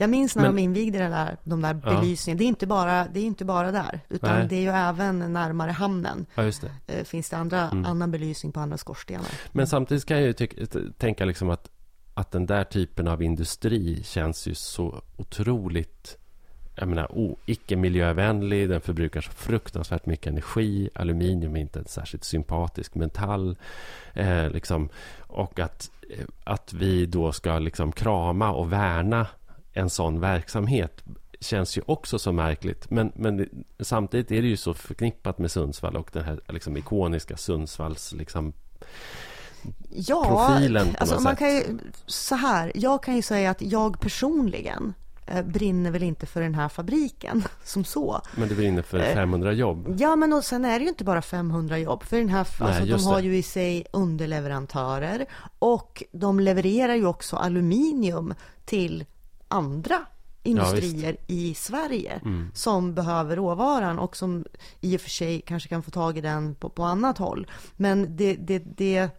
Jag 0.00 0.10
minns 0.10 0.36
när 0.36 0.42
Men- 0.42 0.56
de 0.56 0.62
invigde 0.62 0.98
det 0.98 1.08
där, 1.08 1.36
de 1.44 1.62
där 1.62 1.80
Ja. 1.84 1.90
belysningarna. 2.00 2.38
Det 2.38 2.44
är 2.44 2.48
inte 2.48 2.66
bara, 2.66 3.06
det 3.12 3.20
är 3.20 3.24
inte 3.24 3.44
bara 3.44 3.72
där, 3.72 4.00
utan 4.08 4.38
Nej. 4.38 4.46
det 4.48 4.56
är 4.56 4.60
ju 4.60 4.68
även 4.68 5.32
närmare 5.32 5.70
hamnen. 5.70 6.26
Ja, 6.34 6.42
just 6.42 6.62
det. 6.86 6.98
Eh, 6.98 7.04
finns 7.04 7.30
det 7.30 7.36
andra, 7.36 7.68
Mm. 7.68 7.84
annan 7.84 8.10
belysning 8.10 8.52
på 8.52 8.60
andra 8.60 8.76
skorstenar. 8.78 9.26
Men 9.52 9.66
samtidigt 9.66 10.04
kan 10.06 10.22
jag 10.22 10.26
ju 10.40 10.48
tänka 10.98 11.24
liksom 11.24 11.50
att, 11.50 11.68
att 12.14 12.30
den 12.30 12.46
där 12.46 12.64
typen 12.64 13.08
av 13.08 13.22
industri 13.22 14.02
känns 14.04 14.46
ju 14.46 14.54
så 14.54 15.02
otroligt 15.16 16.16
jag 16.74 16.88
menar, 16.88 17.12
o, 17.18 17.36
icke 17.46 17.76
miljövänlig. 17.76 18.68
Den 18.68 18.80
förbrukar 18.80 19.20
så 19.20 19.30
fruktansvärt 19.30 20.06
mycket 20.06 20.26
energi. 20.26 20.90
Aluminium 20.94 21.56
är 21.56 21.60
inte 21.60 21.78
en 21.78 21.84
särskilt 21.84 22.24
sympatisk 22.24 22.94
metall. 22.94 23.56
Eh, 24.14 24.50
liksom, 24.50 24.88
och 25.18 25.58
att, 25.58 25.90
eh, 26.18 26.24
att 26.44 26.72
vi 26.72 27.06
då 27.06 27.32
ska 27.32 27.58
liksom 27.58 27.92
krama 27.92 28.52
och 28.52 28.72
värna 28.72 29.26
en 29.72 29.90
sån 29.90 30.20
verksamhet 30.20 31.02
känns 31.40 31.78
ju 31.78 31.82
också 31.86 32.18
så 32.18 32.32
märkligt. 32.32 32.90
Men, 32.90 33.12
men 33.14 33.48
samtidigt 33.80 34.30
är 34.30 34.42
det 34.42 34.48
ju 34.48 34.56
så 34.56 34.74
förknippat 34.74 35.38
med 35.38 35.50
Sundsvall 35.50 35.96
och 35.96 36.10
den 36.12 36.24
här 36.24 36.40
liksom, 36.48 36.76
ikoniska 36.76 37.36
Sundsvalls 37.36 38.12
liksom, 38.12 38.52
Ja, 39.90 40.24
profilen 40.24 40.86
på 40.92 40.96
alltså 40.98 41.14
något 41.14 41.24
man 41.24 41.32
sätt. 41.32 41.38
kan 41.38 41.54
ju, 41.54 41.78
så 42.06 42.34
här, 42.34 42.72
jag 42.74 43.02
kan 43.02 43.16
ju 43.16 43.22
säga 43.22 43.50
att 43.50 43.62
jag 43.62 44.00
personligen 44.00 44.94
eh, 45.26 45.42
brinner 45.42 45.90
väl 45.90 46.02
inte 46.02 46.26
för 46.26 46.40
den 46.40 46.54
här 46.54 46.68
fabriken 46.68 47.44
som 47.64 47.84
så. 47.84 48.20
Men 48.36 48.48
det 48.48 48.54
brinner 48.54 48.82
för 48.82 48.98
Eh, 48.98 49.14
500 49.14 49.52
jobb. 49.52 49.96
Ja, 49.98 50.16
men 50.16 50.32
och 50.32 50.44
sen 50.44 50.64
är 50.64 50.78
det 50.78 50.82
ju 50.82 50.88
inte 50.88 51.04
bara 51.04 51.22
500 51.22 51.78
jobb, 51.78 52.02
för 52.02 52.16
den 52.16 52.28
här, 52.28 52.46
alltså, 52.60 52.84
de 52.84 53.04
har 53.04 53.20
det. 53.20 53.26
ju 53.28 53.36
i 53.36 53.42
sig 53.42 53.86
underleverantörer 53.92 55.26
och 55.58 56.02
de 56.12 56.40
levererar 56.40 56.94
ju 56.94 57.06
också 57.06 57.36
aluminium 57.36 58.34
till 58.64 59.04
andra 59.50 60.02
industrier 60.42 61.16
i 61.26 61.54
Sverige 61.54 62.20
Mm. 62.24 62.50
som 62.54 62.94
behöver 62.94 63.36
råvaran 63.36 63.98
och 63.98 64.16
som 64.16 64.44
i 64.80 64.96
och 64.96 65.00
för 65.00 65.10
sig 65.10 65.40
kanske 65.40 65.68
kan 65.68 65.82
få 65.82 65.90
tag 65.90 66.18
i 66.18 66.20
den 66.20 66.54
på, 66.54 66.68
på 66.68 66.82
annat 66.84 67.18
håll. 67.18 67.46
Men 67.76 68.16
det, 68.16 68.34
det, 68.34 68.58
det, 68.58 69.10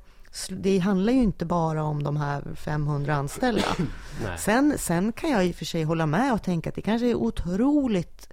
det 0.50 0.80
handlar 0.80 1.14
ju 1.14 1.20
inte 1.24 1.46
bara 1.46 1.84
om 1.84 2.04
de 2.04 2.18
här 2.18 2.44
500 2.56 3.16
anställda. 3.16 3.76
Sen, 4.38 4.74
sen 4.78 5.12
kan 5.14 5.30
jag 5.30 5.46
i 5.46 5.52
och 5.52 5.56
för 5.56 5.66
sig 5.66 5.84
hålla 5.84 6.06
med 6.06 6.34
och 6.34 6.44
tänka 6.44 6.70
att 6.70 6.76
det 6.76 6.82
kanske 6.82 7.08
är 7.10 7.16
otroligt 7.16 8.30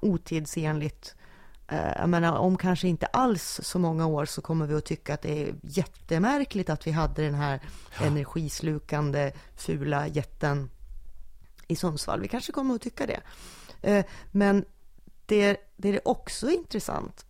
otidsenligt. 0.00 1.14
Eh, 1.68 1.92
Jag 1.98 2.08
menar, 2.08 2.36
om 2.36 2.56
kanske 2.56 2.88
inte 2.88 3.06
alls 3.06 3.60
så 3.62 3.78
många 3.78 4.06
år 4.06 4.24
så 4.24 4.42
kommer 4.42 4.66
vi 4.66 4.74
att 4.74 4.84
tycka 4.84 5.14
att 5.14 5.22
det 5.22 5.42
är 5.42 5.54
jättemärkligt 5.62 6.70
att 6.70 6.86
vi 6.86 6.90
hade 6.90 7.22
den 7.22 7.34
här 7.34 7.60
energislukande 8.00 9.32
fula 9.56 10.06
jätten 10.08 10.70
i 11.68 11.76
Sundsvall. 11.76 12.20
Vi 12.20 12.28
kanske 12.28 12.52
kommer 12.52 12.74
att 12.74 12.80
tycka 12.82 13.06
det. 13.06 13.20
Eh, 13.82 14.04
Men 14.30 14.64
det, 15.26 15.56
det 15.76 15.88
är 15.88 16.08
också 16.08 16.50
intressant. 16.50 17.26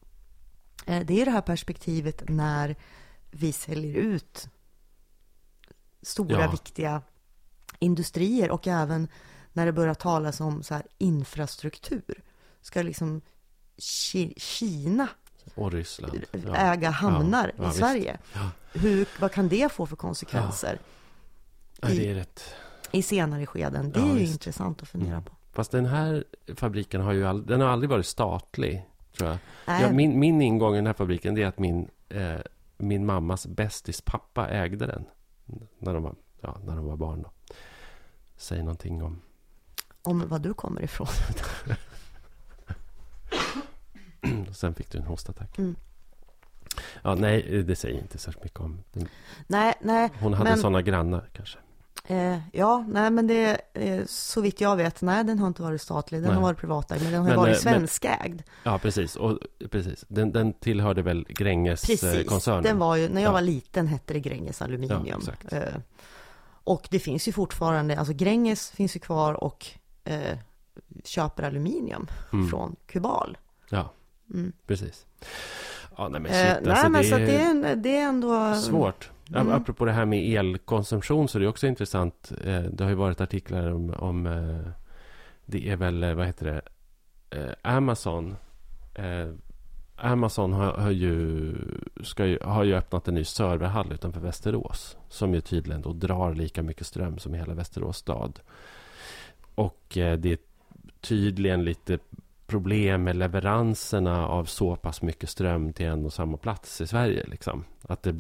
eh, 0.87 1.07
Det 1.07 1.21
är 1.21 1.25
det 1.25 1.31
här 1.31 1.41
perspektivet 1.43 2.29
när 2.29 2.77
vi 3.31 3.53
säljer 3.53 3.95
ut 3.95 4.49
stora 6.03 6.41
Ja. 6.41 6.51
viktiga 6.51 7.03
industrier 7.79 8.51
och 8.51 8.67
även 8.69 9.09
när 9.53 9.67
det 9.67 9.73
börjar 9.73 9.95
talas 9.95 10.41
om 10.41 10.63
så 10.63 10.75
här 10.75 10.87
infrastruktur. 10.99 12.23
Ska 12.61 12.83
liksom 12.83 13.21
Ki- 13.77 14.35
Kina 14.41 15.09
Och 15.55 15.73
Ryssland. 15.73 16.25
Äga 16.57 16.91
hamnar 16.91 17.53
Ja, 17.57 17.65
ja, 17.65 17.71
i. 17.71 17.75
Sverige? 17.75 18.19
Hur, 18.73 19.09
vad 19.21 19.33
kan 19.33 19.49
det 19.49 19.73
få 19.73 19.87
för 19.87 19.97
konsekvenser 19.97 20.79
Ja, 21.81 21.89
det 21.89 22.11
är 22.11 22.15
rätt. 22.15 22.55
I 22.93 23.03
senare 23.03 23.47
skeden? 23.47 23.93
Det 23.93 24.01
Ja, 24.01 24.07
är 24.07 24.15
ju 24.19 24.27
intressant 24.27 24.83
att 24.83 24.89
fundera 24.89 25.13
Mm. 25.13 25.25
på. 25.25 25.33
Fast 25.53 25.71
den 25.71 25.87
här 25.87 26.25
fabriken 26.57 27.01
har 27.01 27.13
ju 27.13 27.27
aldrig, 27.27 27.49
den 27.49 27.61
har 27.61 27.69
aldrig 27.69 27.91
varit 27.91 28.07
statlig, 28.07 28.87
tror 29.17 29.29
jag. 29.31 29.39
Ja, 29.83 29.93
min, 29.93 30.19
min 30.19 30.43
ingång 30.43 30.73
i 30.75 30.77
den 30.77 30.87
här 30.87 30.95
fabriken 30.95 31.39
är 31.39 31.47
att 31.47 31.59
min, 31.59 31.89
eh, 32.09 32.37
min 32.77 33.07
mammas 33.07 33.47
bästis 33.47 34.01
pappa 34.01 34.49
ägde 34.49 34.87
den. 34.87 35.05
När 35.79 35.95
de 35.95 36.03
var, 36.03 36.15
ja, 36.41 36.57
när 36.65 36.77
de 36.77 36.87
var 36.87 36.97
barn. 36.97 37.23
Då. 37.23 37.31
Säg 38.37 38.59
någonting 38.63 39.03
om... 39.03 39.21
Om 40.03 40.29
var 40.29 40.39
du 40.39 40.55
kommer 40.55 40.83
ifrån. 40.83 41.07
Sen 44.55 44.75
fick 44.75 44.91
du 44.93 44.99
en 44.99 45.05
hostattack. 45.05 45.59
Mm. 45.59 45.77
Ja, 47.03 47.15
nej, 47.15 47.63
det 47.63 47.77
säger 47.77 47.99
inte 48.01 48.19
särskilt 48.19 48.45
mycket 48.45 48.61
om. 48.61 48.79
Den- 48.93 49.09
Nej, 49.47 49.75
nej, 49.81 50.11
Hon 50.21 50.35
hade 50.35 50.51
Men- 50.51 50.59
sådana 50.59 50.83
grannar 50.83 51.29
kanske. 51.33 51.59
Eh, 52.05 52.39
ja, 52.53 52.85
nej, 52.89 53.11
men 53.11 53.27
det 53.27 53.61
eh, 53.75 54.05
så 54.07 54.41
vitt 54.41 54.61
jag 54.61 54.77
vet, 54.77 55.03
nej, 55.03 55.25
den 55.25 55.39
har 55.39 55.47
inte 55.49 55.63
varit 55.63 55.81
statlig, 55.83 56.19
den 56.21 56.27
Nej. 56.29 56.35
har 56.35 56.43
varit 56.43 56.59
privatägd, 56.59 57.03
men 57.03 57.13
den 57.13 57.21
har 57.23 57.29
Men, 57.29 57.37
varit 57.39 57.67
eh, 57.67 57.73
men- 57.73 57.89
svenskägd. 57.89 58.43
Ja, 58.63 58.79
precis. 58.79 59.17
Och, 59.17 59.39
precis. 59.71 60.05
Den, 60.09 60.33
den 60.33 60.53
tillhörde 60.53 61.03
väl 61.03 61.25
Precis, 61.25 61.39
Gränges-koncernen? 61.39 62.63
den 62.63 62.79
var 62.79 62.97
ju, 62.97 63.09
när 63.09 63.23
jag 63.23 63.29
Ja. 63.29 63.33
var 63.33 63.41
liten 63.41 63.87
hette 63.87 64.13
det 64.15 64.21
Gränges 64.21 64.63
Aluminium. 64.63 65.21
Ja. 65.51 65.57
Eh, 65.59 65.75
och 66.65 66.89
det 66.91 66.99
finns 66.99 67.29
ju 67.29 67.33
fortfarande, 67.33 67.99
alltså 67.99 68.15
Gränges 68.15 68.71
finns 68.71 68.97
ju 68.97 69.01
kvar 69.01 69.35
och 69.45 69.67
eh, 70.05 70.39
köper 71.05 71.43
aluminium 71.43 72.07
Mm. 72.33 72.49
från 72.49 72.77
Kubal. 72.87 73.39
Ja, 73.71 73.93
Mm. 74.31 74.53
precis. 74.67 75.07
Ja, 75.97 76.09
nej 76.09 76.21
men 76.21 76.33
Eh, 76.33 76.55
shit. 76.55 76.59
nej, 76.63 76.71
alltså, 76.73 76.89
men 76.89 77.03
det 77.03 77.09
så 77.09 77.15
är 77.17 77.21
det 77.21 77.33
är, 77.37 77.51
en, 77.51 77.83
det 77.83 77.97
är 77.97 78.03
ändå... 78.09 78.55
svårt. 78.55 79.11
Mm. 79.29 79.53
Apropå 79.53 79.85
det 79.85 79.93
här 79.93 80.05
med 80.05 80.39
elkonsumtion 80.39 81.29
så 81.29 81.39
är 81.39 81.41
det 81.41 81.49
också 81.49 81.67
intressant. 81.67 82.33
Eh, 82.45 82.63
Det 82.63 82.85
har 82.85 82.91
ju 82.91 82.97
varit 82.97 83.21
artiklar 83.21 83.71
om, 83.71 83.91
om 83.91 84.27
eh, 84.27 84.73
det 85.47 85.69
är 85.69 85.77
väl, 85.77 86.03
eh, 86.03 86.15
vad 86.15 86.27
heter 86.27 86.47
det, 86.47 86.63
Amazon. 87.63 88.37
Amazon 89.97 90.53
har, 90.53 90.73
har, 90.73 90.91
ju, 90.91 91.55
ska 92.03 92.27
ju, 92.27 92.39
har 92.43 92.65
ju 92.65 92.75
öppnat 92.75 93.09
en 93.09 93.15
ny 93.15 93.25
serverhall 93.25 93.93
utanför 93.93 94.21
Västerås. 94.21 94.97
Som 95.09 95.35
ju 95.35 95.41
tydligen 95.41 95.83
då 95.83 95.93
drar 95.93 96.35
lika 96.35 96.63
mycket 96.63 96.87
ström 96.87 97.19
som 97.19 97.35
hela 97.35 97.55
Västerås 97.55 97.97
stad. 97.97 98.41
Och 99.55 99.83
det 99.95 100.27
är 100.27 100.39
tydligen 101.01 101.65
lite 101.65 101.99
problem 102.47 103.05
med 103.05 103.17
leveranserna 103.17 104.29
av 104.29 104.45
så 104.45 104.77
pass 104.77 105.03
mycket 105.03 105.31
ström 105.31 105.73
till 105.73 105.87
en 105.87 106.05
och 106.07 106.13
samma 106.13 106.37
plats 106.37 106.81
i 106.81 106.87
Sverige. 106.87 107.27
Liksom. 107.27 107.65
Att, 107.83 108.03
det, 108.03 108.17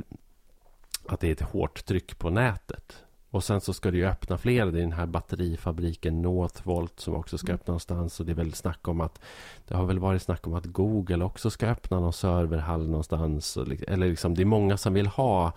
att 1.08 1.20
det 1.20 1.28
är 1.28 1.32
ett 1.32 1.40
hårt 1.42 1.84
tryck 1.84 2.18
på 2.18 2.30
nätet. 2.30 3.02
Och 3.30 3.44
sen 3.44 3.60
så 3.60 3.72
ska 3.72 3.90
det 3.90 3.96
ju 3.96 4.06
öppna 4.06 4.38
fler. 4.38 4.66
Det 4.66 4.78
är 4.78 4.82
den 4.82 4.92
här 4.92 5.06
batterifabriken 5.06 6.22
Northvolt 6.22 7.00
som 7.00 7.14
också 7.14 7.38
ska 7.38 7.46
Mm. 7.46 7.54
öppna 7.54 7.72
någonstans. 7.72 8.20
Och 8.20 8.26
det 8.26 8.32
är 8.32 8.36
väl 8.36 8.54
snack 8.54 8.88
om 8.88 9.00
att 9.00 9.20
det 9.68 9.74
har 9.76 9.86
väl 9.86 9.98
varit 9.98 10.22
snack 10.22 10.46
om 10.46 10.54
att 10.54 10.66
Google 10.66 11.24
också 11.24 11.50
ska 11.50 11.66
öppna 11.68 12.00
någon 12.00 12.12
serverhall 12.12 12.88
någonstans. 12.88 13.56
Eller 13.88 14.08
liksom, 14.08 14.34
det 14.34 14.42
är 14.42 14.46
många 14.46 14.76
som 14.76 14.94
vill 14.94 15.06
ha 15.06 15.52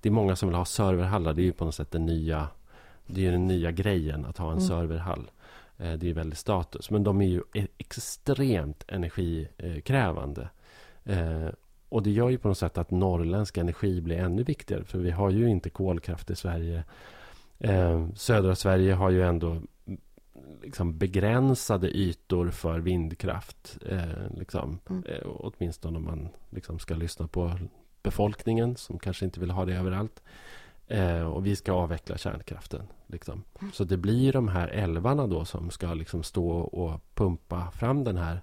Det 0.00 0.08
är 0.08 0.12
många 0.12 0.36
som 0.36 0.48
vill 0.48 0.56
ha 0.56 0.64
serverhallar. 0.64 1.32
Det 1.32 1.42
är 1.42 1.44
ju 1.44 1.52
på 1.52 1.64
något 1.64 1.74
sätt 1.74 1.90
den 1.90 2.06
nya 2.06 2.48
Det 3.06 3.26
är 3.26 3.32
den 3.32 3.46
nya 3.46 3.70
grejen 3.72 4.24
att 4.24 4.38
ha 4.38 4.46
en 4.46 4.52
Mm. 4.58 4.68
serverhall. 4.68 5.30
Eh, 5.78 5.92
Det 5.92 6.10
är 6.10 6.14
väldigt 6.14 6.38
status. 6.38 6.90
Men 6.90 7.04
de 7.04 7.20
är 7.22 7.28
ju 7.28 7.42
e- 7.54 7.66
extremt 7.78 8.84
energikrävande. 8.88 10.48
Och 11.88 12.02
det 12.02 12.10
gör 12.10 12.28
ju 12.28 12.38
på 12.38 12.48
något 12.48 12.58
sätt 12.58 12.78
att 12.78 12.90
norrländsk 12.90 13.58
energi 13.58 14.00
blir 14.00 14.16
ännu 14.16 14.42
viktigare. 14.42 14.84
För 14.84 14.98
vi 14.98 15.10
har 15.10 15.30
ju 15.30 15.48
inte 15.48 15.70
kolkraft 15.70 16.30
i 16.30 16.36
Sverige. 16.36 16.84
Eh, 17.58 18.08
Södra 18.14 18.54
Sverige 18.54 18.94
har 18.94 19.10
ju 19.10 19.22
ändå 19.22 19.50
mm, 19.50 20.00
liksom 20.62 20.98
begränsade 20.98 21.96
ytor 21.96 22.50
för 22.50 22.78
vindkraft. 22.78 23.78
Eh, 23.88 24.38
liksom. 24.38 24.78
Mm. 24.90 25.04
eh, 25.04 25.26
åtminstone 25.26 25.98
om 25.98 26.04
man 26.04 26.28
liksom 26.50 26.78
ska 26.78 26.94
lyssna 26.94 27.28
på 27.28 27.58
befolkningen 28.02 28.76
som 28.76 28.98
kanske 28.98 29.24
inte 29.24 29.40
vill 29.40 29.50
ha 29.50 29.64
det 29.64 29.76
överallt. 29.76 30.22
Eh, 30.86 31.22
och 31.22 31.46
vi 31.46 31.56
ska 31.56 31.72
avveckla 31.72 32.18
kärnkraften. 32.18 32.86
Liksom. 33.06 33.42
Så 33.72 33.84
det 33.84 33.96
blir 33.96 34.32
de 34.32 34.48
här 34.48 34.68
älvarna 34.68 35.26
då 35.26 35.44
som 35.44 35.70
ska 35.70 35.94
liksom 35.94 36.22
stå 36.22 36.50
och 36.50 37.00
pumpa 37.14 37.70
fram 37.70 38.04
den 38.04 38.16
här 38.16 38.42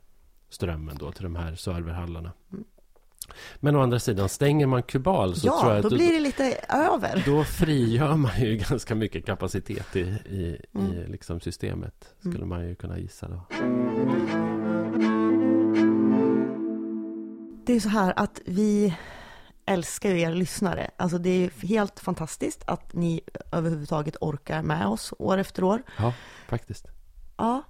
strömmen 0.49 0.97
då 0.99 1.11
till 1.11 1.23
de 1.23 1.35
här 1.35 1.55
serverhallarna. 1.55 2.31
Mm. 2.51 2.63
Men 3.59 3.75
å 3.75 3.81
andra 3.81 3.99
sidan, 3.99 4.29
stänger 4.29 4.67
man 4.67 4.83
Kubal 4.83 5.35
så 5.35 5.41
tror 5.41 5.53
ja, 5.71 5.73
jag 5.73 5.83
då 5.83 5.87
att 5.87 5.93
blir 5.93 6.13
det 6.13 6.19
lite 6.19 6.57
över. 6.69 7.23
då 7.25 7.43
frigör 7.43 8.15
man 8.15 8.31
ju 8.41 8.55
ganska 8.69 8.95
mycket 8.95 9.25
kapacitet 9.25 9.95
i, 9.95 9.99
i, 9.99 10.35
i 10.35 10.59
Mm. 10.75 11.11
liksom 11.11 11.39
systemet. 11.39 12.13
Skulle 12.19 12.35
Mm. 12.35 12.49
man 12.49 12.67
ju 12.67 12.75
kunna 12.75 12.99
gissa 12.99 13.27
då. 13.27 13.41
Det 17.65 17.73
är 17.73 17.79
så 17.79 17.89
här 17.89 18.13
att 18.15 18.41
vi 18.45 18.95
älskar 19.65 20.09
ju 20.09 20.21
er 20.21 20.31
lyssnare. 20.33 20.91
Alltså 20.97 21.17
det 21.17 21.29
är 21.29 21.67
helt 21.67 21.99
fantastiskt 21.99 22.63
att 22.67 22.93
ni 22.93 23.21
överhuvudtaget 23.51 24.15
orkar 24.21 24.61
med 24.61 24.87
oss 24.87 25.13
år 25.19 25.37
efter 25.37 25.63
år. 25.63 25.83
Ja, 25.97 26.13
faktiskt. 26.47 26.85
Ja. 27.37 27.63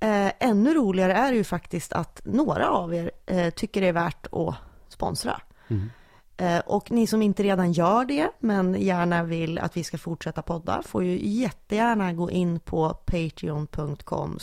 Eh, 0.00 0.32
ännu 0.40 0.74
roligare 0.74 1.12
är 1.12 1.30
det 1.30 1.36
ju 1.36 1.44
faktiskt 1.44 1.92
att 1.92 2.20
några 2.24 2.68
av 2.70 2.94
er 2.94 3.10
eh, 3.26 3.50
tycker 3.50 3.80
det 3.80 3.86
är 3.88 3.92
värt 3.92 4.26
att 4.32 4.54
sponsra. 5.02 5.40
Mm. 5.68 5.90
Eh, 6.36 6.58
och 6.58 6.90
ni 6.90 7.06
som 7.06 7.22
inte 7.22 7.42
redan 7.42 7.72
gör 7.72 8.04
det, 8.04 8.30
men 8.38 8.74
gärna 8.74 9.24
vill 9.24 9.58
att 9.58 9.76
vi 9.76 9.84
ska 9.84 9.98
fortsätta 9.98 10.42
podda, 10.42 10.82
får 10.82 11.04
ju 11.04 11.28
jättegärna 11.28 12.12
gå 12.12 12.30
in 12.30 12.60
på 12.60 12.94
patreon.com 12.94 14.38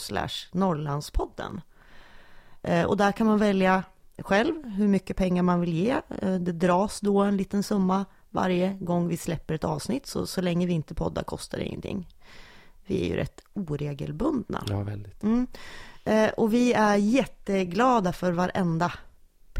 norrlandspodden. 0.52 1.60
Eh, 2.62 2.84
och 2.84 2.96
där 2.96 3.12
kan 3.12 3.26
man 3.26 3.38
välja 3.38 3.82
själv 4.18 4.64
hur 4.64 4.88
mycket 4.88 5.16
pengar 5.16 5.42
man 5.42 5.60
vill 5.60 5.72
ge. 5.72 5.90
Eh, 6.22 6.34
det 6.34 6.52
dras 6.52 7.00
då 7.00 7.20
en 7.20 7.36
liten 7.36 7.62
summa 7.62 8.04
varje 8.30 8.72
gång 8.80 9.08
vi 9.08 9.16
släpper 9.16 9.54
ett 9.54 9.64
avsnitt, 9.64 10.06
så, 10.06 10.26
så 10.26 10.40
länge 10.40 10.66
vi 10.66 10.72
inte 10.72 10.94
poddar 10.94 11.22
kostar 11.22 11.58
det 11.58 11.64
ingenting. 11.64 12.08
Vi 12.86 13.02
är 13.04 13.08
ju 13.08 13.16
rätt 13.16 13.40
oregelbundna. 13.54 14.64
Ja, 14.68 14.82
väldigt. 14.82 15.22
Mm. 15.22 15.46
Och 16.36 16.54
vi 16.54 16.72
är 16.72 16.96
jätteglada 16.96 18.12
för 18.12 18.32
varenda 18.32 18.92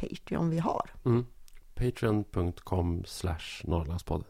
Patreon 0.01 0.51
vi 0.51 0.59
har. 0.59 0.91
Mm. 1.05 1.27
Patreon.com 1.75 3.05
slash 3.07 3.63
Norrlandspodden. 3.65 4.27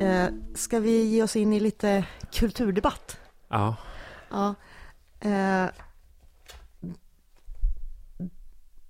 Eh, 0.00 0.28
ska 0.54 0.78
vi 0.80 1.04
ge 1.04 1.22
oss 1.22 1.36
in 1.36 1.52
i 1.52 1.60
lite 1.60 2.06
kulturdebatt? 2.32 3.18
Ja. 3.48 3.76
Ja. 4.30 4.54
Eh, 5.20 5.66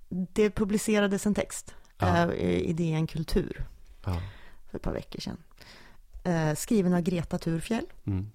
det 0.09 0.51
publicerades 0.51 1.27
en 1.27 1.35
text 1.35 1.75
Ja. 1.99 2.33
eh, 2.33 2.59
i 2.59 2.73
DN 2.73 3.07
Kultur 3.07 3.65
ja. 4.05 4.21
för 4.71 4.77
ett 4.79 4.83
par 4.83 4.93
veckor 4.93 5.21
sedan. 5.21 5.37
Eh, 6.25 6.55
skriven 6.55 6.95
av 6.95 7.01
Greta 7.01 7.39
Thurfjell. 7.39 7.87
Mm. 8.07 8.31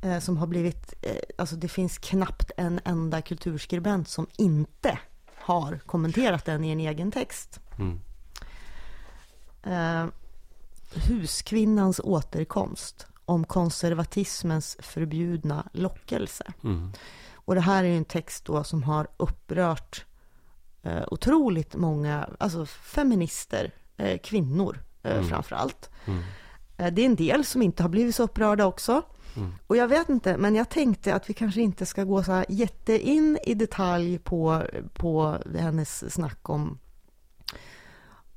Eh, 0.00 0.18
som 0.18 0.36
har 0.36 0.46
blivit, 0.46 0.94
eh, 1.02 1.16
alltså 1.38 1.56
det 1.56 1.68
finns 1.68 1.98
knappt 1.98 2.50
en 2.56 2.80
enda 2.84 3.22
kulturskribent 3.22 4.08
som 4.08 4.26
inte 4.36 4.98
har 5.34 5.78
kommenterat 5.86 6.44
den 6.44 6.64
i 6.64 6.70
en 6.70 6.80
egen 6.80 7.10
text. 7.12 7.60
Mm. 7.78 8.00
Eh, 9.62 10.10
Huskvinnans 11.08 12.00
återkomst 12.04 13.06
om 13.24 13.44
konservatismens 13.44 14.76
förbjudna 14.80 15.68
lockelse. 15.72 16.52
Mm. 16.64 16.92
Och 17.34 17.54
det 17.54 17.60
här 17.60 17.84
är 17.84 17.96
en 17.96 18.04
text 18.04 18.44
då 18.44 18.64
som 18.64 18.82
har 18.82 19.06
upprört 19.16 20.04
eh, 20.82 21.02
otroligt 21.10 21.74
många, 21.76 22.28
alltså 22.38 22.66
feminister, 22.66 23.74
eh, 23.96 24.18
kvinnor 24.18 24.78
Mm. 25.02 25.28
framför 25.28 25.56
allt. 25.56 25.90
Mm. 26.06 26.22
Det 26.76 27.02
är 27.02 27.06
en 27.06 27.16
del 27.16 27.44
som 27.44 27.62
inte 27.62 27.82
har 27.82 27.90
blivit 27.90 28.14
så 28.14 28.22
upprörda 28.22 28.66
också. 28.66 29.02
Mm. 29.36 29.54
Och 29.66 29.76
jag 29.76 29.88
vet 29.88 30.08
inte, 30.08 30.36
men 30.36 30.54
jag 30.54 30.68
tänkte 30.68 31.14
att 31.14 31.30
vi 31.30 31.34
kanske 31.34 31.60
inte 31.60 31.86
ska 31.86 32.04
gå 32.04 32.22
så 32.22 32.32
här 32.32 32.46
jättein 32.48 33.38
i 33.44 33.54
detalj 33.54 34.18
på, 34.18 34.62
på 34.94 35.38
hennes 35.58 36.14
snack 36.14 36.48
om, 36.48 36.78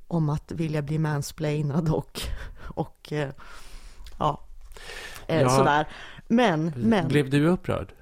om 0.07 0.29
att 0.29 0.51
vilja 0.51 0.81
bli 0.81 0.97
mansplainad 0.99 1.89
och, 1.89 2.21
och 2.75 3.13
eh, 3.13 3.29
ja, 4.19 4.39
eh, 5.27 5.41
Ja. 5.41 5.49
sådär. 5.49 5.87
Men, 6.27 6.73
men, 6.75 7.07
Blev 7.07 7.29
du 7.29 7.47
upprörd? 7.47 7.93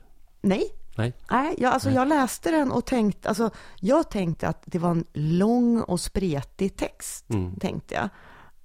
nej. 0.41 0.63
Nej. 0.97 1.13
Nej, 1.31 1.55
jag, 1.57 1.73
alltså 1.73 1.89
Nej. 1.89 1.95
jag 1.95 2.07
läste 2.07 2.51
den 2.51 2.71
och 2.71 2.85
tänkte, 2.85 3.29
alltså 3.29 3.49
jag 3.79 4.09
tänkte 4.11 4.47
att 4.47 4.63
det 4.65 4.79
var 4.79 4.91
en 4.91 5.05
lång 5.13 5.81
och 5.81 5.99
spretig 5.99 6.75
text, 6.75 7.29
Mm. 7.29 7.55
tänkte 7.55 7.93
jag. 7.95 8.09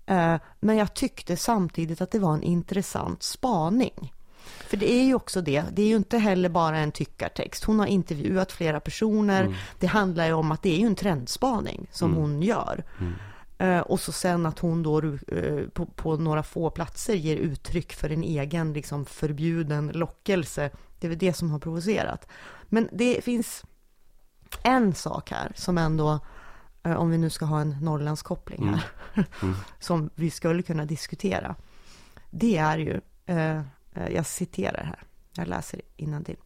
Eh, 0.07 0.37
Men 0.61 0.77
jag 0.77 0.95
tyckte 0.95 1.37
samtidigt 1.37 2.01
att 2.01 2.11
det 2.11 2.19
var 2.19 2.35
en 2.35 2.43
intressant 2.43 3.23
spaning. 3.23 4.13
För 4.45 4.77
det 4.77 4.93
är 4.93 5.05
ju 5.05 5.15
också 5.15 5.41
det, 5.41 5.65
det 5.73 5.83
är 5.83 5.87
ju 5.87 5.97
inte 5.97 6.19
heller 6.19 6.49
bara 6.49 6.79
en 6.79 6.93
tyckartext. 6.93 7.65
Hon 7.65 7.79
har 7.79 7.87
intervjuat 7.87 8.53
flera 8.53 8.81
personer. 8.81 9.43
Mm. 9.43 9.55
Det 9.79 9.87
handlar 9.87 10.27
ju 10.27 10.33
om 10.33 10.53
att 10.53 10.63
det 10.63 10.75
är 10.75 10.79
ju 10.79 10.87
en 10.87 10.95
trendspaning 10.95 11.87
som 11.93 12.11
Mm. 12.11 12.23
hon 12.23 12.43
gör. 12.43 12.85
Mm. 13.01 13.13
Eh, 13.59 13.81
Och 13.81 14.01
så 14.01 14.13
sen 14.13 14.47
att 14.47 14.59
hon 14.59 14.83
då 14.83 14.99
eh, 15.29 15.69
på, 15.73 15.87
på 15.87 16.17
några 16.17 16.43
få 16.43 16.71
platser 16.71 17.15
ger 17.15 17.37
uttryck 17.37 17.93
för 17.93 18.11
en 18.11 18.23
egen 18.23 18.73
liksom 18.73 19.05
förbjuden 19.05 19.89
lockelse. 19.95 20.71
Det 21.01 21.07
är 21.07 21.09
väl 21.09 21.19
det 21.19 21.33
som 21.33 21.51
har 21.51 21.59
provocerat. 21.59 22.29
Men 22.69 22.89
det 22.93 23.25
finns 23.25 23.65
en 24.63 24.95
sak 24.95 25.31
här 25.31 25.53
som 25.55 25.79
ändå, 25.79 26.21
om 26.85 27.11
vi 27.11 27.19
nu 27.19 27.31
ska 27.31 27.45
ha 27.45 27.61
en 27.61 27.77
Norrlandskoppling 27.81 28.63
Mm. 28.63 28.75
här, 28.75 29.27
Mm. 29.43 29.55
som 29.79 30.11
vi 30.15 30.31
skulle 30.31 30.63
kunna 30.63 30.85
diskutera. 30.85 31.57
Det 32.31 32.57
är 32.57 32.79
ju, 32.79 33.01
eh, 33.27 33.57
eh, 33.93 34.09
jag 34.15 34.27
citerar 34.27 34.85
här, 34.85 35.03
jag 35.37 35.49
läser 35.49 35.81
innantill. 35.97 36.37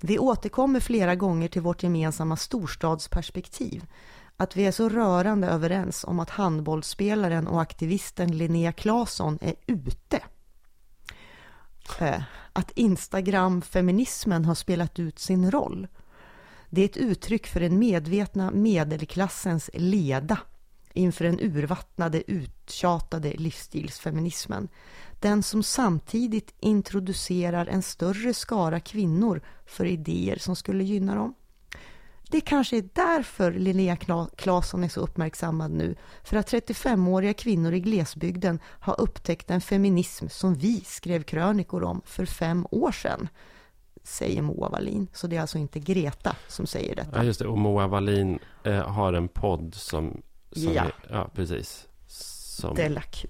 Vi 0.00 0.18
återkommer 0.18 0.80
flera 0.80 1.14
gånger 1.14 1.48
till 1.48 1.62
vårt 1.62 1.82
gemensamma 1.82 2.36
storstadsperspektiv. 2.36 3.86
Att 4.36 4.56
vi 4.56 4.66
är 4.66 4.72
så 4.72 4.88
rörande 4.88 5.46
överens 5.48 6.04
om 6.04 6.20
att 6.20 6.30
handbollsspelaren 6.30 7.46
och 7.46 7.62
aktivisten 7.62 8.36
Linnea 8.38 8.72
Claesson 8.72 9.38
är 9.40 9.54
ute. 9.66 10.20
Eh, 12.00 12.22
Att 12.52 12.70
Instagram-feminismen 12.74 14.44
har 14.44 14.54
spelat 14.54 14.98
ut 14.98 15.18
sin 15.18 15.50
roll. 15.50 15.86
Det 16.70 16.80
är 16.80 16.84
ett 16.84 16.96
uttryck 16.96 17.46
för 17.46 17.60
den 17.60 17.78
medvetna 17.78 18.50
medelklassens 18.50 19.70
leda 19.74 20.38
inför 20.92 21.24
den 21.24 21.40
urvattnade, 21.40 22.22
uttjatade 22.30 23.32
livsstilsfeminismen. 23.32 24.68
Den 25.20 25.42
som 25.42 25.62
samtidigt 25.62 26.54
introducerar 26.60 27.66
en 27.66 27.82
större 27.82 28.34
skara 28.34 28.80
kvinnor 28.80 29.40
för 29.66 29.84
idéer 29.84 30.36
som 30.38 30.56
skulle 30.56 30.84
gynna 30.84 31.14
dem. 31.14 31.34
Det 32.30 32.40
kanske 32.40 32.76
är 32.76 32.88
därför 32.92 33.52
Linnea 33.52 33.96
Claesson 34.36 34.84
är 34.84 34.88
så 34.88 35.00
uppmärksammad 35.00 35.70
nu. 35.70 35.96
För 36.24 36.36
att 36.36 36.52
35-åriga 36.52 37.34
kvinnor 37.34 37.74
i 37.74 37.80
glesbygden 37.80 38.58
har 38.64 39.00
upptäckt 39.00 39.50
en 39.50 39.60
feminism 39.60 40.28
som 40.28 40.54
vi 40.54 40.80
skrev 40.80 41.22
krönikor 41.22 41.82
om 41.82 42.02
för 42.04 42.26
fem 42.26 42.66
år 42.70 42.92
sedan. 42.92 43.28
Säger 44.06 44.42
Moa 44.42 44.68
Wallin. 44.68 45.08
Så 45.12 45.26
det 45.26 45.36
är 45.36 45.40
alltså 45.40 45.58
inte 45.58 45.80
Greta 45.80 46.36
som 46.48 46.66
säger 46.66 46.96
detta. 46.96 47.16
Ja, 47.16 47.22
just 47.22 47.38
det. 47.40 47.46
Och 47.46 47.58
Moa 47.58 47.86
Wallin 47.86 48.38
eh, 48.64 48.88
har 48.88 49.12
en 49.12 49.28
podd 49.28 49.74
som... 49.74 50.22
som 50.52 50.72
Ja. 50.72 50.82
Är, 50.84 50.92
ja, 51.10 51.30
precis. 51.34 51.86
Som 52.06 52.74
Della 52.74 53.00
Q. 53.02 53.28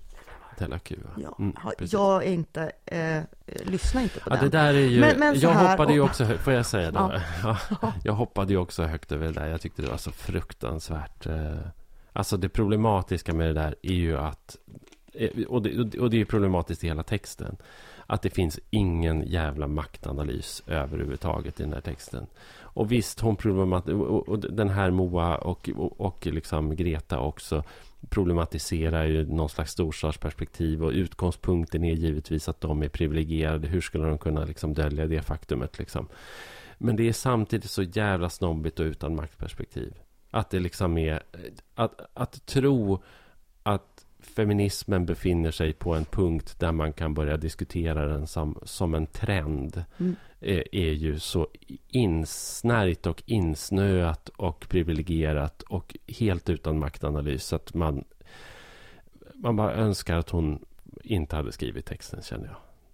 Della 0.59 0.79
Q. 0.79 0.97
ja. 1.23 1.37
Mm, 1.39 1.57
jag 1.79 2.25
är 2.25 2.31
inte, 2.33 2.73
eh, 2.87 3.23
lyssnar 3.65 4.03
inte 4.03 4.21
på 4.21 4.31
Ja, 4.31 4.35
det 4.35 4.41
den. 4.41 4.51
där 4.51 4.75
är 4.75 4.79
ju... 4.87 5.01
Men- 5.01 5.19
men 5.19 5.41
jag 5.41 5.51
här, 5.51 5.71
hoppade 5.71 5.93
ju 5.93 6.01
och- 6.01 6.07
också 6.07 6.25
högt, 6.25 6.43
får 6.45 6.53
jag 6.53 6.67
säga 6.67 6.91
det? 6.91 7.23
Ja. 7.43 7.57
Ja. 7.83 7.93
Jag 8.05 8.13
hoppade 8.13 8.53
ju 8.53 8.59
också 8.59 8.83
högt 8.83 9.13
över 9.13 9.27
det 9.27 9.33
där. 9.33 9.47
Jag 9.47 9.61
tyckte 9.61 9.83
det 9.83 9.89
var 9.91 9.97
så 9.97 10.11
fruktansvärt. 10.13 11.27
Eh, 11.27 11.57
alltså 12.13 12.37
det 12.37 12.49
problematiska 12.49 13.35
med 13.35 13.47
det 13.47 13.53
där 13.53 13.75
är 13.83 13.93
ju 13.95 14.17
att... 14.19 14.57
eh, 15.15 15.45
Och 15.49 15.63
det, 15.63 15.99
och 16.01 16.11
det 16.11 16.17
är 16.17 16.19
ju 16.19 16.25
problematiskt 16.25 16.85
i 16.85 16.87
hela 16.87 17.03
texten. 17.03 17.57
Att 18.07 18.23
det 18.23 18.31
finns 18.31 18.61
ingen 18.71 19.23
jävla 19.27 19.67
maktanalys 19.67 20.63
överhuvudtaget 20.67 21.61
i 21.61 21.63
den 21.63 21.73
här 21.73 21.81
texten. 21.81 22.27
Och 22.61 22.93
visst, 22.93 23.21
hon 23.21 23.37
problemat 23.37 23.89
och, 23.89 24.29
och 24.29 24.39
den 24.39 24.69
här 24.69 24.91
Moa 24.91 25.37
och, 25.37 25.71
och, 25.77 26.01
och 26.01 26.27
liksom 26.27 26.77
Greta 26.77 27.19
också 27.19 27.65
problematiserar 28.09 29.05
ju 29.05 29.27
någon 29.27 29.49
slags 29.49 29.73
storstadsperspektiv 29.73 30.85
och 30.85 30.91
utgångspunkten 30.91 31.85
är 31.85 31.95
givetvis 31.95 32.49
att 32.49 32.61
de 32.61 32.83
är 32.83 32.89
privilegierade. 32.89 33.69
Hur 33.69 33.81
skulle 33.81 34.07
de 34.07 34.19
kunna 34.19 34.45
liksom 34.45 34.75
dölja 34.75 35.07
det 35.07 35.23
faktumet 35.23 35.79
liksom? 35.79 36.09
Men 36.79 36.97
det 36.97 37.09
är 37.09 37.13
samtidigt 37.13 37.71
så 37.71 37.83
jävla 37.83 38.31
snobbigt 38.31 38.81
och 38.81 38.85
utan 38.85 39.17
maktperspektiv. 39.17 39.95
Att 40.31 40.51
det 40.51 40.61
liksom 40.61 40.99
är... 40.99 41.23
Att, 41.75 42.01
att 42.15 42.47
tro 42.47 43.03
feminismen 44.35 45.07
befinner 45.07 45.51
sig 45.51 45.73
på 45.73 45.95
en 45.95 46.05
punkt 46.05 46.55
där 46.59 46.73
man 46.73 46.93
kan 46.93 47.15
börja 47.15 47.37
diskutera 47.37 48.07
den 48.07 48.27
som, 48.27 48.59
som 48.65 48.95
en 48.95 49.07
trend 49.07 49.85
Mm. 49.99 50.17
är, 50.41 50.75
är 50.75 50.93
ju 50.93 51.19
så 51.19 51.49
insnärjt 51.89 53.07
och 53.07 53.23
insnöat 53.27 54.29
och 54.29 54.61
privilegierat 54.69 55.63
och 55.63 55.97
helt 56.09 56.49
utan 56.49 56.79
maktanalys. 56.79 57.53
Att 57.53 57.75
man, 57.75 58.05
man 59.35 59.57
bara 59.57 59.75
önskar 59.75 60.17
att 60.17 60.31
hon 60.31 60.65
inte 61.03 61.37
hade 61.37 61.53
skrivit 61.53 61.87
texten, 61.87 62.23
känner 62.23 62.47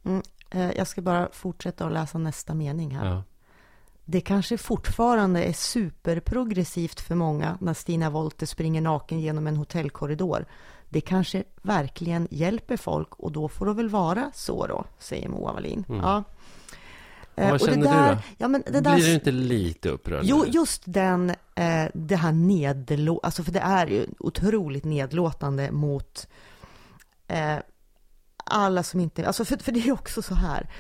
jag. 0.05 0.22
Eh, 0.51 0.70
Jag 0.76 0.87
ska 0.87 1.03
bara 1.03 1.28
fortsätta 1.33 1.87
att 1.87 1.93
läsa 1.93 2.18
nästa 2.18 2.55
mening 2.55 2.91
här. 2.97 3.07
Ja. 3.07 3.22
Det 4.05 4.20
kanske 4.20 4.59
fortfarande 4.59 5.43
är 5.45 5.53
superprogressivt 5.53 7.01
för 7.01 7.14
många 7.14 7.59
när 7.61 7.74
Stina 7.74 8.11
Wollter 8.11 8.47
springer 8.47 8.80
naken 8.80 9.20
genom 9.20 9.47
en 9.47 9.57
hotellkorridor. 9.57 10.47
Det 10.93 11.01
kanske 11.01 11.45
verkligen 11.62 12.28
hjälper 12.30 12.76
folk 12.76 13.14
och 13.14 13.32
då 13.32 13.49
får 13.49 13.66
det 13.66 13.74
väl 13.74 13.88
vara 13.88 14.30
så 14.34 14.66
då, 14.66 14.84
säger 14.99 15.28
Moa 15.28 15.53
Wallin. 15.53 15.84
Mm. 15.88 16.01
Ja. 16.01 16.24
vad 17.34 17.47
Eh, 17.47 17.53
och 17.53 17.61
känner 17.61 17.76
det 17.76 17.82
du 17.82 17.88
där, 17.88 18.14
då? 18.14 18.20
Ja, 18.38 18.49
men 18.49 18.62
det 18.66 18.80
där, 18.80 18.95
Blir 18.95 19.07
du 19.07 19.14
inte 19.14 19.30
lite 19.30 19.88
upprörd? 19.88 20.20
Jo, 20.24 20.45
just 20.47 20.82
den, 20.84 21.30
eh, 21.55 21.84
det 21.95 22.16
här 22.16 22.32
nedlå... 22.32 23.20
Alltså 23.22 23.45
för 23.45 23.53
det 23.53 23.61
är 23.61 23.86
ju 23.86 24.07
otroligt 24.18 24.84
nedlåtande 24.84 25.72
mot 25.72 26.28
eh, 27.28 27.57
alla 28.45 28.82
som 28.82 29.01
inte... 29.01 29.26
Alltså 29.26 29.45
för, 29.45 29.57
för 29.57 29.72
det 29.72 29.88
är 29.88 29.93
också 29.93 30.22
så 30.22 30.34
här. 30.34 30.70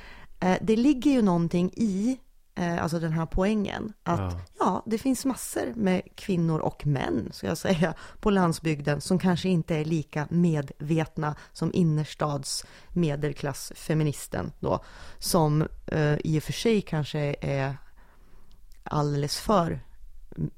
Eh, 0.40 0.56
det 0.62 0.76
ligger 0.76 1.10
ju 1.10 1.22
någonting 1.22 1.70
i 1.76 2.18
alltså 2.54 2.98
den 2.98 3.12
här 3.12 3.26
poängen. 3.26 3.92
Att 4.02 4.20
ja. 4.20 4.40
Ja. 4.58 4.82
det 4.86 4.98
finns 4.98 5.24
massor 5.24 5.72
med 5.76 6.02
kvinnor 6.14 6.58
och 6.58 6.86
män, 6.86 7.28
ska 7.32 7.46
jag 7.46 7.58
säga, 7.58 7.94
på 8.20 8.30
landsbygden 8.30 9.00
som 9.00 9.18
kanske 9.18 9.48
inte 9.48 9.76
är 9.76 9.84
lika 9.84 10.26
medvetna 10.30 11.34
som 11.52 11.70
innerstads 11.74 12.64
medelklassfeministen 12.88 14.52
då, 14.60 14.84
som 15.18 15.68
eh, 15.86 16.16
i 16.24 16.38
och 16.38 16.42
för 16.42 16.52
sig 16.52 16.80
kanske 16.80 17.36
är 17.40 17.76
alldeles 18.84 19.40
för 19.40 19.80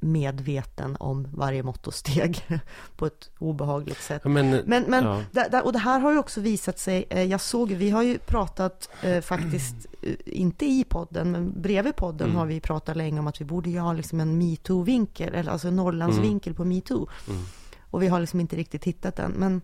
medveten 0.00 0.96
om 1.00 1.28
varje 1.34 1.62
mått 1.62 1.86
och 1.86 1.94
steg 1.94 2.44
på 2.96 3.06
ett 3.06 3.30
obehagligt 3.38 4.02
sätt. 4.02 4.24
Men, 4.24 4.50
Men, 4.50 4.82
men 4.88 5.04
ja. 5.50 5.62
och 5.62 5.72
det 5.72 5.78
här 5.78 5.98
har 6.00 6.12
ju 6.12 6.18
också 6.18 6.40
visat 6.40 6.78
sig, 6.78 7.04
eh, 7.10 7.22
jag 7.22 7.40
såg, 7.40 7.72
vi 7.72 7.90
har 7.90 8.02
ju 8.02 8.18
pratat 8.18 8.88
eh, 9.02 9.20
faktiskt, 9.20 9.74
eh, 10.02 10.12
inte 10.26 10.66
i 10.66 10.84
podden, 10.88 11.30
men 11.30 11.62
bredvid 11.62 11.96
podden 11.96 12.26
Mm. 12.28 12.38
har 12.38 12.46
vi 12.46 12.60
pratat 12.60 12.96
länge 12.96 13.20
om 13.20 13.26
att 13.26 13.40
vi 13.40 13.44
borde 13.44 13.70
ju 13.70 13.78
ha 13.78 13.92
liksom 13.92 14.20
en 14.20 14.38
metoo-vinkel, 14.42 15.34
eller 15.34 15.52
alltså 15.52 15.68
en 15.68 15.76
Norrlandsvinkel 15.76 16.54
på 16.54 16.64
metoo. 16.64 17.08
Mm. 17.28 17.42
Och 17.90 18.02
vi 18.02 18.08
har 18.08 18.20
liksom 18.20 18.40
inte 18.40 18.56
riktigt 18.56 18.84
hittat 18.84 19.16
den, 19.16 19.30
men 19.32 19.60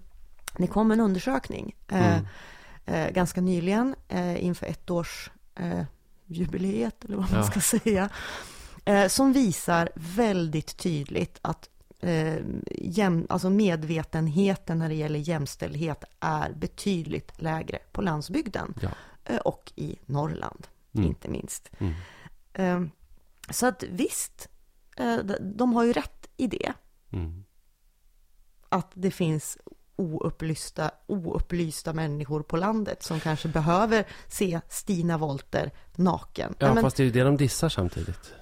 det 0.59 0.67
kom 0.67 0.91
en 0.91 1.01
undersökning 1.01 1.77
eh, 1.89 2.15
Mm. 2.15 2.27
eh, 2.87 3.11
ganska 3.13 3.41
nyligen 3.41 3.95
eh, 4.09 4.45
inför 4.45 4.67
ett 4.67 4.91
års 4.91 5.31
jubileet, 6.27 7.05
eller 7.05 7.17
vad 7.17 7.31
man 7.33 7.41
Ja. 7.41 7.47
ska 7.47 7.61
säga, 7.61 8.09
eh, 8.85 9.09
som 9.09 9.33
visar 9.33 9.89
väldigt 9.95 10.77
tydligt 10.77 11.39
att 11.43 11.69
eh, 12.01 12.37
jäm, 12.79 13.27
alltså 13.29 13.51
medvetenheten 13.51 14.79
när 14.79 14.89
det 14.89 14.95
gäller 14.95 15.19
jämställdhet 15.19 16.05
är 16.21 16.53
betydligt 16.53 17.41
lägre 17.43 17.79
på 17.93 18.03
landsbygden 18.03 18.75
Ja. 18.81 18.89
eh, 19.25 19.37
och 19.37 19.73
i 19.77 19.99
Norrland, 20.07 20.67
Mm. 20.95 21.07
inte 21.07 21.29
minst. 21.29 21.71
Mm. 21.79 21.95
Eh, 22.53 22.91
så 23.51 23.67
att 23.67 23.83
visst, 23.91 24.49
eh, 24.97 25.17
de- 25.41 25.73
har 25.73 25.85
ju 25.85 25.93
rätt 25.93 26.29
i 26.37 26.47
det, 26.47 26.73
Mm. 27.13 27.45
att 28.69 28.91
det 28.95 29.11
finns 29.11 29.59
oupplysta, 29.97 30.91
oupplysta 31.07 31.93
människor 31.93 32.43
på 32.43 32.57
landet 32.57 33.03
som 33.03 33.21
kanske 33.21 33.49
behöver 33.49 34.07
se 34.29 34.61
Stina 34.69 35.19
Wolter 35.19 35.71
naken. 35.97 36.55
Ja, 36.59 36.67
Nej, 36.67 36.75
men, 36.75 36.83
fast 36.83 36.97
det 36.97 37.03
är 37.03 37.05
ju 37.05 37.11
det 37.11 37.23
de 37.23 37.37
dissar 37.37 37.69
samtidigt. 37.69 38.35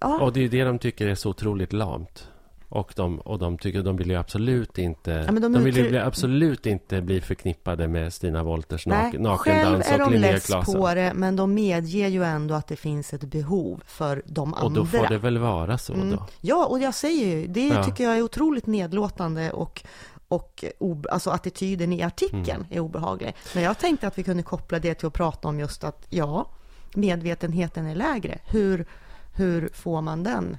Ja, 0.00 0.20
Och 0.20 0.32
det 0.32 0.44
är 0.44 0.48
det 0.48 0.64
de 0.64 0.78
tycker 0.78 1.06
är 1.08 1.14
så 1.14 1.30
otroligt 1.30 1.72
lamt. 1.72 2.28
Och 2.68 2.92
de, 2.96 3.18
och 3.20 3.38
de 3.38 3.58
tycker 3.58 3.82
de 3.82 3.96
vill 3.96 4.10
ju 4.10 4.16
absolut 4.16 4.78
inte... 4.78 5.10
Ja, 5.10 5.32
de 5.32 5.52
de 5.52 5.64
vill 5.64 5.76
ju 5.76 5.98
absolut 5.98 6.66
inte 6.66 7.00
bli 7.02 7.20
förknippade 7.20 7.88
med 7.88 8.12
Stina 8.12 8.42
Wolters 8.42 8.86
Nej, 8.86 9.12
nak, 9.18 9.40
själv 9.40 9.56
nakendans 9.56 9.86
är 9.90 9.92
och 10.04 10.10
de 10.10 10.18
Linnea 10.18 10.62
på 10.62 10.94
det, 10.94 11.12
men 11.14 11.36
de 11.36 11.54
medger 11.54 12.08
ju 12.08 12.24
ändå 12.24 12.54
att 12.54 12.66
det 12.66 12.76
finns 12.76 13.12
ett 13.12 13.24
behov 13.24 13.82
för 13.86 14.22
de 14.26 14.54
andra. 14.54 14.66
Och 14.66 14.72
då 14.72 14.86
får 14.86 15.06
det 15.08 15.18
väl 15.18 15.38
vara 15.38 15.78
så 15.78 15.92
Mm. 15.94 16.10
då. 16.10 16.26
Ja, 16.40 16.66
och 16.66 16.78
jag 16.78 16.94
säger 16.94 17.26
ju, 17.36 17.46
det 17.46 17.66
Ja. 17.68 17.84
tycker 17.84 18.04
jag 18.04 18.16
är 18.18 18.22
otroligt 18.22 18.66
nedlåtande 18.66 19.50
och, 19.50 19.82
och 20.28 20.64
alltså 21.10 21.30
attityden 21.30 21.92
i 21.92 22.02
artikeln 22.02 22.40
Mm. 22.60 22.66
är 22.70 22.80
obehaglig. 22.80 23.34
Men 23.54 23.62
jag 23.62 23.78
tänkte 23.78 24.06
att 24.06 24.18
vi 24.18 24.22
kunde 24.22 24.42
koppla 24.42 24.78
det 24.78 24.94
till 24.94 25.06
att 25.06 25.12
prata 25.12 25.48
om 25.48 25.60
just 25.60 25.84
att, 25.84 26.06
ja, 26.10 26.46
medvetenheten 26.94 27.86
är 27.86 27.94
lägre. 27.94 28.38
Hur, 28.44 28.86
hur 29.40 29.68
får 29.72 30.00
man 30.02 30.22
den? 30.22 30.56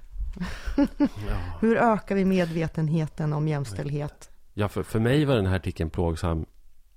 Ja. 0.78 0.88
Hur 1.60 1.78
ökar 1.78 2.16
vi 2.16 2.26
medvetenheten 2.26 3.34
om 3.34 3.48
jämställdhet? 3.48 4.30
Ja, 4.54 4.68
för, 4.70 4.84
för 4.84 5.00
mig 5.00 5.26
var 5.26 5.36
den 5.36 5.46
här 5.46 5.56
artikeln 5.56 5.90
plågsam. 5.90 6.46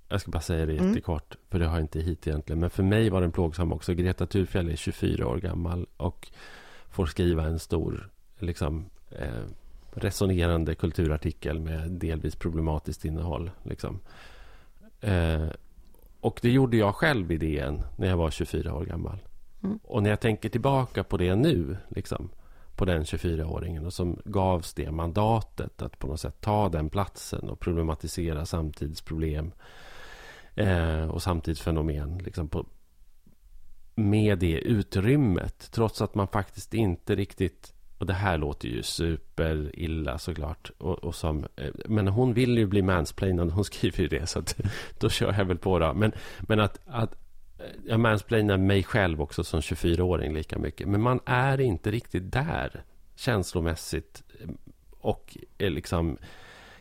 Jag 0.09 0.21
ska 0.21 0.31
bara 0.31 0.41
säga 0.41 0.65
det 0.65 0.73
Mm. 0.73 0.87
jättekort, 0.87 1.35
för 1.49 1.59
det 1.59 1.65
har 1.67 1.79
inte 1.79 1.99
hit 1.99 2.27
egentligen. 2.27 2.59
Men 2.59 2.69
för 2.69 2.83
mig 2.83 3.09
var 3.09 3.21
den 3.21 3.31
plågsam 3.31 3.73
också. 3.73 3.93
Greta 3.93 4.25
Thurfjell 4.27 4.69
är 4.69 4.75
24 4.75 5.27
år 5.27 5.37
gammal 5.37 5.87
och 5.97 6.27
får 6.89 7.05
skriva 7.05 7.43
en 7.43 7.59
stor, 7.59 8.09
liksom, 8.39 8.85
eh, 9.11 9.43
resonerande 9.93 10.75
kulturartikel 10.75 11.59
med 11.59 11.91
delvis 11.91 12.35
problematiskt 12.35 13.05
innehåll. 13.05 13.51
Liksom. 13.63 13.99
Eh, 15.01 15.47
och 16.21 16.39
det 16.41 16.49
gjorde 16.49 16.77
jag 16.77 16.95
själv 16.95 17.31
i 17.31 17.37
DN 17.37 17.81
när 17.97 18.07
jag 18.07 18.17
var 18.17 18.31
24 18.31 18.73
år 18.73 18.85
gammal. 18.85 19.17
Mm. 19.65 19.79
Och 19.83 20.03
när 20.03 20.09
jag 20.09 20.19
tänker 20.19 20.49
tillbaka 20.49 21.03
på 21.03 21.17
det 21.17 21.35
nu, 21.35 21.77
liksom, 21.87 22.29
på 22.75 22.85
den 22.85 23.03
24-åringen 23.03 23.85
och 23.85 23.93
som 23.93 24.19
gavs 24.25 24.73
det 24.73 24.91
mandatet 24.91 25.81
att 25.81 25.99
på 25.99 26.07
något 26.07 26.19
sätt 26.19 26.41
ta 26.41 26.69
den 26.69 26.89
platsen 26.89 27.49
och 27.49 27.59
problematisera 27.59 28.45
samtidsproblem 28.45 29.51
eh, 30.55 31.09
och 31.09 31.23
samtidsfenomen 31.23 32.17
liksom 32.17 32.47
på, 32.47 32.65
med 33.95 34.39
det 34.39 34.59
utrymmet. 34.59 35.71
Trots 35.71 36.01
att 36.01 36.15
man 36.15 36.27
faktiskt 36.27 36.73
inte 36.73 37.15
riktigt... 37.15 37.71
Och 37.97 38.05
det 38.05 38.13
här 38.13 38.37
låter 38.37 38.67
ju 38.67 38.83
superilla 38.83 40.17
såklart. 40.17 40.71
Och, 40.77 41.03
och 41.03 41.15
som, 41.15 41.45
eh, 41.55 41.73
men 41.85 42.07
hon 42.07 42.33
vill 42.33 42.57
ju 42.57 42.65
bli 42.65 42.81
mansplainad. 42.81 43.51
Hon 43.51 43.65
skriver 43.65 43.99
ju 43.99 44.07
det. 44.07 44.27
Så 44.27 44.39
att, 44.39 44.59
då 44.99 45.09
kör 45.09 45.33
jag 45.37 45.45
väl 45.45 45.57
på 45.57 45.79
då. 45.79 45.93
Men, 45.93 46.11
men 46.39 46.59
att, 46.59 46.79
att 46.85 47.24
jag 47.85 47.99
mansplainar 47.99 48.57
mig 48.57 48.83
själv 48.83 49.21
också 49.21 49.43
som 49.43 49.59
24-åring 49.59 50.33
lika 50.33 50.59
mycket. 50.59 50.87
Men 50.87 51.01
man 51.01 51.19
är 51.25 51.61
inte 51.61 51.91
riktigt 51.91 52.31
där 52.31 52.83
känslomässigt 53.15 54.23
eh, 54.41 54.49
och 54.99 55.37
liksom 55.57 56.17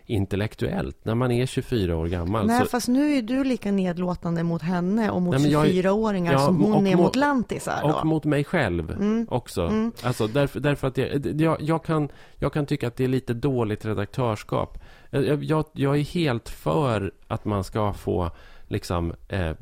intellektuellt 0.06 1.04
när 1.04 1.14
man 1.14 1.30
är 1.32 1.46
24 1.46 1.96
år 1.96 2.06
gammal. 2.06 2.46
Nej, 2.46 2.60
så, 2.60 2.66
fast 2.66 2.88
nu 2.88 3.14
är 3.14 3.22
du 3.22 3.44
lika 3.44 3.72
nedlåtande 3.72 4.42
mot 4.42 4.62
henne 4.62 5.10
och 5.10 5.22
mot 5.22 5.32
Nej, 5.34 5.42
men 5.42 5.50
jag 5.50 5.66
är- 5.66 5.72
24-åringar 5.72 6.32
Ja, 6.32 6.38
som 6.38 6.60
hon 6.62 6.86
är 6.86 6.96
mot- 6.96 7.04
mot 7.04 7.16
lantisar 7.16 7.80
då. 7.82 7.88
och 7.94 8.06
mot 8.06 8.24
mig 8.24 8.44
själv 8.44 8.90
Mm. 8.90 9.26
också. 9.30 9.62
Mm. 9.62 9.92
Alltså 10.02 10.26
därför, 10.26 10.60
därför 10.60 10.88
att 10.88 10.96
jag, 10.98 11.40
jag, 11.40 11.56
jag, 11.60 11.84
kan, 11.84 12.08
jag 12.38 12.52
kan 12.52 12.66
tycka 12.66 12.88
att 12.88 12.96
det 12.96 13.04
är 13.04 13.08
lite 13.08 13.34
dåligt 13.34 13.84
redaktörskap. 13.84 14.78
Jag, 15.10 15.44
jag, 15.44 15.64
jag 15.72 15.96
är 15.98 16.02
helt 16.02 16.48
för 16.48 17.12
att 17.28 17.44
man 17.44 17.64
ska 17.64 17.92
få 17.92 18.30
liksom 18.74 19.14
eh, 19.28 19.56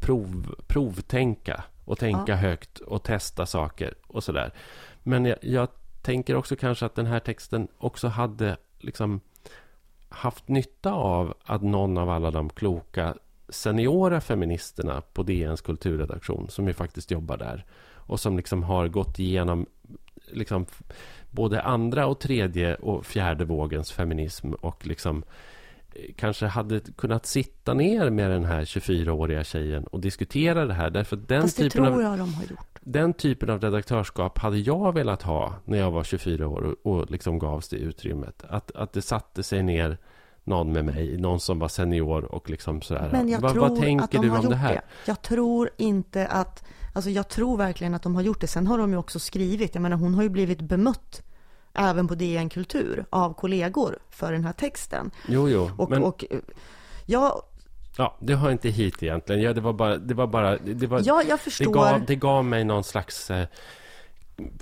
prov, 0.00 0.54
provtänka 0.66 1.64
och 1.84 1.98
tänka 1.98 2.32
Ja. 2.32 2.36
högt 2.36 2.78
och 2.78 3.02
testa 3.02 3.46
saker 3.46 3.94
och 4.06 4.24
sådär. 4.24 4.52
Men 5.02 5.24
jag, 5.24 5.38
jag 5.40 5.68
tänker 6.02 6.36
också 6.36 6.56
kanske 6.56 6.86
att 6.86 6.94
den 6.94 7.06
här 7.06 7.20
texten 7.20 7.68
också 7.78 8.08
hade 8.08 8.56
liksom 8.78 9.20
haft 10.08 10.48
nytta 10.48 10.92
av 10.92 11.34
att 11.44 11.62
någon 11.62 11.98
av 11.98 12.10
alla 12.10 12.30
de 12.30 12.48
kloka 12.50 13.14
seniora 13.48 14.20
feministerna 14.20 15.00
på 15.00 15.22
DNs 15.22 15.60
kulturredaktion 15.60 16.48
som 16.48 16.66
ju 16.66 16.74
faktiskt 16.74 17.10
jobbar 17.10 17.36
där 17.36 17.64
och 18.08 18.20
som 18.20 18.36
liksom 18.36 18.62
har 18.62 18.88
gått 18.88 19.18
igenom 19.18 19.66
liksom 20.32 20.66
både 21.30 21.62
andra 21.62 22.06
och 22.06 22.20
tredje 22.20 22.74
och 22.74 23.06
fjärde 23.06 23.44
vågens 23.44 23.92
feminism 23.92 24.52
och 24.52 24.86
liksom 24.86 25.24
kanske 26.16 26.46
hade 26.46 26.80
kunnat 26.80 27.26
sitta 27.26 27.74
ner 27.74 28.10
med 28.10 28.30
den 28.30 28.44
här 28.44 28.60
24-åriga 28.64 29.44
tjejen 29.44 29.84
och 29.84 30.00
diskutera 30.00 30.66
det 30.66 30.74
här 30.74 30.90
därför 30.90 31.16
den 31.16 31.42
Fast 31.42 31.56
det 31.56 31.62
typen 31.62 31.84
tror 31.84 31.94
av 31.94 32.02
jag 32.02 32.18
de 32.18 32.34
har 32.34 32.44
gjort. 32.44 32.78
den 32.80 33.12
typen 33.14 33.50
av 33.50 33.60
redaktörskap 33.60 34.38
hade 34.38 34.58
jag 34.58 34.94
velat 34.94 35.22
ha 35.22 35.54
när 35.64 35.78
jag 35.78 35.90
var 35.90 36.04
24 36.04 36.48
år 36.48 36.62
och, 36.62 36.92
och 36.92 37.10
liksom 37.10 37.38
gavs 37.38 37.68
det 37.68 37.76
utrymmet. 37.76 38.44
Att, 38.48 38.70
att 38.70 38.92
det 38.92 39.02
satte 39.02 39.42
sig 39.42 39.62
ner 39.62 39.98
någon 40.44 40.72
med 40.72 40.84
mig, 40.84 41.16
någon 41.16 41.40
som 41.40 41.58
var 41.58 41.68
senior 41.68 42.24
och 42.24 42.50
liksom 42.50 42.82
sådär. 42.82 43.08
Men 43.12 43.28
jag 43.28 43.40
vad, 43.40 43.52
tror 43.52 43.68
vad 43.68 43.80
tänker 43.80 44.04
att 44.04 44.10
de 44.10 44.18
du 44.18 44.28
har 44.28 44.38
om 44.38 44.44
gjort 44.44 44.52
det 44.52 44.56
här? 44.56 44.74
det. 44.74 44.82
Jag 45.06 45.22
tror 45.22 45.70
inte 45.76 46.26
att, 46.26 46.64
alltså 46.94 47.10
jag 47.10 47.28
tror 47.28 47.56
verkligen 47.56 47.94
att 47.94 48.02
de 48.02 48.14
har 48.14 48.22
gjort 48.22 48.40
det. 48.40 48.46
Sen 48.46 48.66
har 48.66 48.78
de 48.78 48.90
ju 48.90 48.96
också 48.96 49.18
skrivit, 49.18 49.74
jag 49.74 49.82
menar 49.82 49.96
hon 49.96 50.14
har 50.14 50.22
ju 50.22 50.28
blivit 50.28 50.60
bemött 50.60 51.22
även 51.76 52.08
på 52.08 52.14
DN 52.14 52.48
Kultur 52.48 53.04
av 53.10 53.34
kollegor 53.34 53.98
för 54.10 54.32
den 54.32 54.44
här 54.44 54.52
texten. 54.52 55.10
Jo, 55.28 55.48
jo. 55.48 55.70
Och, 55.78 55.90
men, 55.90 56.02
och 56.02 56.24
ja, 57.06 57.42
ja, 57.96 58.16
det 58.20 58.32
har 58.34 58.50
inte 58.50 58.68
hit 58.68 59.02
egentligen. 59.02 59.42
Ja, 59.42 59.52
det 59.52 59.60
var 59.60 59.72
bara... 59.72 59.96
Det, 59.96 60.14
var 60.14 60.26
bara, 60.26 60.56
det, 60.58 60.86
var, 60.86 61.00
ja, 61.04 61.22
jag 61.28 61.38
det, 61.38 61.42
förstår. 61.42 61.72
gav, 61.72 62.04
det 62.06 62.16
gav 62.16 62.44
mig 62.44 62.64
någon 62.64 62.84
slags 62.84 63.30
eh, 63.30 63.46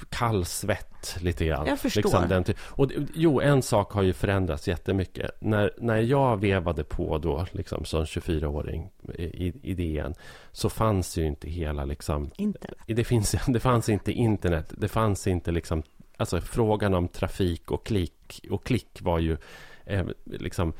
kallsvett 0.08 1.16
lite 1.20 1.44
grann. 1.46 1.66
Jag 1.66 1.78
förstår. 1.78 2.02
Liksom 2.02 2.28
den 2.28 2.44
ty- 2.44 2.54
och, 2.60 2.88
det- 2.88 3.06
jo, 3.14 3.40
en 3.40 3.62
sak 3.62 3.92
har 3.92 4.02
ju 4.02 4.12
förändrats 4.12 4.68
jättemycket. 4.68 5.30
När, 5.40 5.72
när 5.78 5.96
jag 6.00 6.40
vevade 6.40 6.84
på 6.84 7.18
då, 7.18 7.46
liksom 7.52 7.84
som 7.84 8.04
24-åring 8.04 8.90
i, 9.18 9.52
i 9.62 9.74
DN, 9.74 10.14
så 10.52 10.68
fanns 10.68 11.16
ju 11.16 11.26
inte 11.26 11.48
hela 11.50 11.84
liksom... 11.84 12.30
Internet. 12.36 12.78
Det, 12.86 13.04
finns, 13.04 13.34
det 13.46 13.60
fanns 13.60 13.88
inte 13.88 14.12
internet. 14.12 14.72
Det 14.78 14.88
fanns 14.88 15.26
inte 15.26 15.50
liksom... 15.52 15.82
Alltså 16.16 16.40
frågan 16.40 16.94
om 16.94 17.08
trafik 17.08 17.70
och 17.70 17.86
klick 17.86 18.40
och 18.50 18.64
klick 18.64 19.02
var 19.02 19.18
ju 19.18 19.36
eh, 19.84 20.06
liksom... 20.24 20.72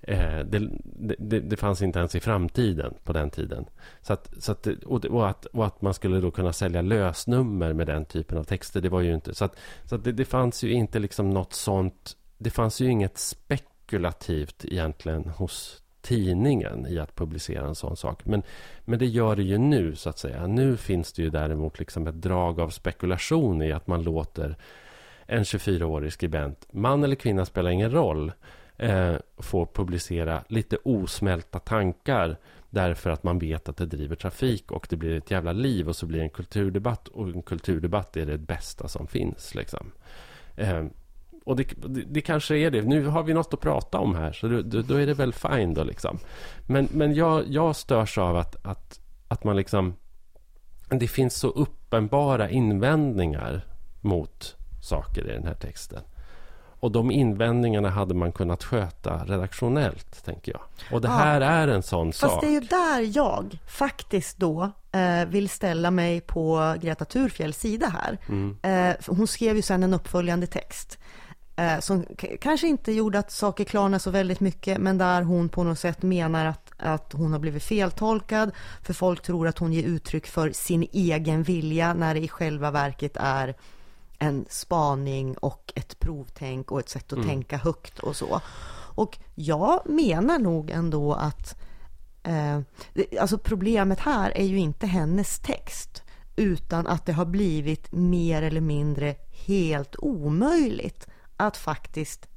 Eh, 0.00 0.38
det, 0.38 0.70
det, 1.18 1.40
det 1.40 1.56
fanns 1.56 1.82
inte 1.82 1.98
ens 1.98 2.14
i 2.14 2.20
framtiden 2.20 2.94
på 3.04 3.12
den 3.12 3.30
tiden. 3.30 3.66
Så 4.02 4.12
att, 4.12 4.32
så 4.38 4.52
att, 4.52 4.66
och, 4.66 5.04
och, 5.04 5.28
att, 5.28 5.44
och 5.44 5.66
att 5.66 5.82
man 5.82 5.94
skulle 5.94 6.20
då 6.20 6.30
kunna 6.30 6.52
sälja 6.52 6.82
lösnummer 6.82 7.72
med 7.72 7.86
den 7.86 8.04
typen 8.04 8.38
av 8.38 8.44
texter, 8.44 8.80
det 8.80 8.88
var 8.88 9.00
ju 9.00 9.14
inte... 9.14 9.34
Så, 9.34 9.44
att, 9.44 9.56
så 9.84 9.94
att 9.94 10.04
det, 10.04 10.12
det 10.12 10.24
fanns 10.24 10.62
ju 10.62 10.72
inte 10.72 10.98
liksom 10.98 11.30
något 11.30 11.52
sånt... 11.52 12.16
Det 12.38 12.50
fanns 12.50 12.80
ju 12.80 12.90
inget 12.90 13.18
spekulativt 13.18 14.64
egentligen 14.64 15.28
hos 15.28 15.82
tidningen 16.00 16.86
i 16.86 16.98
att 16.98 17.14
publicera 17.14 17.66
en 17.66 17.74
sån 17.74 17.96
sak. 17.96 18.24
Men, 18.24 18.42
men 18.84 18.98
det 18.98 19.06
gör 19.06 19.36
det 19.36 19.42
ju 19.42 19.58
nu, 19.58 19.96
så 19.96 20.08
att 20.08 20.18
säga. 20.18 20.46
Nu 20.46 20.76
finns 20.76 21.12
det 21.12 21.22
ju 21.22 21.30
däremot 21.30 21.78
liksom 21.78 22.06
ett 22.06 22.22
drag 22.22 22.60
av 22.60 22.70
spekulation 22.70 23.62
i 23.62 23.72
att 23.72 23.86
man 23.86 24.02
låter 24.02 24.56
en 25.26 25.42
24-årig 25.42 26.12
skribent, 26.12 26.66
man 26.70 27.04
eller 27.04 27.16
kvinna 27.16 27.44
spelar 27.44 27.70
ingen 27.70 27.90
roll, 27.90 28.32
eh, 28.76 29.14
få 29.38 29.66
publicera 29.66 30.44
lite 30.48 30.76
osmälta 30.76 31.58
tankar 31.58 32.36
därför 32.70 33.10
att 33.10 33.22
man 33.22 33.38
vet 33.38 33.68
att 33.68 33.76
det 33.76 33.86
driver 33.86 34.16
trafik 34.16 34.72
och 34.72 34.86
det 34.90 34.96
blir 34.96 35.16
ett 35.16 35.30
jävla 35.30 35.52
liv 35.52 35.88
och 35.88 35.96
så 35.96 36.06
blir 36.06 36.18
det 36.18 36.24
en 36.24 36.30
kulturdebatt 36.30 37.08
och 37.08 37.28
en 37.28 37.42
kulturdebatt 37.42 38.16
är 38.16 38.26
det 38.26 38.38
bästa 38.38 38.88
som 38.88 39.06
finns. 39.06 39.54
Liksom. 39.54 39.92
Eh, 40.56 40.84
och 41.48 41.56
det, 41.56 41.64
det, 41.76 42.04
det, 42.06 42.20
kanske 42.20 42.56
är 42.56 42.70
det. 42.70 42.82
Nu 42.82 43.06
har 43.06 43.22
vi 43.22 43.34
något 43.34 43.54
att 43.54 43.60
prata 43.60 43.98
om 43.98 44.14
här, 44.14 44.32
så 44.32 44.48
då, 44.48 44.82
då 44.82 44.94
är 44.94 45.06
det 45.06 45.14
väl 45.14 45.32
fine 45.32 45.74
då. 45.74 45.84
Liksom. 45.84 46.18
Men, 46.66 46.88
men 46.92 47.14
jag, 47.14 47.44
jag 47.48 47.76
störs 47.76 48.18
av 48.18 48.36
att, 48.36 48.66
att, 48.66 49.00
att 49.28 49.44
man 49.44 49.56
liksom... 49.56 49.94
Det 50.88 51.08
finns 51.08 51.34
så 51.34 51.48
uppenbara 51.48 52.50
invändningar 52.50 53.64
mot 54.00 54.56
saker 54.82 55.30
i 55.30 55.32
den 55.32 55.46
här 55.46 55.54
texten. 55.54 56.02
Och 56.80 56.92
de 56.92 57.10
invändningarna 57.10 57.90
hade 57.90 58.14
man 58.14 58.32
kunnat 58.32 58.64
sköta 58.64 59.24
redaktionellt, 59.24 60.24
tänker 60.24 60.52
jag. 60.52 60.60
Och 60.92 61.00
det 61.00 61.08
här 61.08 61.40
är 61.40 61.68
en 61.68 61.82
sån 61.82 62.12
Fast 62.12 62.20
sak. 62.20 62.30
Fast 62.30 62.40
det 62.40 62.46
är 62.46 62.52
ju 62.52 62.60
där 62.60 63.16
jag 63.16 63.58
faktiskt 63.66 64.38
då 64.38 64.70
eh, 64.92 65.28
vill 65.28 65.48
ställa 65.48 65.90
mig 65.90 66.20
på 66.20 66.74
Greta 66.80 67.04
Thurfjells 67.04 67.58
sida 67.58 67.86
här. 67.86 68.18
Mm. 68.28 68.56
Eh, 68.62 68.96
hon 69.06 69.26
skrev 69.26 69.56
ju 69.56 69.62
sen 69.62 69.82
en 69.82 69.94
uppföljande 69.94 70.46
text 70.46 70.98
eh, 71.58 71.80
som 71.80 72.06
kanske 72.40 72.68
inte 72.68 72.92
gjorde 72.92 73.18
att 73.18 73.30
saker 73.30 73.64
klarnade 73.64 74.00
så 74.00 74.10
väldigt 74.10 74.40
mycket, 74.40 74.78
men 74.78 74.98
där 74.98 75.22
hon 75.22 75.48
på 75.48 75.64
något 75.64 75.78
sätt 75.78 76.02
menar 76.02 76.46
att, 76.46 76.72
att 76.76 77.12
hon 77.12 77.32
har 77.32 77.38
blivit 77.38 77.62
feltolkad, 77.62 78.50
för 78.82 78.94
folk 78.94 79.22
tror 79.22 79.48
att 79.48 79.58
hon 79.58 79.72
ger 79.72 79.82
uttryck 79.82 80.26
för 80.26 80.52
sin 80.52 80.88
egen 80.92 81.42
vilja, 81.42 81.94
när 81.94 82.14
det 82.14 82.20
i 82.20 82.28
själva 82.28 82.70
verket 82.70 83.16
är 83.16 83.56
en 84.18 84.44
spaning 84.48 85.36
och 85.38 85.72
ett 85.76 85.98
provtänk 85.98 86.72
och 86.72 86.80
ett 86.80 86.88
sätt 86.88 87.12
att 87.12 87.12
mm. 87.12 87.28
tänka 87.28 87.56
högt 87.56 87.98
och 87.98 88.16
så. 88.16 88.40
Och 88.94 89.18
jag 89.34 89.80
menar 89.90 90.38
nog 90.38 90.70
ändå 90.70 91.12
att 91.12 91.60
eh, 92.22 92.60
alltså 93.20 93.38
problemet 93.38 94.00
här 94.00 94.32
är 94.38 94.44
ju 94.44 94.58
inte 94.58 94.86
hennes 94.86 95.38
text 95.38 96.02
utan 96.36 96.86
att 96.86 97.06
det 97.06 97.12
har 97.12 97.26
blivit 97.26 97.92
mer 97.92 98.42
eller 98.42 98.60
mindre 98.60 99.14
helt 99.46 99.96
omöjligt 99.98 101.06
att 101.38 101.56
faktiskt 101.56 102.28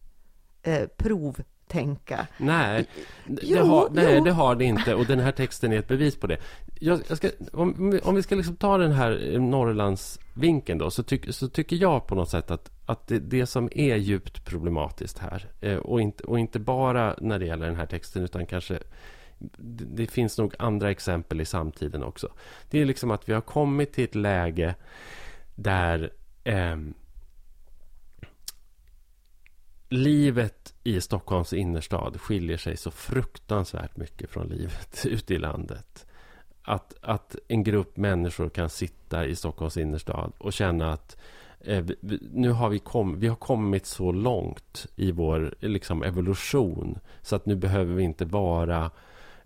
eh, 0.63 0.87
provtänka. 0.97 2.27
Nej, 2.37 2.87
det 3.25 3.57
har, 3.57 3.89
nej 3.91 4.21
det 4.21 4.31
har 4.31 4.55
det 4.55 4.65
inte 4.65 4.95
och 4.95 5.05
den 5.05 5.19
här 5.19 5.31
texten 5.31 5.73
är 5.73 5.79
ett 5.79 5.87
bevis 5.87 6.15
på 6.15 6.27
det. 6.27 6.37
Jag, 6.79 6.99
jag 7.07 7.17
ska, 7.17 7.29
om, 7.53 7.99
om, 8.03 8.15
vi 8.15 8.23
ska 8.23 8.35
liksom 8.35 8.55
ta 8.55 8.77
den 8.77 8.91
här 8.91 9.39
Norrlandsvinkeln 9.39 10.79
då 10.79 10.91
så, 10.91 11.03
tyck, 11.03 11.33
så 11.33 11.47
tycker 11.47 11.75
jag 11.75 12.07
på 12.07 12.15
något 12.15 12.29
sätt 12.29 12.51
att, 12.51 12.71
att 12.85 13.07
det, 13.07 13.19
det 13.19 13.45
som 13.45 13.69
är 13.71 13.95
djupt 13.95 14.45
problematiskt 14.45 15.17
här 15.17 15.49
eh, 15.61 15.77
och, 15.77 16.01
inte, 16.01 16.23
och 16.23 16.39
inte 16.39 16.59
bara 16.59 17.15
när 17.21 17.39
det 17.39 17.45
gäller 17.45 17.65
den 17.65 17.75
här 17.75 17.85
texten 17.85 18.23
utan 18.23 18.45
kanske 18.45 18.79
det, 19.57 19.85
det 19.85 20.07
finns 20.07 20.37
nog 20.37 20.53
andra 20.59 20.91
exempel 20.91 21.41
i 21.41 21.45
samtiden 21.45 22.03
också. 22.03 22.29
Det 22.69 22.79
är 22.79 22.85
liksom 22.85 23.11
att 23.11 23.29
vi 23.29 23.33
har 23.33 23.41
kommit 23.41 23.93
till 23.93 24.03
ett 24.03 24.15
läge 24.15 24.75
där 25.55 26.11
eh, 26.43 26.77
livet 29.91 30.73
i 30.83 31.01
Stockholms 31.01 31.53
innerstad 31.53 32.21
skiljer 32.21 32.57
sig 32.57 32.77
så 32.77 32.91
fruktansvärt 32.91 33.97
mycket 33.97 34.29
från 34.29 34.47
livet 34.47 35.05
ute 35.05 35.33
i 35.33 35.37
landet. 35.37 36.05
Att, 36.63 36.93
att 37.01 37.35
en 37.47 37.63
grupp 37.63 37.97
människor 37.97 38.49
kan 38.49 38.69
sitta 38.69 39.25
i 39.25 39.35
Stockholms 39.35 39.77
innerstad 39.77 40.31
och 40.37 40.53
känna 40.53 40.93
att 40.93 41.17
eh, 41.59 41.85
nu 42.31 42.51
har 42.51 42.69
vi, 42.69 42.79
kom, 42.79 43.19
vi 43.19 43.27
har 43.27 43.35
kommit 43.35 43.85
så 43.85 44.11
långt 44.11 44.85
i 44.95 45.11
vår 45.11 45.55
liksom, 45.59 46.03
evolution 46.03 46.99
så 47.21 47.35
att 47.35 47.45
nu 47.45 47.55
behöver 47.55 47.95
vi 47.95 48.03
inte 48.03 48.25
vara 48.25 48.91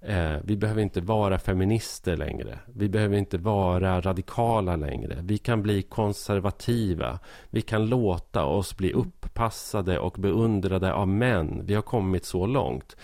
Eh, 0.01 0.37
vi 0.43 0.57
behöver 0.57 0.81
inte 0.81 1.01
vara 1.01 1.39
feminister 1.39 2.17
längre. 2.17 2.59
Vi 2.65 2.89
behöver 2.89 3.17
inte 3.17 3.37
vara 3.37 4.01
radikala 4.01 4.75
längre. 4.75 5.17
Vi 5.21 5.37
kan 5.37 5.61
bli 5.61 5.81
konservativa. 5.81 7.19
Vi 7.49 7.61
kan 7.61 7.85
låta 7.85 8.45
oss 8.45 8.77
bli 8.77 8.93
upppassade 8.93 9.99
och 9.99 10.15
beundrade 10.19 10.93
av 10.93 11.07
män. 11.07 11.61
Vi 11.65 11.73
har 11.73 11.81
kommit 11.81 12.25
så 12.25 12.45
långt. 12.45 12.95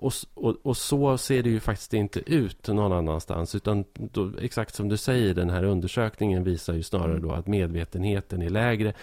Och, 0.00 0.12
och, 0.34 0.56
och 0.62 0.76
så 0.76 1.18
ser 1.18 1.42
det 1.42 1.50
ju 1.50 1.60
faktiskt 1.60 1.94
inte 1.94 2.20
ut 2.34 2.68
någon 2.68 2.92
annanstans. 2.92 3.54
Utan 3.54 3.84
då, 3.94 4.32
exakt 4.40 4.74
som 4.74 4.88
du 4.88 4.96
säger, 4.96 5.34
den 5.34 5.50
här 5.50 5.64
undersökningen 5.64 6.44
visar 6.44 6.74
ju 6.74 6.82
snarare 6.82 7.18
då 7.18 7.32
att 7.32 7.46
medvetenheten 7.46 8.42
är 8.42 8.50
lägre. 8.50 8.94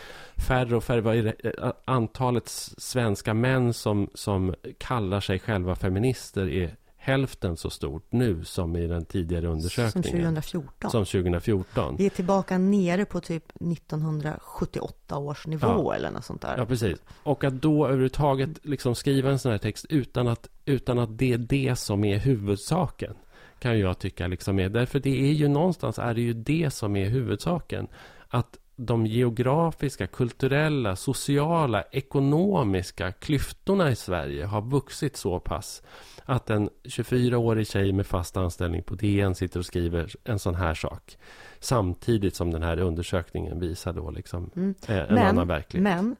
Färre 0.47 0.75
och 0.75 0.83
färre. 0.83 1.21
Det? 1.21 1.73
Antalet 1.85 2.47
svenska 2.77 3.33
män 3.33 3.73
som, 3.73 4.09
som 4.13 4.55
kallar 4.77 5.19
sig 5.19 5.39
själva 5.39 5.75
feminister 5.75 6.49
är 6.49 6.75
hälften 7.06 7.58
så 7.58 7.70
stort 7.70 8.12
nu 8.12 8.45
som 8.45 8.76
i 8.76 8.88
den 8.88 9.06
tidigare 9.06 9.47
undersökningen. 9.47 9.91
Som 9.91 10.12
2014. 10.12 10.91
Som 10.91 11.06
2014. 11.06 11.95
Vi 11.97 12.06
är 12.06 12.10
tillbaka 12.10 12.58
nere 12.58 13.06
på 13.06 13.22
typ 13.22 13.43
1978 13.49 15.18
års 15.18 15.47
nivå 15.47 15.68
ja. 15.68 15.95
eller 15.95 16.12
något 16.12 16.26
sånt 16.26 16.41
där. 16.41 16.58
Ja, 16.58 16.66
precis. 16.66 16.99
Och 17.24 17.43
att 17.43 17.53
då 17.53 17.86
överhuvudtaget 17.86 18.49
liksom 18.66 18.95
skriva 18.95 19.32
en 19.32 19.39
sån 19.39 19.51
här 19.51 19.58
text 19.58 19.86
utan 19.89 20.28
att, 20.28 20.49
utan 20.66 20.99
att 20.99 21.18
det 21.18 21.34
är 21.34 21.38
det 21.38 21.76
som 21.76 22.03
är 22.03 22.18
huvudsaken 22.18 23.14
kan 23.60 23.80
jag 23.80 23.99
tycka 23.99 24.28
liksom 24.28 24.60
är. 24.60 24.70
Därför 24.70 24.99
det 24.99 25.30
är 25.30 25.34
ju 25.34 25.47
någonstans 25.47 25.99
är 25.99 26.14
det 26.14 26.22
ju 26.22 26.34
det 26.34 26.74
som 26.74 26.95
är 26.95 27.10
huvudsaken. 27.10 27.88
Att 28.28 28.58
de 28.76 29.05
geografiska, 29.05 30.07
kulturella, 30.07 30.95
sociala, 30.95 31.84
ekonomiska 31.91 33.11
klyftorna 33.11 33.91
i 33.91 33.95
Sverige 33.95 34.45
har 34.45 34.61
vuxit 34.61 35.17
så 35.17 35.39
pass 35.39 35.82
att 36.26 36.49
en 36.49 36.69
24-årig 36.84 37.67
tjej 37.67 37.91
med 37.91 38.07
fast 38.07 38.38
anställning 38.38 38.84
på 38.84 38.95
DN 38.95 39.36
sitter 39.36 39.59
och 39.59 39.65
skriver 39.65 40.15
en 40.23 40.39
sån 40.39 40.55
här 40.55 40.73
sak. 40.73 41.17
Samtidigt 41.59 42.36
som 42.36 42.51
den 42.51 42.63
här 42.63 42.80
undersökningen 42.80 43.59
visar 43.59 43.93
då 43.93 44.11
liksom 44.11 44.51
mm. 44.55 44.76
Eh, 44.88 44.97
en 44.97 45.13
men, 45.13 45.28
annan 45.28 45.47
verklighet. 45.47 45.84
Men 45.84 46.15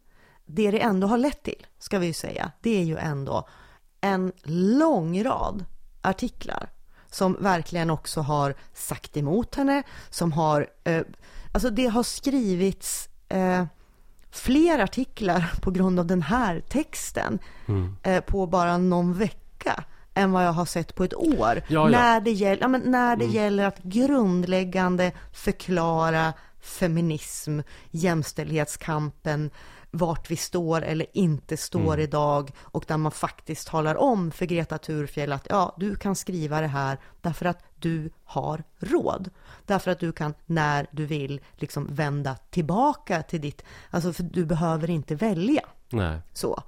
det 0.45 0.72
det 0.72 0.82
ändå 0.82 1.08
har 1.08 1.18
lett 1.18 1.43
till, 1.43 1.68
ska 1.78 1.99
vi 1.99 2.08
ju 2.08 2.14
säga, 2.14 2.51
det 2.62 2.82
är 2.82 2.84
ju 2.84 2.97
ändå 2.97 3.47
en 4.01 4.32
lång 4.43 5.24
rad 5.24 5.66
artiklar 6.01 6.70
som 7.16 7.38
verkligen 7.39 7.89
också 7.89 8.22
har 8.22 8.56
sagt 8.74 9.18
emot 9.18 9.56
henne, 9.56 9.84
som 10.10 10.32
har, 10.32 10.68
eh, 10.84 11.01
alltså 11.56 11.70
det 11.70 11.88
har 11.88 12.03
skrivits 12.03 13.10
eh, 13.30 13.66
fler 14.32 14.80
artiklar 14.80 15.53
på 15.62 15.72
grund 15.72 15.99
av 15.99 16.06
den 16.06 16.22
här 16.22 16.60
texten 16.70 17.39
mm. 17.68 17.95
eh, 18.03 18.22
på 18.22 18.47
bara 18.47 18.78
någon 18.78 19.14
vecka 19.14 19.84
än 20.14 20.32
vad 20.32 20.45
jag 20.45 20.51
har 20.51 20.66
sett 20.66 20.95
på 20.95 21.03
ett 21.03 21.16
år. 21.16 21.62
Ja, 21.62 21.64
ja. 21.68 21.88
När 21.88 22.22
det, 22.22 22.32
gäller, 22.32 22.62
ja, 22.62 22.68
när 22.68 23.16
det 23.16 23.26
mm. 23.26 23.36
gäller 23.36 23.66
att 23.66 23.84
grundläggande 23.84 25.12
förklara 25.34 26.34
feminism, 26.62 27.60
jämställdhetskampen, 27.91 29.51
vart 29.91 30.32
vi 30.32 30.36
står 30.36 30.82
eller 30.82 31.08
inte 31.14 31.58
står 31.58 31.93
mm. 31.93 31.99
idag 31.99 32.51
och 32.60 32.86
där 32.88 32.97
man 32.97 33.12
faktiskt 33.12 33.68
talar 33.68 33.95
om 33.95 34.32
för 34.32 34.45
Greta 34.45 34.78
Thurfjell 34.78 35.32
att 35.32 35.47
ja, 35.49 35.76
du 35.78 35.95
kan 35.95 36.16
skriva 36.16 36.62
det 36.62 36.68
här 36.68 36.97
därför 37.22 37.45
att 37.45 37.64
du 37.76 38.10
har 38.24 38.64
råd. 38.80 39.30
Därför 39.66 39.91
att 39.91 39.99
du 39.99 40.11
kan 40.11 40.34
när 40.45 40.88
du 40.91 41.05
vill 41.05 41.41
liksom 41.55 41.88
vända 41.89 42.36
tillbaka 42.49 43.24
till 43.24 43.41
ditt, 43.41 43.63
alltså 43.89 44.13
för 44.13 44.24
du 44.24 44.45
behöver 44.45 44.89
inte 44.89 45.16
välja. 45.16 45.61
Nej. 45.89 46.20
Så. 46.34 46.63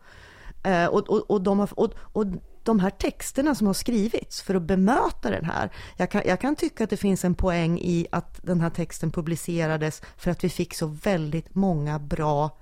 Eh, 0.63 0.85
och, 0.85 1.09
och, 1.09 1.31
och, 1.31 1.41
de 1.41 1.59
har, 1.59 1.79
och, 1.79 1.93
och 1.97 2.25
de 2.63 2.79
här 2.79 2.89
texterna 2.89 3.55
som 3.55 3.67
har 3.67 3.73
skrivits 3.73 4.41
för 4.41 4.55
att 4.55 4.61
bemöta 4.61 5.29
den 5.29 5.45
här. 5.45 5.71
Jag 5.97 6.11
kan, 6.11 6.21
jag 6.25 6.41
kan 6.41 6.55
tycka 6.55 6.83
att 6.83 6.89
det 6.89 6.97
finns 6.97 7.25
en 7.25 7.35
poäng 7.35 7.79
i 7.79 8.07
att 8.11 8.39
den 8.43 8.61
här 8.61 8.69
texten 8.69 9.11
publicerades 9.11 10.01
för 10.17 10.31
att 10.31 10.43
vi 10.43 10.49
fick 10.49 10.75
så 10.75 10.87
väldigt 10.87 11.55
många 11.55 11.99
bra 11.99 12.57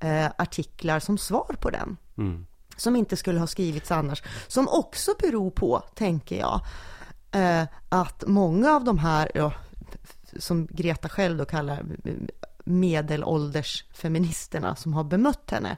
eh, 0.00 0.26
artiklar 0.38 1.00
som 1.00 1.18
svar 1.18 1.56
på 1.60 1.70
den. 1.70 1.96
Mm. 2.18 2.46
Som 2.76 2.96
inte 2.96 3.16
skulle 3.16 3.38
ha 3.38 3.46
skrivits 3.46 3.90
annars. 3.90 4.22
Som 4.48 4.68
också 4.68 5.10
beror 5.20 5.50
på, 5.50 5.82
tänker 5.94 6.38
jag, 6.38 6.60
eh, 7.32 7.64
att 7.88 8.24
många 8.26 8.76
av 8.76 8.84
de 8.84 8.98
här, 8.98 9.30
ja, 9.34 9.52
som 10.38 10.68
Greta 10.70 11.08
själv 11.08 11.38
då 11.38 11.44
kallar 11.44 11.84
medelåldersfeministerna 12.64 14.76
som 14.76 14.94
har 14.94 15.04
bemött 15.04 15.50
henne, 15.50 15.76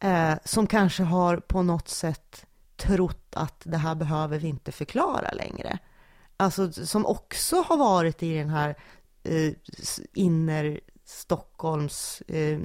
eh, 0.00 0.34
som 0.44 0.66
kanske 0.66 1.02
har 1.02 1.36
på 1.36 1.62
något 1.62 1.88
sätt 1.88 2.46
trott 2.76 3.32
att 3.36 3.62
det 3.64 3.76
här 3.76 3.94
behöver 3.94 4.38
vi 4.38 4.48
inte 4.48 4.72
förklara 4.72 5.30
längre. 5.30 5.78
Alltså 6.36 6.72
som 6.72 7.06
också 7.06 7.62
har 7.62 7.76
varit 7.76 8.22
i 8.22 8.34
den 8.34 8.50
här 8.50 8.76
eh, 9.22 9.52
inner 10.14 10.80
Stockholms 11.04 12.20
eh, 12.20 12.60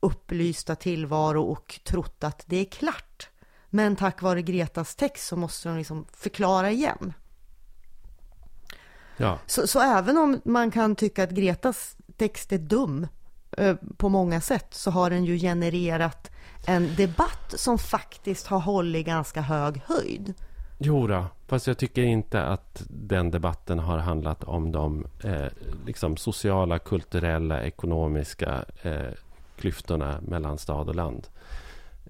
upplysta 0.00 0.74
tillvaro 0.74 1.42
och 1.42 1.80
trott 1.84 2.24
att 2.24 2.44
det 2.46 2.56
är 2.56 2.64
klart 2.64 3.30
Men 3.70 3.96
tack 3.96 4.22
vare 4.22 4.42
Gretas 4.42 4.94
text 4.94 5.26
så 5.26 5.36
måste 5.36 5.68
de 5.68 5.78
liksom 5.78 6.06
förklara 6.12 6.70
igen. 6.70 7.12
Ja. 9.18 9.38
Så, 9.46 9.66
så 9.66 9.80
även 9.80 10.18
om 10.18 10.40
man 10.44 10.70
kan 10.70 10.96
tycka 10.96 11.24
att 11.24 11.30
Gretas 11.30 11.96
text 12.16 12.52
är 12.52 12.58
dum 12.58 13.06
eh, 13.56 13.76
på 13.96 14.08
många 14.08 14.40
sätt 14.40 14.66
så 14.70 14.90
har 14.90 15.10
den 15.10 15.24
ju 15.24 15.38
genererat 15.38 16.30
en 16.66 16.94
debatt 16.96 17.54
som 17.56 17.78
faktiskt 17.78 18.46
har 18.46 18.58
hållit 18.58 19.06
ganska 19.06 19.40
hög 19.40 19.82
höjd. 19.86 20.34
Jo 20.78 21.06
då, 21.06 21.24
fast 21.46 21.66
jag 21.66 21.78
tycker 21.78 22.02
inte 22.02 22.42
att 22.42 22.82
den 22.88 23.30
debatten 23.30 23.78
har 23.78 23.98
handlat 23.98 24.44
om 24.44 24.72
de 24.72 25.06
eh, 25.24 25.46
liksom 25.86 26.16
sociala, 26.16 26.78
kulturella, 26.78 27.62
ekonomiska 27.62 28.64
eh, 28.82 29.12
klyftorna 29.58 30.20
mellan 30.20 30.58
stad 30.58 30.88
och 30.88 30.94
land. 30.94 31.26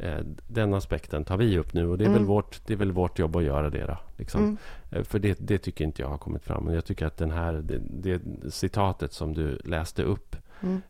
Eh, 0.01 0.21
den 0.47 0.75
aspekten 0.75 1.25
tar 1.25 1.37
vi 1.37 1.59
upp 1.59 1.73
nu 1.75 1.89
och 1.89 1.99
det 1.99 2.05
är, 2.05 2.11
väl, 2.11 2.25
vårt, 2.25 2.67
det 2.67 2.73
är 2.73 2.77
väl 2.77 2.93
vårt 2.93 3.19
jobb 3.19 3.37
att 3.37 3.43
göra 3.43 3.71
det. 3.71 3.87
Då, 3.87 3.97
liksom. 4.17 4.59
Eh, 4.91 5.03
För 5.03 5.19
det, 5.19 5.39
det 5.41 5.59
tycker 5.59 5.85
inte 5.85 6.03
jag 6.03 6.09
har 6.09 6.19
kommit 6.19 6.45
fram. 6.45 6.75
Jag 6.75 6.85
tycker 6.85 7.07
att 7.07 7.17
den 7.17 7.31
här, 7.31 7.53
det, 7.53 7.81
det 7.91 8.23
citatet 8.51 9.13
som 9.13 9.35
du 9.35 9.59
läste 9.65 10.03
upp, 10.03 10.37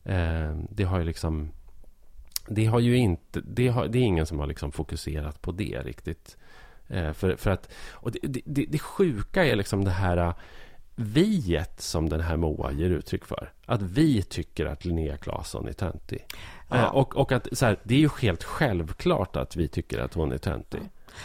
eh, 0.05 0.57
det 0.71 0.85
har 0.85 0.99
ju 0.99 1.05
liksom... 1.05 1.51
Det 2.49 2.67
har 2.67 2.81
ju 2.81 2.97
inte... 2.97 3.41
Det, 3.41 3.69
har, 3.69 3.87
det 3.87 3.99
är 3.99 4.03
ingen 4.03 4.27
som 4.27 4.39
har 4.39 4.47
liksom 4.47 4.73
fokuserat 4.73 5.43
på 5.43 5.53
det 5.53 5.83
riktigt. 5.85 6.37
Eh, 6.89 7.13
för, 7.13 7.37
för 7.37 7.51
att, 7.51 7.71
och 7.91 8.13
det, 8.13 8.43
det, 8.45 8.65
det, 8.69 8.79
sjuka 8.79 9.45
är 9.45 9.57
liksom 9.57 9.85
det 9.85 9.91
här 9.91 10.35
viet 10.99 11.81
som 11.81 12.09
den 12.09 12.21
här 12.21 12.37
Moa 12.37 12.73
ger 12.73 12.91
uttryck 12.91 13.25
för. 13.25 13.53
Att 13.67 13.83
vi 13.83 14.23
tycker 14.23 14.67
att 14.67 14.85
Linnea 14.85 15.17
Claesson 15.17 15.69
är 15.69 15.73
töntig. 15.73 16.27
Ja. 16.69 16.77
Eh, 16.77 16.85
och, 16.85 17.17
och 17.17 17.33
att 17.33 17.49
så 17.53 17.67
här, 17.67 17.79
det 17.85 17.95
är 17.95 17.99
ju 17.99 18.09
helt 18.21 18.45
självklart 18.45 19.37
att 19.37 19.57
vi 19.57 19.69
tycker 19.69 19.99
att 19.99 20.15
hon 20.15 20.33
är 20.33 20.39
töntig. 20.39 20.81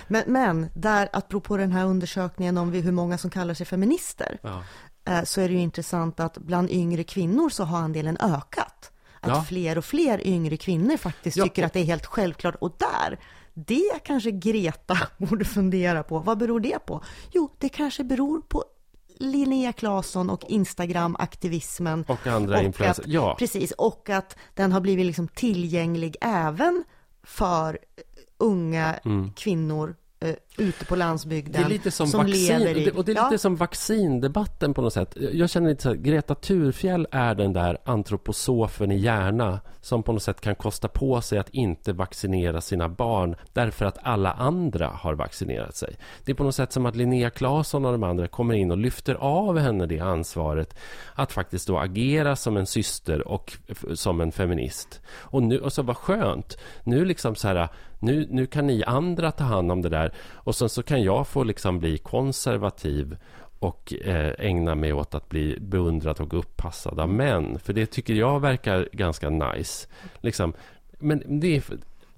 Men, 0.07 0.23
men 0.27 0.67
där, 0.75 1.09
apropå 1.13 1.57
den 1.57 1.71
här 1.71 1.85
undersökningen 1.85 2.57
om 2.57 2.73
hur 2.73 2.91
många 2.91 3.17
som 3.17 3.29
kallar 3.29 3.53
sig 3.53 3.65
feminister, 3.65 4.37
Ja. 4.41 4.63
eh, 5.05 5.23
så 5.23 5.41
är 5.41 5.47
det 5.47 5.53
ju 5.53 5.59
intressant 5.59 6.19
att 6.19 6.37
bland 6.37 6.69
yngre 6.71 7.03
kvinnor 7.03 7.49
så 7.49 7.63
har 7.63 7.77
andelen 7.77 8.17
ökat. 8.19 8.91
Att 9.19 9.29
Ja. 9.29 9.43
fler 9.43 9.77
och 9.77 9.85
fler 9.85 10.27
yngre 10.27 10.57
kvinnor 10.57 10.97
faktiskt 10.97 11.43
tycker 11.43 11.65
att 11.65 11.73
det 11.73 11.79
är 11.79 11.83
helt 11.85 12.05
självklart. 12.05 12.55
Och 12.55 12.75
där, 12.77 13.19
det 13.53 13.99
kanske 14.03 14.31
Greta 14.31 14.97
borde 15.17 15.45
fundera 15.45 16.03
på. 16.03 16.19
Vad 16.19 16.37
beror 16.37 16.59
det 16.59 16.79
på? 16.85 17.03
Jo, 17.31 17.49
det 17.59 17.69
kanske 17.69 18.03
beror 18.03 18.41
på 18.41 18.63
Linnea 19.19 19.73
Claesson 19.73 20.29
och 20.29 20.43
Instagram-aktivismen. 20.47 22.05
Och 22.07 22.27
andra 22.27 22.61
influencers. 22.61 23.05
Ja. 23.07 23.35
Precis, 23.39 23.71
och 23.71 24.09
att 24.09 24.37
den 24.53 24.71
har 24.71 24.81
blivit 24.81 25.05
liksom 25.05 25.27
tillgänglig 25.27 26.15
även 26.21 26.83
för 27.23 27.79
unga 28.37 28.99
kvinnor 29.35 29.95
eh, 30.23 30.35
ute 30.57 30.85
på 30.85 30.95
landsbygden. 30.95 31.61
Det 31.61 31.67
är 31.67 31.69
lite 31.69 31.91
som, 31.91 32.09
vaccin, 32.09 32.59
lever 32.59 32.77
i... 32.77 32.91
och 32.95 33.05
det 33.05 33.11
är 33.11 33.13
lite 33.13 33.27
ja, 33.31 33.37
som 33.37 33.55
vaccindebatten 33.55 34.73
på 34.73 34.81
något 34.81 34.93
sätt. 34.93 35.17
Jag 35.33 35.49
känner 35.49 35.69
lite 35.69 35.83
så 35.83 35.89
här, 35.89 35.95
Greta 35.95 36.35
Thurfjell 36.35 37.07
är 37.11 37.35
den 37.35 37.53
där 37.53 37.77
antroposofen 37.85 38.91
i 38.91 38.97
hjärna 38.97 39.59
som 39.81 40.03
på 40.03 40.11
något 40.11 40.23
sätt 40.23 40.41
kan 40.41 40.55
kosta 40.55 40.87
på 40.87 41.21
sig 41.21 41.39
att 41.39 41.49
inte 41.49 41.93
vaccinera 41.93 42.61
sina 42.61 42.89
barn 42.89 43.35
därför 43.53 43.85
att 43.85 43.97
alla 44.01 44.31
andra 44.31 44.87
har 44.87 45.13
vaccinerat 45.13 45.75
sig. 45.75 45.97
Det 46.25 46.31
är 46.31 46.35
på 46.35 46.43
något 46.43 46.55
sätt 46.55 46.71
som 46.71 46.85
att 46.85 46.95
Linnea 46.95 47.29
Claesson 47.29 47.85
och 47.85 47.91
de 47.91 48.03
andra 48.03 48.27
kommer 48.27 48.53
in 48.53 48.71
och 48.71 48.77
lyfter 48.77 49.15
av 49.15 49.59
henne 49.59 49.85
det 49.85 49.99
ansvaret 49.99 50.75
att 51.13 51.31
faktiskt 51.31 51.67
då 51.67 51.77
agera 51.77 52.35
som 52.35 52.57
en 52.57 52.65
syster 52.65 53.27
och 53.27 53.57
som 53.93 54.21
en 54.21 54.31
feminist. 54.31 55.01
Och 55.07 55.43
nu, 55.43 55.59
och 55.59 55.73
så 55.73 55.81
vad 55.81 55.97
skönt. 55.97 56.57
Nu 56.83 57.05
liksom 57.05 57.35
så 57.35 57.47
här, 57.47 57.69
nu, 58.03 58.27
nu 58.29 58.45
kan 58.45 58.67
ni 58.67 58.83
andra 58.83 59.31
ta 59.31 59.43
hand 59.43 59.71
om 59.71 59.81
det 59.81 59.89
där 59.89 60.13
och 60.33 60.55
sen 60.55 60.69
så 60.69 60.83
kan 60.83 61.03
jag 61.03 61.27
få 61.27 61.43
liksom 61.43 61.79
bli 61.79 61.97
konservativ 61.97 63.17
och 63.59 63.93
eh, 63.93 64.33
ägna 64.39 64.75
mig 64.75 64.93
åt 64.93 65.15
att 65.15 65.29
bli 65.29 65.57
beundrad 65.59 66.19
och 66.19 66.39
uppassad 66.39 66.99
av 66.99 67.09
män. 67.09 67.59
För 67.59 67.73
det 67.73 67.85
tycker 67.85 68.13
jag 68.13 68.39
verkar 68.39 68.89
ganska 68.91 69.29
nice. 69.29 69.87
Liksom, 70.21 70.53
men 70.99 71.39
det 71.39 71.55
är... 71.55 71.63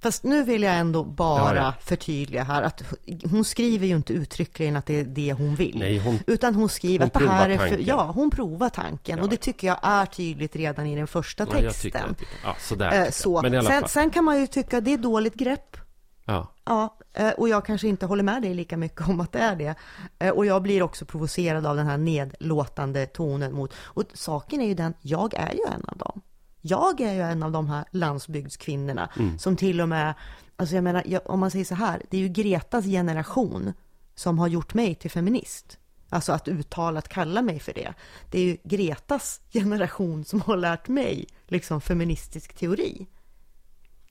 Fast 0.05 0.23
nu 0.23 0.43
vill 0.43 0.63
jag 0.63 0.75
ändå 0.75 1.03
bara 1.03 1.55
Ja, 1.55 1.61
ja. 1.61 1.73
förtydliga 1.81 2.43
här 2.43 2.61
att 2.61 2.83
hon 3.31 3.45
skriver 3.45 3.87
ju 3.87 3.95
inte 3.95 4.13
uttryckligen 4.13 4.75
att 4.75 4.85
det 4.85 4.99
är 4.99 5.03
det 5.03 5.33
hon 5.33 5.55
vill. 5.55 5.79
Nej, 5.79 5.97
hon- 5.99 6.19
utan 6.27 6.55
hon 6.55 6.69
skriver 6.69 7.05
hon 7.05 7.23
att 7.23 7.29
det 7.29 7.29
här 7.35 7.49
är 7.49 7.57
för. 7.57 7.77
Ja, 7.87 8.11
hon 8.15 8.29
provar 8.31 8.69
tanken. 8.69 9.17
Ja, 9.17 9.23
och 9.23 9.29
det 9.29 9.37
tycker 9.37 9.67
jag 9.67 9.77
är 9.81 10.05
tydligt 10.05 10.55
redan 10.55 10.85
i 10.87 10.95
den 10.95 11.07
första 11.07 11.45
texten. 11.45 12.15
ja, 12.43 12.55
sådär. 12.59 13.03
Eh, 13.05 13.09
så. 13.11 13.41
Sen, 13.41 13.87
sen 13.87 14.09
kan 14.09 14.23
man 14.23 14.39
ju 14.39 14.47
tycka 14.47 14.77
att 14.77 14.85
det 14.85 14.93
är 14.93 14.97
dåligt 14.97 15.33
grepp. 15.35 15.77
Ja. 16.25 16.47
Ja, 16.65 16.97
eh, 17.13 17.29
och 17.29 17.49
jag 17.49 17.65
kanske 17.65 17.87
inte 17.87 18.05
håller 18.05 18.23
med 18.23 18.41
dig 18.41 18.53
lika 18.53 18.77
mycket 18.77 19.07
om 19.07 19.19
att 19.19 19.31
det 19.31 19.39
är 19.39 19.55
det. 19.55 19.75
Eh, 20.19 20.29
Och 20.29 20.45
jag 20.45 20.61
blir 20.61 20.83
också 20.83 21.05
provocerad 21.05 21.65
av 21.65 21.75
den 21.75 21.87
här 21.87 21.97
nedlåtande 21.97 23.05
tonen 23.05 23.53
mot... 23.53 23.73
Och 23.83 24.03
saken 24.13 24.61
är 24.61 24.67
ju 24.67 24.73
den, 24.73 24.93
jag 25.01 25.33
är 25.33 25.53
ju 25.53 25.59
en 25.73 25.85
av 25.87 25.97
dem. 25.97 26.21
Jag 26.67 27.01
är 27.01 27.13
ju 27.13 27.21
en 27.21 27.43
av 27.43 27.51
de 27.51 27.69
här 27.69 27.85
landsbygdskvinnorna 27.91 29.09
som 29.39 29.55
till 29.55 29.81
och 29.81 29.89
med... 29.89 30.13
Alltså 30.55 30.75
jag 30.75 30.83
menar, 30.83 31.31
om 31.31 31.39
man 31.39 31.51
säger 31.51 31.65
så 31.65 31.75
här, 31.75 32.01
det 32.09 32.17
är 32.17 32.21
ju 32.21 32.27
Gretas 32.27 32.85
generation 32.85 33.73
som 34.15 34.39
har 34.39 34.47
gjort 34.47 34.73
mig 34.73 34.95
till 34.95 35.11
feminist. 35.11 35.77
Alltså 36.09 36.31
att 36.31 36.47
uttalat 36.47 37.07
kalla 37.07 37.41
mig 37.41 37.59
för 37.59 37.73
det. 37.73 37.93
Det 38.31 38.39
är 38.39 38.43
ju 38.43 38.57
Gretas 38.63 39.41
generation 39.53 40.25
som 40.25 40.41
har 40.41 40.57
lärt 40.57 40.87
mig 40.87 41.27
liksom 41.47 41.81
feministisk 41.81 42.53
teori. 42.53 43.07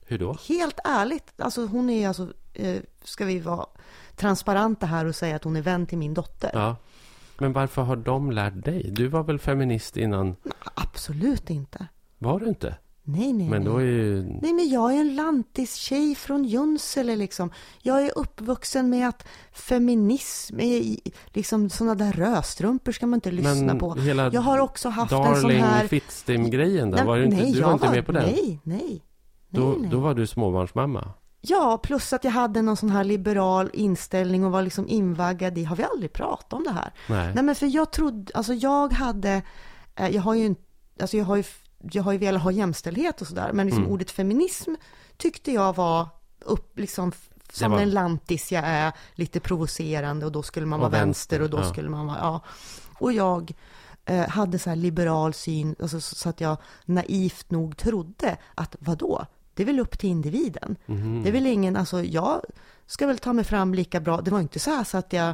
Hur 0.07 0.19
då? 0.19 0.37
Helt 0.47 0.79
ärligt, 0.83 1.33
alltså 1.37 1.65
hon 1.65 1.89
är 1.89 2.07
alltså, 2.07 2.33
eh, 2.53 2.81
ska 3.03 3.25
vi 3.25 3.39
vara 3.39 3.65
transparenta 4.15 4.85
här 4.85 5.05
och 5.05 5.15
säga 5.15 5.35
att 5.35 5.43
hon 5.43 5.55
är 5.55 5.61
vän 5.61 5.85
till 5.85 5.97
min 5.97 6.13
dotter? 6.13 6.51
Ja. 6.53 6.75
Men 7.37 7.53
varför 7.53 7.81
har 7.81 7.95
de 7.95 8.31
lärt 8.31 8.65
dig? 8.65 8.91
Du 8.91 9.07
var 9.07 9.23
väl 9.23 9.39
feminist 9.39 9.97
innan? 9.97 10.35
Absolut 10.75 11.49
inte. 11.49 11.87
Var 12.25 12.39
du 12.39 12.47
inte? 12.47 12.75
Nej, 13.07 13.33
nej, 13.33 13.49
Men 13.49 13.65
då 13.65 13.77
är 13.77 13.85
ju... 13.85 14.23
Nej, 14.41 14.53
men 14.53 14.69
jag 14.69 14.93
är 14.95 14.99
en 14.99 15.15
lantis-tjej 15.15 16.15
från 16.15 16.43
Junsele 16.45 17.15
liksom. 17.15 17.51
Jag 17.81 18.05
är 18.05 18.17
uppvuxen 18.17 18.89
med 18.89 19.09
att 19.09 19.27
feminism 19.51 20.59
är 20.59 20.97
liksom 21.27 21.69
sådana 21.69 21.95
där 21.95 22.11
röstrumpor 22.11 22.91
ska 22.91 23.07
man 23.07 23.17
inte 23.17 23.31
lyssna 23.31 23.55
Men 23.55 23.79
på. 23.79 23.95
hela 23.95 24.31
Jag 24.31 24.41
har 24.41 24.59
också 24.59 24.89
haft 24.89 25.11
en 25.11 25.17
sån 25.17 25.33
Darling 25.33 25.63
här... 25.63 25.87
Fittstim-grejen 25.87 26.91
då? 26.91 26.97
Nej, 26.97 27.05
Var 27.05 27.17
du 27.17 27.25
inte, 27.25 27.37
nej, 27.37 27.51
du 27.51 27.61
var 27.61 27.73
inte 27.73 27.89
med 27.89 28.05
på 28.05 28.11
den? 28.11 28.23
Nej, 28.23 28.59
nej. 28.63 28.79
nej, 28.83 29.01
då, 29.49 29.75
nej. 29.79 29.89
då 29.89 29.99
var 29.99 30.13
du 30.13 30.27
småbarnsmamma? 30.27 31.09
Ja, 31.41 31.79
plus 31.83 32.13
att 32.13 32.23
jag 32.23 32.31
hade 32.31 32.61
någon 32.61 32.77
sån 32.77 32.89
här 32.89 33.03
liberal 33.03 33.69
inställning 33.73 34.45
och 34.45 34.51
var 34.51 34.61
liksom 34.61 34.87
invaggad 34.87 35.57
i, 35.57 35.63
har 35.63 35.75
vi 35.75 35.83
aldrig 35.83 36.13
pratat 36.13 36.53
om 36.53 36.63
det 36.63 36.71
här? 36.71 36.93
Nej. 37.09 37.31
Nej 37.35 37.43
men 37.43 37.55
för 37.55 37.75
jag 37.75 37.91
trodde, 37.91 38.31
alltså 38.33 38.53
jag 38.53 38.93
hade, 38.93 39.41
eh, 39.95 40.09
jag 40.09 40.21
har 40.21 40.35
ju 40.35 40.45
inte, 40.45 40.61
alltså 41.01 41.17
jag 41.17 41.25
har 41.25 41.35
ju, 41.35 41.43
jag 41.91 42.03
har 42.03 42.11
ju 42.11 42.17
velat 42.17 42.41
ha 42.41 42.51
jämställdhet 42.51 43.21
och 43.21 43.27
sådär, 43.27 43.51
men 43.53 43.65
liksom 43.65 43.83
Mm. 43.83 43.93
ordet 43.93 44.11
feminism 44.11 44.73
tyckte 45.17 45.51
jag 45.51 45.75
var 45.75 46.07
upp, 46.39 46.79
liksom 46.79 47.11
som 47.53 47.71
var- 47.71 47.79
en 47.79 47.89
lantis 47.89 48.51
jag 48.51 48.63
är, 48.65 48.93
lite 49.13 49.39
provocerande 49.39 50.25
och 50.25 50.31
då 50.31 50.43
skulle 50.43 50.65
man 50.65 50.79
vara 50.79 50.89
vänster, 50.89 51.39
vänster, 51.39 51.41
och 51.41 51.49
då 51.61 51.67
ja. 51.67 51.71
skulle 51.73 51.89
man 51.89 52.07
vara, 52.07 52.17
ja. 52.17 52.41
Och 52.99 53.13
jag 53.13 53.53
eh, 54.05 54.27
hade 54.29 54.59
så 54.59 54.69
här 54.69 54.75
liberal 54.77 55.33
syn, 55.33 55.75
alltså, 55.81 56.01
så 56.01 56.29
att 56.29 56.41
jag 56.41 56.57
naivt 56.85 57.51
nog 57.51 57.77
trodde 57.77 58.37
att 58.55 58.75
vadå? 58.79 59.25
Det 59.53 59.63
är 59.63 59.67
väl 59.67 59.79
upp 59.79 59.99
till 59.99 60.09
individen. 60.09 60.75
Mhm. 60.85 61.23
Det 61.23 61.29
är 61.29 61.33
väl 61.33 61.45
ingen, 61.47 61.75
alltså 61.75 62.03
jag 62.03 62.41
ska 62.87 63.07
väl 63.07 63.17
ta 63.17 63.33
mig 63.33 63.45
fram 63.45 63.73
lika 63.73 63.99
bra. 63.99 64.21
Det 64.21 64.31
var 64.31 64.39
inte 64.39 64.59
så 64.59 64.69
här 64.69 64.83
så 64.83 64.97
att 64.97 65.13
jag 65.13 65.33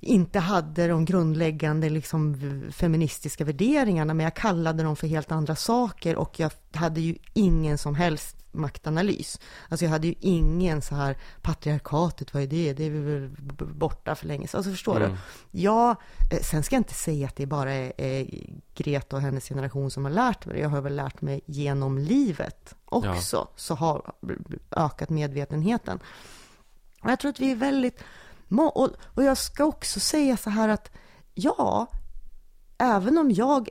inte 0.00 0.38
hade 0.38 0.88
de 0.88 1.04
grundläggande 1.04 1.88
liksom, 1.90 2.36
feministiska 2.72 3.44
värderingarna, 3.44 4.14
men 4.14 4.24
jag 4.24 4.34
kallade 4.36 4.82
dem 4.82 4.96
för 4.96 5.06
helt 5.06 5.32
andra 5.32 5.56
saker 5.56 6.16
och 6.16 6.40
jag 6.40 6.50
hade 6.72 7.00
ju 7.00 7.16
ingen 7.34 7.78
som 7.78 7.94
helst 7.94 8.34
maktanalys. 8.52 9.40
Alltså 9.68 9.84
jag 9.84 9.90
hade 9.92 10.06
ju 10.06 10.14
ingen 10.20 10.82
så 10.82 10.94
här, 10.94 11.16
patriarkatet, 11.42 12.34
vad 12.34 12.42
är 12.42 12.46
det? 12.46 12.72
Det 12.72 12.84
är 12.84 12.90
väl 12.90 13.30
borta 13.74 14.14
för 14.14 14.26
länge 14.26 14.48
sedan. 14.48 14.58
Alltså 14.58 14.70
förstår 14.70 14.96
Mm. 14.96 15.10
du? 15.10 15.16
Ja, 15.60 15.96
eh, 16.30 16.40
sen 16.42 16.62
ska 16.62 16.74
jag 16.74 16.80
inte 16.80 16.94
säga 16.94 17.26
att 17.26 17.36
det 17.36 17.46
bara 17.46 17.72
är, 17.72 17.92
är 18.00 18.26
Greta 18.74 19.16
och 19.16 19.22
hennes 19.22 19.48
generation 19.48 19.90
som 19.90 20.04
har 20.04 20.12
lärt 20.12 20.46
mig 20.46 20.54
det. 20.56 20.60
Jag 20.62 20.68
har 20.68 20.80
väl 20.80 20.96
lärt 20.96 21.20
mig 21.20 21.40
genom 21.46 21.98
livet 21.98 22.74
också, 22.84 23.48
så 23.56 23.74
har 23.74 24.12
ökat 24.70 25.10
medvetenheten. 25.10 25.98
Och 27.02 27.10
jag 27.10 27.18
tror 27.20 27.28
att 27.30 27.40
vi 27.40 27.50
är 27.52 27.56
väldigt... 27.56 28.00
Och, 28.50 28.90
och 29.14 29.22
jag 29.24 29.38
ska 29.38 29.64
också 29.64 30.00
säga 30.00 30.36
så 30.36 30.50
här 30.50 30.68
att 30.68 30.90
ja, 31.34 31.86
även 32.78 33.18
om 33.18 33.30
jag 33.30 33.68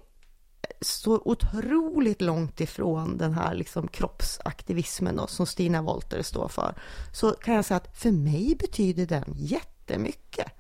står 0.81 1.27
otroligt 1.27 2.21
långt 2.21 2.61
ifrån 2.61 3.17
den 3.17 3.33
här 3.33 3.53
liksom 3.53 3.87
kroppsaktivismen 3.87 5.15
då, 5.15 5.27
som 5.27 5.45
Stina 5.45 5.81
Wolter 5.81 6.21
står 6.21 6.47
för, 6.47 6.75
så 7.13 7.31
kan 7.31 7.53
jag 7.53 7.65
säga 7.65 7.77
att 7.77 7.97
för 7.97 8.11
mig 8.11 8.55
betyder 8.59 9.05
den 9.05 9.33
jättemycket. 9.35 10.51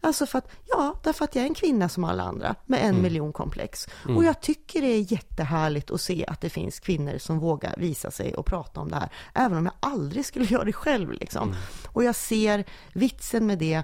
Alltså 0.00 0.26
för 0.26 0.38
att, 0.38 0.48
ja, 0.66 0.94
därför 1.02 1.24
att 1.24 1.34
jag 1.34 1.42
är 1.42 1.48
en 1.48 1.54
kvinna 1.54 1.88
som 1.88 2.04
alla 2.04 2.22
andra 2.22 2.54
med 2.66 2.80
en 2.82 2.88
Mm. 2.88 3.02
miljon 3.02 3.32
komplex. 3.32 3.88
Och 4.16 4.24
jag 4.24 4.40
tycker 4.40 4.80
det 4.80 4.86
är 4.86 5.12
jättehärligt 5.12 5.90
att 5.90 6.00
se 6.00 6.24
att 6.28 6.40
det 6.40 6.50
finns 6.50 6.80
kvinnor 6.80 7.18
som 7.18 7.38
vågar 7.38 7.74
visa 7.78 8.10
sig 8.10 8.34
och 8.34 8.46
prata 8.46 8.80
om 8.80 8.90
det 8.90 8.96
här. 8.96 9.08
Även 9.34 9.58
om 9.58 9.64
jag 9.64 9.74
aldrig 9.80 10.26
skulle 10.26 10.44
göra 10.44 10.64
det 10.64 10.72
själv 10.72 11.12
liksom. 11.12 11.54
Och 11.92 12.04
jag 12.04 12.14
ser 12.14 12.64
vitsen 12.92 13.46
med 13.46 13.58
det. 13.58 13.82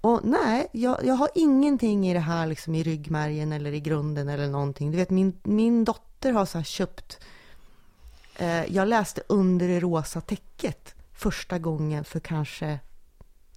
Och 0.00 0.20
nej, 0.24 0.66
jag, 0.72 1.04
jag 1.04 1.14
har 1.14 1.28
ingenting 1.34 2.08
i 2.08 2.14
det 2.14 2.20
här 2.20 2.46
liksom 2.46 2.74
i 2.74 2.82
ryggmärgen 2.82 3.52
eller 3.52 3.72
i 3.72 3.80
grunden 3.80 4.28
eller 4.28 4.46
någonting. 4.48 4.90
Du 4.90 4.96
vet, 4.96 5.10
min, 5.10 5.40
min 5.42 5.84
dotter 5.84 6.32
har 6.32 6.46
så 6.46 6.58
här 6.58 6.64
köpt... 6.64 7.18
Eh, 8.36 8.64
jag 8.74 8.88
läste 8.88 9.22
Under 9.28 9.68
det 9.68 9.80
rosa 9.80 10.20
täcket 10.20 10.94
första 11.14 11.58
gången 11.58 12.04
för 12.04 12.20
kanske 12.20 12.78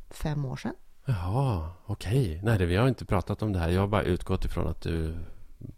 fem 0.09 0.45
år 0.45 0.57
sedan. 0.57 0.73
Jaha, 1.09 1.69
okej. 1.85 2.39
Nej, 2.43 2.57
det, 2.57 2.65
vi 2.65 2.75
har 2.75 2.87
inte 2.87 3.05
pratat 3.05 3.41
om 3.41 3.53
det 3.53 3.59
här. 3.59 3.69
Jag 3.69 3.81
har 3.81 3.87
bara 3.87 4.03
utgått 4.03 4.45
ifrån 4.45 4.67
att 4.67 4.81
du 4.81 5.15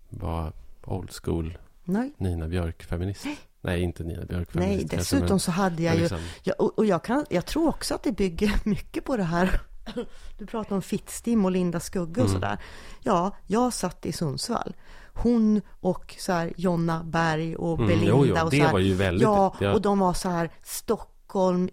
var 0.09 0.53
old 0.85 1.11
school 1.23 1.57
Nej, 1.83 2.13
Nina 2.17 2.47
Björk-feminist. 2.47 3.25
Nej, 3.61 3.81
inte 3.81 4.03
Nina 4.03 4.21
Björk-feminist. 4.25 4.55
nej 4.55 4.77
kanske, 4.79 4.97
dessutom 4.97 5.27
men- 5.29 5.39
så 5.39 5.51
hade 5.51 5.83
jag 5.83 5.95
ju... 5.95 6.01
liksom, 6.01 6.19
Ja, 6.43 6.53
och 6.77 6.85
jag, 6.85 7.03
kan, 7.03 7.25
jag 7.29 7.45
tror 7.45 7.67
också 7.69 7.95
att 7.95 8.03
det 8.03 8.11
bygger 8.11 8.53
mycket 8.69 9.05
på 9.05 9.17
det 9.17 9.23
här. 9.23 9.61
Du 10.37 10.45
pratar 10.45 10.75
om 10.75 10.81
Fittstim 10.81 11.45
och 11.45 11.51
Linda 11.51 11.79
Skugge 11.79 12.21
och 12.21 12.27
Mm. 12.29 12.41
sådär. 12.41 12.57
Ja, 13.03 13.35
jag 13.47 13.73
satt 13.73 14.05
i 14.05 14.11
Sundsvall. 14.11 14.73
Hon 15.13 15.61
och 15.79 16.15
så 16.19 16.31
här 16.33 16.53
Jonna 16.57 17.03
Berg 17.03 17.55
och 17.55 17.75
Mm, 17.77 17.87
Belinda 17.87 18.07
jo, 18.11 18.25
jo, 18.25 18.45
och 18.45 18.53
så 18.53 18.61
här. 18.63 18.71
var 18.71 18.79
ju 18.79 18.93
väldigt- 18.93 19.21
Ja, 19.23 19.55
och 19.73 19.81
de 19.81 19.99
var 19.99 20.13
så 20.13 20.29
här 20.29 20.49
Stockholm, 20.63 21.10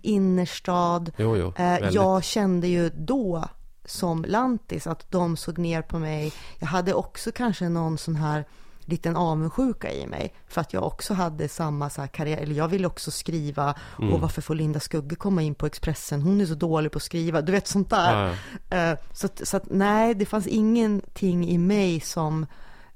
innerstad. 0.02 1.12
Jo, 1.16 1.36
jo. 1.36 1.52
Eh, 1.56 1.88
jag 1.90 2.24
kände 2.24 2.68
ju 2.68 2.90
då 2.90 3.44
som 3.84 4.24
lantis 4.28 4.86
att 4.86 5.10
de 5.10 5.36
såg 5.36 5.58
ner 5.58 5.82
på 5.82 5.98
mig. 5.98 6.32
Jag 6.58 6.66
hade 6.66 6.94
också 6.94 7.32
kanske 7.32 7.68
någon 7.68 7.98
sån 7.98 8.16
här 8.16 8.44
liten 8.80 9.16
avundsjuka 9.16 9.92
i 9.92 10.06
mig. 10.06 10.34
För 10.48 10.60
att 10.60 10.72
jag 10.72 10.82
också 10.84 11.14
hade 11.14 11.48
samma 11.48 11.90
så 11.90 12.00
här 12.00 12.08
karriär, 12.08 12.36
eller 12.36 12.54
jag 12.54 12.68
ville 12.68 12.86
också 12.86 13.10
skriva. 13.10 13.74
Mm. 13.98 14.12
Och 14.14 14.20
varför 14.20 14.42
får 14.42 14.54
Linda 14.54 14.80
Skugge 14.80 15.16
komma 15.16 15.42
in 15.42 15.54
på 15.54 15.66
Expressen? 15.66 16.22
Hon 16.22 16.40
är 16.40 16.46
så 16.46 16.54
dålig 16.54 16.92
på 16.92 16.96
att 16.96 17.02
skriva. 17.02 17.40
Du 17.42 17.52
vet 17.52 17.66
sånt 17.66 17.90
där. 17.90 18.36
Ja. 18.68 18.76
Eh, 18.76 18.98
Så, 19.12 19.26
att, 19.26 19.48
så 19.48 19.56
att 19.56 19.64
nej, 19.70 20.14
det 20.14 20.26
fanns 20.26 20.46
ingenting 20.46 21.48
i 21.48 21.58
mig 21.58 22.00
som, 22.00 22.46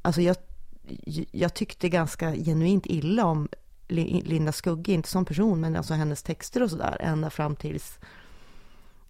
alltså 0.03 0.21
jag, 0.21 0.37
jag 1.33 1.55
tyckte 1.55 1.89
ganska 1.89 2.35
genuint 2.35 2.87
illa 2.87 3.25
om 3.25 3.49
Linda 3.93 4.53
Skugge, 4.53 4.93
inte 4.93 5.09
som 5.09 5.25
person, 5.25 5.61
men 5.61 5.77
alltså 5.77 5.95
hennes 5.95 6.23
texter 6.23 6.63
och 6.63 6.71
sådär, 6.71 6.97
ända 7.01 7.31
fram 7.31 7.57
tills, 7.57 7.99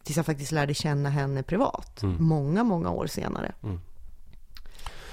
tills 0.02 0.16
jag 0.16 0.26
faktiskt 0.26 0.52
lärde 0.52 0.74
känna 0.74 1.08
henne 1.10 1.42
privat, 1.42 2.02
Mm. 2.02 2.16
många, 2.24 2.64
många 2.64 2.90
år 2.90 3.06
senare. 3.06 3.52
Mm. 3.62 3.80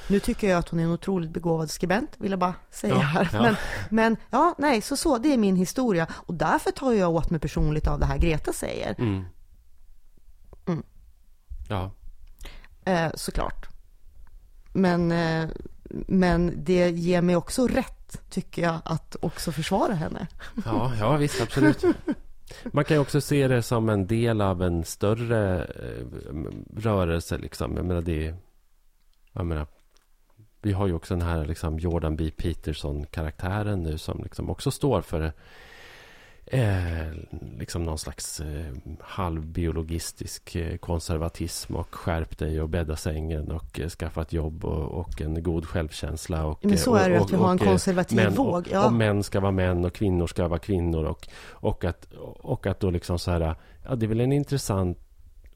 Nu 0.08 0.20
tycker 0.20 0.50
jag 0.50 0.60
att 0.60 0.70
hon 0.70 0.80
är 0.80 0.84
en 0.84 0.92
otroligt 0.92 1.30
begåvad 1.30 1.70
skribent, 1.72 2.10
vill 2.18 2.32
jag 2.32 2.40
bara 2.40 2.54
säga 2.72 2.94
Ja, 2.94 3.00
här. 3.00 3.30
ja. 3.34 3.42
Men, 3.42 3.56
men 3.90 4.18
ja, 4.30 4.56
nej, 4.58 4.82
så 4.82 4.98
så, 4.98 5.18
det 5.18 5.34
är 5.34 5.38
min 5.38 5.56
historia. 5.56 6.08
Och 6.12 6.34
därför 6.34 6.72
tar 6.72 6.94
jag 6.94 7.12
åt 7.16 7.30
mig 7.30 7.40
personligt 7.40 7.88
av 7.88 8.00
det 8.00 8.06
här 8.06 8.18
Greta 8.18 8.54
säger. 8.54 8.96
Mm. 8.98 9.24
Mm. 10.68 10.84
Ja. 11.70 11.92
Eh, 12.86 13.12
såklart. 13.16 13.68
Men, 14.74 15.12
eh, 15.12 15.50
men 16.08 16.64
det 16.64 16.90
ger 16.90 17.22
mig 17.22 17.36
också 17.36 17.68
rätt, 17.68 17.99
tycker 18.30 18.62
jag, 18.62 18.80
att 18.86 19.16
också 19.22 19.52
försvara 19.52 19.94
henne. 19.94 20.28
Ja, 20.66 20.94
ja, 21.00 21.18
visst, 21.18 21.42
absolut. 21.42 21.84
Man 22.66 22.86
kan 22.86 22.98
ju 22.98 23.02
också 23.02 23.22
se 23.22 23.48
det 23.48 23.62
som 23.62 23.90
en 23.90 24.08
del 24.08 24.42
av 24.42 24.64
en 24.64 24.84
större 24.84 25.64
eh, 25.64 26.06
rörelse. 26.78 27.38
Liksom. 27.38 27.76
Jag 27.76 27.86
menar, 27.86 28.02
det 28.02 28.28
är, 28.28 28.36
jag 29.34 29.46
menar, 29.46 29.68
vi 30.62 30.72
har 30.72 30.88
ju 30.88 30.94
också 30.94 31.16
den 31.16 31.28
här 31.28 31.46
liksom, 31.46 31.80
Jordan 31.80 32.16
B. 32.16 32.32
Peterson-karaktären 32.38 33.84
nu 33.84 33.98
som 33.98 34.24
liksom 34.24 34.50
också 34.50 34.72
står 34.72 35.02
för 35.02 35.34
eh, 36.50 37.08
liksom 37.60 37.84
någon 37.84 37.98
slags 37.98 38.40
eh, 38.40 38.74
halvbiologistisk 39.00 40.56
eh, 40.56 40.78
konservatism 40.78 41.76
och 41.76 41.96
skärp 41.96 42.38
dig 42.38 42.62
och 42.62 42.70
bädda 42.70 42.96
sängen 42.96 43.52
och 43.52 43.80
eh, 43.80 43.90
skaffa 43.90 44.22
ett 44.22 44.34
jobb 44.34 44.66
och, 44.66 45.00
och 45.00 45.22
en 45.22 45.44
god 45.44 45.66
självkänsla. 45.66 46.46
Och, 46.46 46.66
Men 46.66 46.78
så 46.78 46.96
eh, 46.96 47.04
är 47.04 47.10
det 47.10 47.20
och, 47.20 47.26
att 47.26 47.32
vi 47.32 47.36
har 47.36 47.52
en 47.52 47.60
eh, 47.60 47.66
konservativ 47.66 48.16
män, 48.16 48.34
våg. 48.34 48.68
Ja. 48.72 48.86
och 48.86 48.94
män 48.94 49.24
ska 49.24 49.40
vara 49.40 49.52
män 49.52 49.86
och 49.86 49.94
kvinnor 49.94 50.28
ska 50.28 50.48
vara 50.48 50.60
kvinnor. 50.60 51.04
Och, 51.04 51.28
och, 51.50 51.86
att, 51.86 52.08
och 52.40 52.68
att 52.68 52.80
då 52.80 52.90
liksom 52.90 53.20
så 53.20 53.32
här, 53.32 53.56
ja 53.88 53.96
det 53.96 54.06
är 54.06 54.08
väl 54.08 54.22
en 54.22 54.32
intressant... 54.32 54.98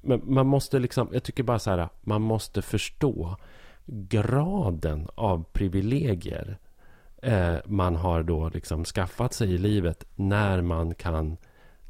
Men 0.02 0.22
man 0.24 0.48
måste 0.48 0.80
liksom, 0.80 1.10
jag 1.14 1.24
tycker 1.24 1.44
bara 1.44 1.60
så 1.60 1.70
här, 1.70 1.90
man 2.02 2.22
måste 2.22 2.62
förstå 2.62 3.38
graden 3.86 5.08
av 5.16 5.44
privilegier 5.44 6.58
eh, 7.24 7.56
man 7.66 7.96
har 7.96 8.24
då 8.24 8.50
liksom 8.50 8.86
skaffat 8.86 9.34
sig 9.34 9.54
i 9.54 9.58
livet 9.58 10.06
när 10.16 10.62
man 10.62 10.96
kan 10.96 11.38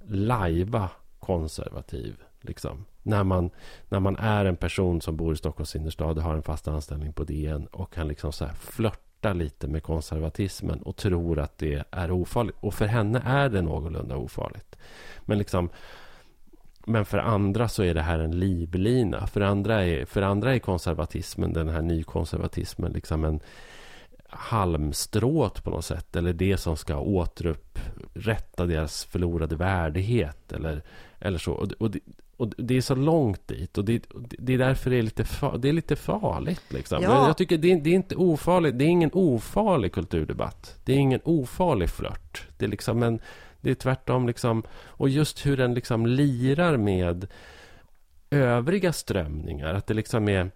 lajva 0.08 0.90
konservativ. 1.20 2.16
Liksom. 2.42 2.86
När, 3.04 3.24
man, 3.24 3.50
när 3.90 4.00
man 4.00 4.16
är 4.16 4.46
en 4.46 4.56
person 4.56 5.02
som 5.02 5.18
bor 5.18 5.34
i 5.34 5.38
Stockholms 5.38 5.76
innerstad 5.76 6.18
och 6.18 6.24
har 6.24 6.36
en 6.36 6.44
fast 6.44 6.68
anställning 6.68 7.14
på 7.14 7.24
DN 7.24 7.66
och 7.66 7.94
kan 7.94 8.08
liksom 8.08 8.32
så 8.32 8.46
här 8.46 8.54
flörta 8.54 9.34
lite 9.34 9.68
med 9.68 9.84
konservatismen 9.84 10.82
och 10.82 10.96
tror 10.96 11.40
att 11.40 11.58
det 11.58 11.84
är 11.92 12.12
ofarligt. 12.12 12.56
Och 12.60 12.74
för 12.74 12.86
henne 12.86 13.22
är 13.26 13.50
det 13.50 13.62
någorlunda 13.62 14.16
ofarligt. 14.16 14.76
Men 15.26 15.38
liksom 15.38 15.70
men 16.86 17.06
för 17.06 17.18
andra 17.18 17.68
så 17.68 17.84
är 17.84 17.94
det 17.94 18.02
här 18.02 18.20
en 18.20 18.40
livlina. 18.40 19.28
För 19.28 19.42
andra 19.42 19.86
är, 19.86 20.06
för 20.06 20.22
andra 20.22 20.56
är 20.56 20.60
konservatismen, 20.60 21.54
den 21.54 21.70
här 21.70 21.82
nykonservatismen, 21.82 22.92
liksom 22.92 23.24
en 23.24 23.40
halmstrået 24.36 25.64
på 25.64 25.70
något 25.70 25.86
sätt. 25.86 26.16
Eller 26.16 26.34
det 26.34 26.58
som 26.58 26.78
ska 26.78 26.98
återupprätta 26.98 28.66
deras 28.66 29.06
förlorade 29.06 29.56
värdighet. 29.56 30.52
Eller, 30.52 30.84
eller 31.20 31.38
så. 31.38 31.52
Och, 31.52 31.72
och, 31.80 31.92
det, 31.92 32.00
och 32.38 32.54
det 32.58 32.78
är 32.78 32.82
så 32.82 32.96
långt 32.96 33.48
dit. 33.48 33.78
Och 33.78 33.86
det, 33.86 34.04
det 34.20 34.54
är 34.54 34.58
därför 34.58 34.90
det 34.90 34.98
är 34.98 35.02
lite, 35.02 35.24
fa, 35.24 35.58
det 35.58 35.70
är 35.70 35.74
lite 35.74 35.96
farligt. 35.96 36.64
Liksom. 36.70 37.04
Ja. 37.04 37.28
Jag 37.28 37.38
tycker 37.38 37.58
det 37.58 37.72
är, 37.72 37.82
det 37.82 37.90
är 37.90 37.96
inte 37.96 38.16
ofarligt. 38.16 38.80
Det 38.80 38.86
är 38.86 38.90
ingen 38.90 39.12
ofarlig 39.14 39.92
kulturdebatt. 39.94 40.80
Det 40.86 40.94
är 40.94 40.98
ingen 40.98 41.22
ofarlig 41.24 41.90
flört. 41.90 42.48
Det 42.58 42.66
är 42.66 42.70
liksom 42.70 43.04
en... 43.04 43.20
Det 43.62 43.72
är 43.72 43.76
tvärtom 43.76 44.28
liksom... 44.28 44.64
Och 44.82 45.10
just 45.10 45.46
hur 45.46 45.58
den 45.58 45.74
liksom 45.74 46.06
lirar 46.06 46.78
med 46.78 47.28
övriga 48.30 48.94
strömningar. 48.94 49.74
Att 49.74 49.88
det 49.88 49.94
liksom 49.94 50.30
är... 50.30 50.52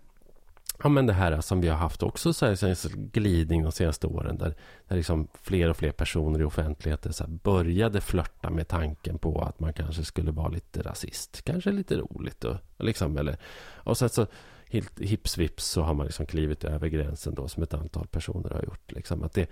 Ja, 0.84 0.90
men 0.90 1.06
det 1.06 1.14
här 1.14 1.42
som 1.42 1.62
vi 1.62 1.68
har 1.68 1.78
haft 1.78 2.04
också 2.04 2.34
så 2.34 2.46
här, 2.46 2.56
så 2.56 2.68
här 2.68 2.96
glidning 2.96 3.64
de 3.64 3.72
senaste 3.72 4.08
åren 4.08 4.38
där, 4.38 4.56
där 4.88 4.96
liksom 4.96 5.28
fler 5.42 5.70
och 5.70 5.78
fler 5.78 5.92
personer 5.92 6.40
i 6.40 6.44
offentligheten 6.44 7.14
så 7.14 7.24
här 7.24 7.32
började 7.32 8.02
flörta 8.02 8.50
med 8.50 8.68
tanken 8.68 9.18
på 9.18 9.42
att 9.42 9.60
man 9.60 9.74
kanske 9.74 10.04
skulle 10.04 10.32
vara 10.32 10.48
lite 10.48 10.82
rasist. 10.82 11.42
Kanske 11.46 11.72
lite 11.72 11.96
roligt. 11.96 12.44
Och, 12.44 12.56
och, 12.78 12.86
liksom, 12.86 13.18
eller, 13.18 13.38
och 13.74 13.98
sen 13.98 14.10
så 14.10 14.28
hips 14.98 15.38
vips 15.38 15.66
så 15.66 15.82
har 15.82 15.94
man 15.94 16.06
liksom 16.06 16.26
klivit 16.26 16.64
över 16.64 16.88
gränsen 16.88 17.36
då 17.36 17.48
som 17.48 17.64
ett 17.64 17.74
antal 17.74 18.08
personer 18.08 18.50
har 18.50 18.64
gjort. 18.64 18.92
Liksom, 18.92 19.24
att 19.24 19.34
det, 19.34 19.50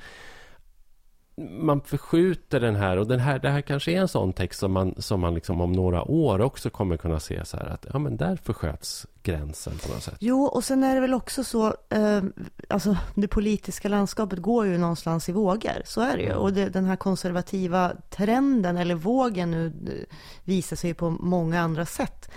man 1.38 1.82
förskjuter 1.82 2.60
den 2.60 2.76
här 2.76 2.98
och 2.98 3.08
den 3.08 3.20
här, 3.20 3.40
det 3.40 3.50
här 3.50 3.62
kanske 3.62 3.92
är 3.92 4.02
en 4.02 4.08
sån 4.08 4.34
text 4.34 4.60
som 4.60 4.72
man, 4.72 4.96
som 4.98 5.20
man 5.20 5.34
liksom 5.34 5.62
om 5.62 5.72
några 5.72 6.04
år 6.04 6.42
också 6.42 6.70
kommer 6.70 6.98
kunna 6.98 7.20
se 7.20 7.46
så 7.46 7.58
här 7.58 7.66
att 7.66 7.86
ja 7.94 8.00
men 8.00 8.18
där 8.18 8.36
försköts 8.36 9.08
gränsen 9.24 9.74
på 9.78 9.94
något 9.94 10.04
sätt. 10.04 10.18
Jo, 10.20 10.44
och 10.44 10.64
sen 10.64 10.84
är 10.84 10.96
det 10.96 11.02
väl 11.02 11.14
också 11.14 11.44
så, 11.44 11.68
eh, 11.90 12.24
alltså 12.70 12.98
det 13.16 13.28
politiska 13.28 13.90
landskapet 13.90 14.40
går 14.40 14.66
ju 14.66 14.78
någonstans 14.78 15.30
i 15.30 15.32
vågor, 15.32 15.82
så 15.86 16.02
är 16.02 16.18
det 16.18 16.24
ju. 16.24 16.30
Mm. 16.30 16.42
Och 16.42 16.54
det, 16.54 16.70
den 16.70 16.86
här 16.86 16.96
konservativa 16.96 17.92
trenden, 18.10 18.78
eller 18.78 18.96
vågen 18.96 19.52
nu, 19.52 19.66
eh, 19.66 20.16
visar 20.44 20.76
sig 20.76 20.94
på 20.94 21.10
många 21.10 21.62
andra 21.62 21.86
sätt. 21.86 22.32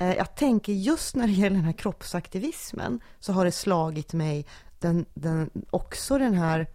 Eh, 0.00 0.14
jag 0.14 0.34
tänker 0.34 0.72
just 0.72 1.16
när 1.16 1.26
det 1.26 1.32
gäller 1.32 1.56
den 1.56 1.64
här 1.64 1.72
kroppsaktivismen, 1.72 3.00
så 3.20 3.32
har 3.32 3.44
det 3.44 3.52
slagit 3.52 4.12
mig 4.12 4.46
den, 4.78 5.06
den, 5.14 5.50
också 5.70 6.18
den 6.18 6.34
här, 6.34 6.66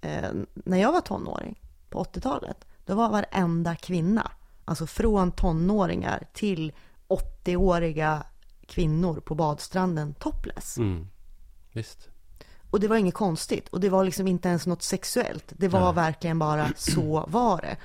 eh, 0.00 0.30
när 0.54 0.78
jag 0.78 0.92
var 0.92 1.00
tonåring 1.00 1.60
på 1.90 2.04
80-talet, 2.04 2.66
då 2.84 2.94
var 2.94 3.08
varenda 3.10 3.76
kvinna, 3.76 4.30
alltså 4.64 4.86
från 4.86 5.32
tonåringar 5.32 6.26
till 6.32 6.72
80-åriga 7.08 8.22
kvinnor 8.66 9.20
på 9.20 9.34
badstranden 9.34 10.14
topless. 10.14 10.78
Mm. 10.78 11.08
Visst. 11.72 12.08
Och 12.70 12.80
det 12.80 12.88
var 12.88 12.96
inget 12.96 13.14
konstigt. 13.14 13.68
Och 13.68 13.80
det 13.80 13.88
var 13.88 14.04
liksom 14.04 14.26
inte 14.28 14.48
ens 14.48 14.66
något 14.66 14.82
sexuellt. 14.82 15.52
Det 15.56 15.68
var 15.68 15.80
Nej. 15.80 15.94
verkligen 15.94 16.38
bara 16.38 16.68
så 16.76 17.24
var 17.28 17.60
det. 17.60 17.76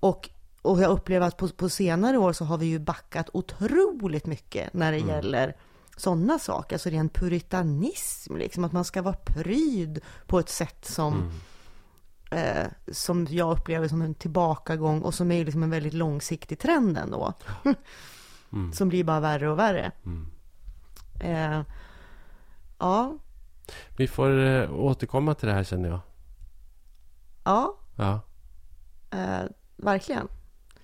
Och, 0.00 0.30
och 0.62 0.80
jag 0.80 0.90
upplever 0.90 1.26
att 1.26 1.36
på, 1.36 1.48
på 1.48 1.68
senare 1.68 2.18
år 2.18 2.32
så 2.32 2.44
har 2.44 2.58
vi 2.58 2.66
ju 2.66 2.78
backat 2.78 3.30
otroligt 3.32 4.26
mycket 4.26 4.74
när 4.74 4.92
det 4.92 4.98
gäller 4.98 5.56
sådana 5.96 6.38
saker. 6.38 6.74
Alltså 6.76 6.90
ren 6.90 7.08
puritanism, 7.08 8.36
liksom 8.36 8.64
att 8.64 8.72
man 8.72 8.84
ska 8.84 9.02
vara 9.02 9.16
pryd 9.24 10.00
på 10.26 10.38
ett 10.38 10.48
sätt 10.48 10.84
som, 10.84 11.30
eh, 12.30 12.66
som 12.92 13.26
jag 13.30 13.58
upplever 13.58 13.88
som 13.88 14.02
en 14.02 14.14
tillbakagång 14.14 15.02
och 15.02 15.14
som 15.14 15.30
är 15.32 15.44
liksom 15.44 15.62
en 15.62 15.70
väldigt 15.70 15.94
långsiktig 15.94 16.58
trend 16.58 16.98
ändå. 16.98 17.32
Mm. 18.52 18.72
som 18.72 18.88
blir 18.88 19.04
bara 19.04 19.20
värre 19.20 19.50
och 19.50 19.58
värre. 19.58 19.92
Mm. 20.04 20.26
Eh, 21.20 21.62
ja, 22.78 23.18
Vi 23.96 24.08
får 24.08 24.38
eh, 24.44 24.72
återkomma 24.74 25.34
till 25.34 25.48
det 25.48 25.54
här 25.54 25.64
känner 25.64 25.88
jag. 25.88 26.00
ja, 27.44 27.76
Ja. 27.96 28.20
eh, 29.10 29.44
verkligen. 29.76 30.28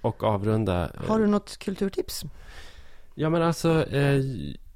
Och 0.01 0.23
avrunda. 0.23 0.91
eh, 0.95 1.09
Har 1.09 1.19
du 1.19 1.27
något 1.27 1.57
kulturtips? 1.59 2.23
Ja 3.15 3.31
men 3.31 3.43
alltså. 3.43 3.87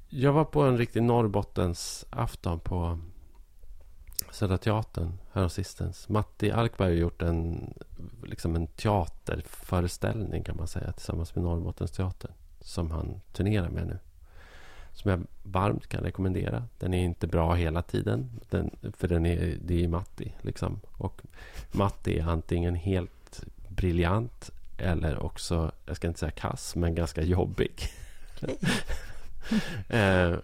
Jag 0.09 0.33
var 0.33 0.45
på 0.45 0.61
en 0.61 0.77
riktig 0.77 1.03
Norrbottens 1.03 2.05
afton 2.09 2.59
på 2.59 2.99
Södra 4.31 4.57
Teatern 4.57 5.13
häromsistens. 5.31 6.09
Matti 6.09 6.51
Alkberg 6.51 6.89
har 6.89 6.97
gjort 6.97 7.21
en, 7.21 7.73
liksom 8.23 8.55
en 8.55 8.67
teaterföreställning 8.67 10.43
kan 10.43 10.57
man 10.57 10.67
säga 10.67 10.91
tillsammans 10.91 11.35
med 11.35 11.43
Norrbottens 11.43 11.91
teater. 11.91 12.31
Som 12.59 12.91
han 12.91 13.21
turnerar 13.33 13.69
med 13.69 13.87
nu. 13.87 13.99
Som 14.93 15.11
jag 15.11 15.21
varmt 15.43 15.87
kan 15.87 16.03
rekommendera. 16.03 16.63
Den 16.79 16.93
är 16.93 17.03
inte 17.03 17.27
bra 17.27 17.53
hela 17.53 17.81
tiden. 17.81 18.29
Den, 18.49 18.71
för 18.97 19.07
den 19.07 19.25
är, 19.25 19.57
det 19.61 19.83
är 19.83 19.87
Matti. 19.87 20.33
Liksom. 20.41 20.79
Och 20.91 21.21
Matti 21.71 22.19
är 22.19 22.27
antingen 22.27 22.75
helt 22.75 23.43
briljant 23.67 24.51
eller 24.77 25.23
också, 25.23 25.71
jag 25.85 25.95
ska 25.95 26.07
inte 26.07 26.19
säga 26.19 26.31
kass, 26.31 26.75
men 26.75 26.95
ganska 26.95 27.23
jobbig. 27.23 27.71
eh, 29.89 30.35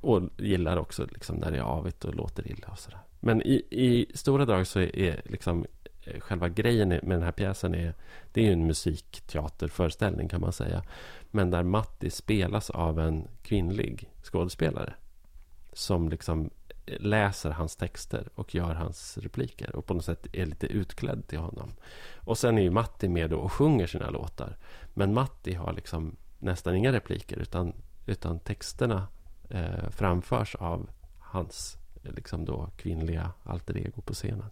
och 0.00 0.22
gillar 0.36 0.76
också 0.76 1.06
liksom 1.12 1.36
när 1.36 1.50
det 1.50 1.58
är 1.58 1.62
avigt 1.62 2.04
och 2.04 2.14
låter 2.14 2.50
illa 2.50 2.68
och 2.68 2.78
sådär. 2.78 3.00
Men 3.20 3.42
i, 3.42 3.64
i 3.70 4.06
stora 4.14 4.44
drag 4.44 4.66
så 4.66 4.80
är, 4.80 5.22
liksom 5.24 5.66
eh, 6.04 6.20
själva 6.20 6.48
grejen 6.48 6.88
med 6.88 7.02
den 7.02 7.22
här 7.22 7.32
pjäsen 7.32 7.74
är, 7.74 7.94
det 8.32 8.40
är 8.40 8.44
ju 8.44 8.52
en 8.52 8.66
musikteaterföreställning 8.66 10.28
kan 10.28 10.40
man 10.40 10.52
säga. 10.52 10.82
Men 11.30 11.50
där 11.50 11.62
Matti 11.62 12.10
spelas 12.10 12.70
av 12.70 13.00
en 13.00 13.28
kvinnlig 13.42 14.10
skådespelare. 14.22 14.94
Som 15.72 16.08
liksom 16.08 16.50
eh, 16.86 17.00
läser 17.00 17.50
hans 17.50 17.76
texter 17.76 18.28
och 18.34 18.54
gör 18.54 18.74
hans 18.74 19.18
repliker. 19.18 19.76
Och 19.76 19.86
på 19.86 19.94
något 19.94 20.04
sätt 20.04 20.26
är 20.32 20.46
lite 20.46 20.66
utklädd 20.66 21.26
till 21.26 21.38
honom. 21.38 21.72
Och 22.16 22.38
sen 22.38 22.58
är 22.58 22.62
ju 22.62 22.70
Matti 22.70 23.08
med 23.08 23.32
och 23.32 23.52
sjunger 23.52 23.86
sina 23.86 24.10
låtar. 24.10 24.56
Men 24.94 25.14
Matti 25.14 25.54
har 25.54 25.72
liksom 25.72 26.16
nästan 26.38 26.74
inga 26.74 26.92
repliker. 26.92 27.36
Utan, 27.36 27.72
utan 28.06 28.38
texterna 28.40 29.08
eh, 29.48 29.90
framförs 29.90 30.54
av 30.54 30.90
hans 31.18 31.78
eh, 32.04 32.12
liksom 32.12 32.44
då, 32.44 32.70
kvinnliga 32.76 33.32
alter 33.44 33.76
ego 33.78 34.00
på 34.02 34.14
scenen. 34.14 34.50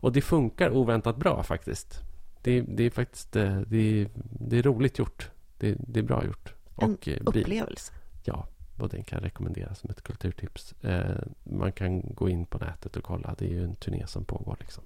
Och 0.00 0.12
det 0.12 0.20
funkar 0.20 0.70
oväntat 0.70 1.16
bra 1.16 1.42
faktiskt. 1.42 2.00
Det, 2.42 2.60
det 2.60 2.82
är 2.84 2.90
faktiskt 2.90 3.36
eh, 3.36 3.60
det 3.60 3.76
är, 4.02 4.08
det 4.40 4.58
är 4.58 4.62
roligt 4.62 4.98
gjort. 4.98 5.30
Det, 5.58 5.76
det 5.78 6.00
är 6.00 6.04
bra 6.04 6.24
gjort. 6.24 6.54
En 6.76 6.94
Och, 6.94 7.08
eh, 7.08 7.22
bli- 7.30 7.40
upplevelse. 7.42 7.92
Ja, 8.24 8.46
och 8.78 8.88
den 8.88 9.04
kan 9.04 9.20
rekommenderas 9.20 9.78
som 9.78 9.90
ett 9.90 10.02
kulturtips. 10.02 10.72
Eh, 10.82 11.16
man 11.44 11.72
kan 11.72 12.00
gå 12.14 12.28
in 12.28 12.46
på 12.46 12.58
nätet 12.58 12.96
och 12.96 13.04
kolla. 13.04 13.34
Det 13.38 13.44
är 13.44 13.48
ju 13.50 13.64
en 13.64 13.76
turné 13.76 14.06
som 14.06 14.24
pågår. 14.24 14.56
Liksom. 14.60 14.84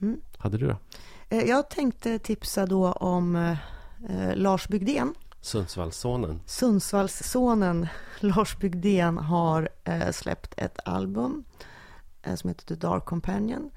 Mm. 0.00 0.20
Hade 0.38 0.58
du 0.58 0.66
då? 0.66 0.76
Eh, 1.28 1.42
Jag 1.44 1.70
tänkte 1.70 2.18
tipsa 2.18 2.66
då 2.66 2.92
om 2.92 3.36
eh, 3.36 4.36
Lars 4.36 4.68
Bygdén. 4.68 5.14
Sundsvallssonen. 5.40 6.40
Sundsvallssonen 6.46 7.88
Lars 8.20 8.56
Bygdén 8.58 9.18
har 9.18 9.68
eh, 9.84 10.10
släppt 10.10 10.54
ett 10.56 10.78
album 10.84 11.44
eh, 12.22 12.34
som 12.34 12.48
heter 12.48 12.66
The 12.66 12.74
Dark 12.74 13.04
Companion. 13.04 13.70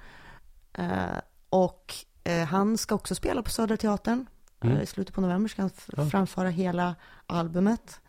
Eh, 0.73 1.17
och 1.49 1.93
eh, 2.23 2.45
han 2.47 2.77
ska 2.77 2.95
också 2.95 3.15
spela 3.15 3.41
på 3.43 3.49
Södra 3.49 3.77
Teatern. 3.77 4.25
Mm. 4.61 4.77
Eh, 4.77 4.83
I 4.83 4.85
slutet 4.85 5.15
på 5.15 5.21
november 5.21 5.49
ska 5.49 5.61
han 5.61 5.71
Ja. 5.97 6.05
framföra 6.09 6.49
hela 6.49 6.95
albumet. 7.27 7.99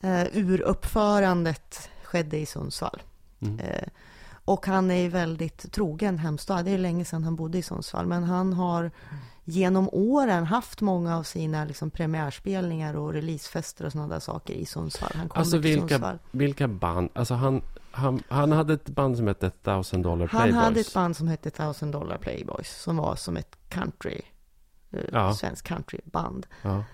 Eh, 0.00 0.26
uruppförandet 0.32 1.90
skedde 2.02 2.38
i 2.38 2.46
Sundsvall. 2.46 3.02
Mm. 3.40 3.60
Och 4.44 4.66
han 4.66 4.90
är 4.90 5.08
väldigt 5.08 5.72
trogen 5.72 6.18
hemstad. 6.18 6.64
Det 6.64 6.70
är 6.70 6.78
länge 6.78 7.04
sedan 7.04 7.24
han 7.24 7.36
bodde 7.36 7.58
i 7.58 7.62
Sundsvall. 7.62 8.06
Men 8.06 8.22
han 8.24 8.52
har 8.52 8.90
genom 9.50 9.88
åren 9.92 10.44
haft 10.46 10.80
många 10.80 11.16
av 11.16 11.22
sina 11.22 11.64
liksom, 11.64 11.90
premiärspelningar 11.90 12.94
och 12.96 13.12
releasefester 13.12 13.84
och 13.84 13.92
sådana 13.92 14.08
där 14.14 14.20
saker 14.20 14.54
i 14.54 14.66
Sundsvall. 14.66 15.10
Han 15.14 15.28
kommer 15.28 15.40
Alltså 15.40 15.52
till 15.52 15.60
vilka, 15.60 15.88
Sundsvall. 15.88 16.18
vilka 16.30 16.68
band? 16.68 17.08
Alltså 17.12 17.34
han, 17.34 17.62
han, 17.90 18.22
han 18.28 18.52
hade 18.52 18.74
ett 18.74 18.88
band 18.88 19.16
som 19.16 19.26
hette 19.26 19.50
Thousand 19.50 20.02
Dollar 20.04 20.26
Han 20.26 20.42
Playboys. 20.42 20.64
hade 20.64 20.80
ett 20.80 20.94
band 20.94 21.16
som 21.16 21.28
hette 21.28 21.50
Thousand 21.50 21.92
Dollar 21.92 22.18
Playboys. 22.18 22.82
Som 22.82 22.96
var 22.96 23.16
som 23.16 23.36
ett 23.36 23.56
country. 23.68 24.20
Eh, 24.92 25.00
Ja. 25.12 25.34
Svensk 25.34 25.64
countryband. 25.66 26.46
Ja. 26.62 26.84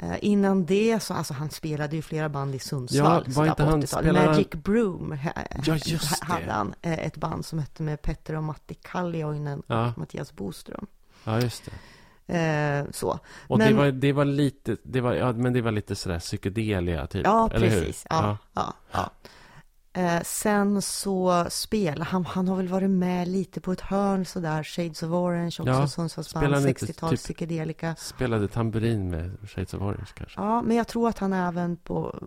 Eh, 0.00 0.16
innan 0.20 0.66
det 0.66 1.00
så, 1.02 1.14
alltså 1.14 1.34
han 1.34 1.50
spelade 1.50 1.96
ju 1.96 2.02
flera 2.02 2.28
band 2.28 2.54
i 2.54 2.58
Sundsvall. 2.58 3.24
Ja, 3.26 3.32
var 3.34 3.46
inte 3.46 3.62
han- 3.64 3.82
80-talet. 3.82 3.88
spelade 3.90 4.18
han- 4.18 4.26
Magic 4.28 4.50
Broom 4.50 5.12
ha, 5.12 5.32
Ja, 5.64 5.76
just 5.86 6.20
hade 6.24 6.44
det. 6.44 6.52
han. 6.52 6.74
eh, 6.82 6.92
Ett 7.06 7.16
band 7.16 7.44
som 7.46 7.58
hette 7.58 7.82
med 7.82 8.02
Petter 8.02 8.34
och 8.36 8.42
Matti 8.44 8.74
Kallioinen 8.74 9.62
Ja. 9.66 9.90
och 9.90 9.98
Mattias 9.98 10.32
Boström. 10.32 10.86
ja, 11.24 11.40
just 11.40 11.64
det. 11.64 11.70
Eh, 12.28 12.84
så. 12.90 13.18
Och 13.46 13.58
det, 13.58 13.64
Men- 13.64 13.76
var, 13.76 13.86
det 13.90 14.12
var 14.12 14.24
lite, 14.24 14.76
det 14.82 15.00
var, 15.00 15.12
ja, 15.14 15.32
men 15.32 15.52
det 15.52 15.60
var 15.62 15.72
lite 15.72 15.94
sådär 15.96 16.18
psykedelia 16.18 17.06
typ. 17.06 17.26
Ja, 17.26 17.50
eller 17.52 17.68
hur? 17.68 17.80
precis. 17.80 18.06
Ja, 18.10 18.38
ja. 18.54 18.74
ja. 18.92 19.10
Eh, 19.92 20.22
sen 20.22 20.82
så 20.82 21.46
spelar 21.50 22.04
han, 22.06 22.26
han 22.26 22.48
har 22.48 22.56
väl 22.56 22.68
varit 22.68 22.90
med 22.90 23.28
lite 23.28 23.60
på 23.60 23.72
ett 23.72 23.80
hörn 23.80 24.24
sådär, 24.24 24.62
Shades 24.62 25.02
of 25.02 25.10
Orange, 25.10 25.46
också 25.46 25.66
Ja, 25.66 25.86
Sundsvallsband, 25.88 26.42
spelar 26.44 26.60
han 26.60 26.68
inte 26.68 26.86
60-tal, 26.86 27.10
typ- 27.10 27.20
psykedelika. 27.20 27.94
Spelade 27.98 28.48
tamburin 28.48 29.10
med 29.10 29.36
Shades 29.48 29.74
of 29.74 29.82
Orange 29.82 30.06
kanske. 30.14 30.40
Ja, 30.40 30.62
men 30.62 30.76
jag 30.76 30.88
tror 30.88 31.08
att 31.08 31.18
han 31.18 31.32
även 31.32 31.76
på, 31.76 32.18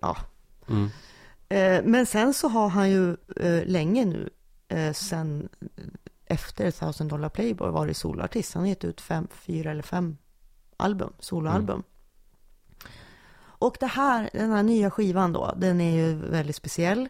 ja. 0.00 0.16
Mm. 0.68 0.90
Eh, 1.48 1.82
men 1.90 2.06
sen 2.06 2.34
så 2.34 2.48
har 2.48 2.68
han 2.68 2.90
ju 2.90 3.10
eh, 3.36 3.64
länge 3.66 4.04
nu, 4.04 4.30
eh, 4.68 4.92
sen 4.92 5.48
efter 6.34 6.70
Thousand 6.70 7.10
Dollar 7.10 7.28
Playboy 7.28 7.70
varit 7.70 7.96
soloartist. 7.96 8.54
Han 8.54 8.62
har 8.62 8.68
gett 8.68 8.84
ut 8.84 9.00
fem, 9.00 9.28
fyra 9.30 9.70
eller 9.70 9.82
fem 9.82 10.16
album, 10.76 11.12
soloalbum. 11.18 11.82
Och 13.64 13.76
det 13.80 13.86
här, 13.86 14.30
den 14.32 14.50
här 14.50 14.62
nya 14.62 14.90
skivan 14.90 15.32
då, 15.32 15.54
den 15.56 15.80
är 15.80 15.96
ju 15.96 16.14
väldigt 16.14 16.56
speciell. 16.56 17.08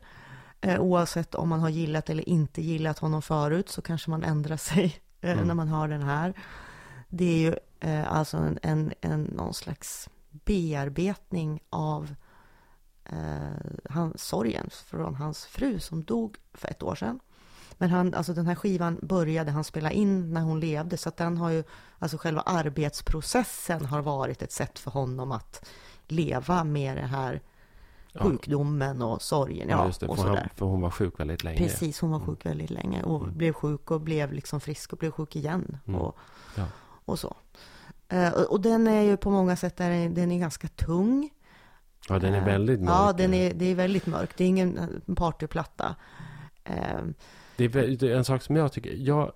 Eh, 0.60 0.80
oavsett 0.80 1.34
om 1.34 1.48
man 1.48 1.60
har 1.60 1.68
gillat 1.68 2.10
eller 2.10 2.28
inte 2.28 2.62
gillat 2.62 2.98
honom 2.98 3.22
förut 3.22 3.68
så 3.68 3.82
kanske 3.82 4.10
man 4.10 4.22
ändrar 4.24 4.56
sig 4.56 5.00
eh, 5.20 5.32
Mm. 5.32 5.46
när 5.46 5.54
man 5.54 5.68
hör 5.68 5.88
den 5.88 6.02
här. 6.02 6.34
Det 7.08 7.24
är 7.24 7.38
ju 7.38 7.56
eh, 7.80 8.12
alltså 8.12 8.36
en, 8.36 8.58
en, 8.62 8.92
en, 9.00 9.22
någon 9.22 9.54
slags 9.54 10.08
bearbetning 10.30 11.62
av 11.70 12.14
eh, 13.04 13.70
han, 13.90 14.12
sorgen 14.16 14.70
från 14.86 15.14
hans 15.14 15.46
fru 15.46 15.80
som 15.80 16.04
dog 16.04 16.36
för 16.54 16.68
ett 16.68 16.82
år 16.82 16.94
sedan. 16.94 17.20
Men 17.78 17.90
han, 17.90 18.14
alltså 18.14 18.34
den 18.34 18.46
här 18.46 18.54
skivan 18.54 18.98
började 19.02 19.50
han 19.50 19.64
spela 19.64 19.90
in 19.90 20.32
när 20.32 20.40
hon 20.40 20.60
levde, 20.60 20.96
så 20.96 21.08
att 21.08 21.16
den 21.16 21.36
har 21.36 21.50
ju, 21.50 21.64
alltså 21.98 22.18
själva 22.18 22.40
arbetsprocessen 22.40 23.84
har 23.84 24.02
varit 24.02 24.42
ett 24.42 24.52
sätt 24.52 24.78
för 24.78 24.90
honom 24.90 25.32
att 25.32 25.68
leva 26.08 26.64
med 26.64 26.96
det 26.96 27.06
här 27.06 27.40
sjukdomen 28.14 29.02
och 29.02 29.22
sorgen, 29.22 29.68
Ja, 29.68 29.76
ja, 29.78 29.86
just 29.86 30.00
det. 30.00 30.06
och 30.06 30.18
För, 30.18 30.28
han, 30.28 30.48
för 30.54 30.66
hon 30.66 30.80
var 30.80 30.90
sjuk 30.90 31.20
väldigt 31.20 31.44
länge. 31.44 31.58
Precis, 31.58 32.00
hon 32.00 32.10
var 32.10 32.20
sjuk 32.20 32.46
väldigt 32.46 32.70
länge 32.70 33.02
och 33.02 33.22
Mm. 33.22 33.36
blev 33.36 33.52
sjuk 33.52 33.90
och 33.90 34.00
blev 34.00 34.32
liksom 34.32 34.60
frisk 34.60 34.92
och 34.92 34.98
blev 34.98 35.10
sjuk 35.10 35.36
igen 35.36 35.78
Mm. 35.86 36.00
och, 36.00 36.16
Ja. 36.56 36.64
och 37.04 37.18
så. 37.18 37.36
Eh, 38.08 38.32
och, 38.32 38.60
den 38.60 38.86
är 38.88 39.02
ju 39.02 39.16
på 39.16 39.30
många 39.30 39.56
sätt, 39.56 39.76
den 39.76 39.92
är, 39.92 40.08
den 40.08 40.32
är 40.32 40.38
ganska 40.38 40.68
tung. 40.68 41.30
Ja, 42.08 42.18
den 42.18 42.34
är 42.34 42.38
Eh, 42.38 42.44
väldigt 42.44 42.80
mörk. 42.80 42.90
Ja, 42.94 43.12
den 43.12 43.34
är, 43.34 43.54
det 43.54 43.64
är 43.64 43.74
väldigt 43.74 44.06
mörk. 44.06 44.30
Det 44.36 44.44
är 44.44 44.48
ingen 44.48 44.78
eh, 44.78 45.14
partyplatta. 45.14 45.96
Eh, 46.64 47.00
Det 47.56 47.64
är 47.64 47.68
vä- 47.68 47.96
det 47.96 48.12
är 48.12 48.16
en 48.16 48.24
sak 48.24 48.42
som 48.42 48.56
jag 48.56 48.72
tycker... 48.72 48.94
Jag, 48.96 49.32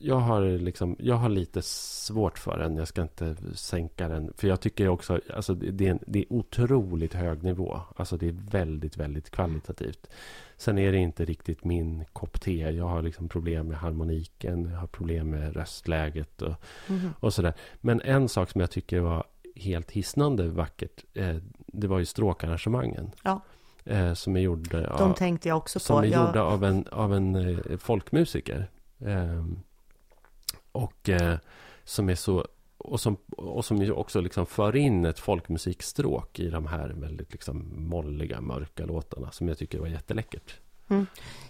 jag, 0.00 0.16
har 0.16 0.58
liksom, 0.58 0.96
jag 0.98 1.14
har 1.14 1.28
lite 1.28 1.62
svårt 1.62 2.38
för 2.38 2.58
den. 2.58 2.76
Jag 2.76 2.88
ska 2.88 3.02
inte 3.02 3.36
sänka 3.54 4.08
den. 4.08 4.32
För 4.36 4.48
jag 4.48 4.60
tycker 4.60 4.88
också... 4.88 5.20
Alltså 5.34 5.54
det, 5.54 5.86
är 5.86 5.90
en, 5.90 5.98
det 6.06 6.18
är 6.18 6.32
otroligt 6.32 7.14
hög 7.14 7.42
nivå. 7.42 7.80
Alltså 7.96 8.16
det 8.16 8.28
är 8.28 8.36
väldigt, 8.50 8.96
väldigt 8.96 9.30
kvalitativt. 9.30 10.10
Sen 10.56 10.78
är 10.78 10.92
det 10.92 10.98
inte 10.98 11.24
riktigt 11.24 11.64
min 11.64 12.04
kopp 12.12 12.40
te. 12.40 12.56
Jag 12.56 12.88
har 12.88 13.02
liksom 13.02 13.28
problem 13.28 13.68
med 13.68 13.78
harmoniken. 13.78 14.70
Jag 14.70 14.78
har 14.78 14.86
problem 14.86 15.30
med 15.30 15.56
röstläget 15.56 16.42
och, 16.42 16.54
mhm. 16.88 17.10
och 17.20 17.34
sådär. 17.34 17.54
Men 17.80 18.00
en 18.00 18.28
sak 18.28 18.50
som 18.50 18.60
jag 18.60 18.70
tycker 18.70 19.00
var 19.00 19.24
helt 19.54 19.90
hisnande 19.90 20.48
vackert. 20.48 21.04
Eh, 21.14 21.36
det 21.66 21.86
var 21.86 21.98
ju 21.98 22.04
stråkarrangemangen. 22.04 23.10
Ja. 23.22 23.42
Eh, 23.88 24.14
som 24.14 24.36
är 24.36 24.40
gjorda 24.40 24.80
De 24.80 24.86
av, 25.10 25.14
tänkte 25.14 25.48
jag 25.48 25.58
också 25.58 25.80
som 25.80 25.96
på. 25.96 26.02
är 26.06 26.10
Jag, 26.10 26.26
gjorda 26.26 26.42
av 26.42 26.64
en, 26.64 26.84
av 26.92 27.14
en 27.14 27.34
eh, 27.36 27.76
folkmusiker. 27.78 28.70
Ehm, 29.06 29.60
och 30.72 31.08
eh, 31.08 31.36
som 31.84 32.08
är 32.10 32.14
så... 32.14 32.46
Och 32.78 33.00
som, 33.00 33.16
och 33.28 33.64
som 33.64 33.92
också 33.92 34.20
liksom 34.20 34.46
för 34.46 34.76
in 34.76 35.04
ett 35.04 35.18
folkmusikstråk 35.18 36.38
i 36.40 36.50
de 36.50 36.66
här 36.66 36.88
väldigt 36.88 37.32
liksom 37.32 37.72
molliga, 37.76 38.40
mörka 38.40 38.84
låtarna. 38.86 39.30
Som 39.32 39.48
jag 39.48 39.58
tycker 39.58 39.78
var 39.78 39.86
jätteläckert. 39.86 40.54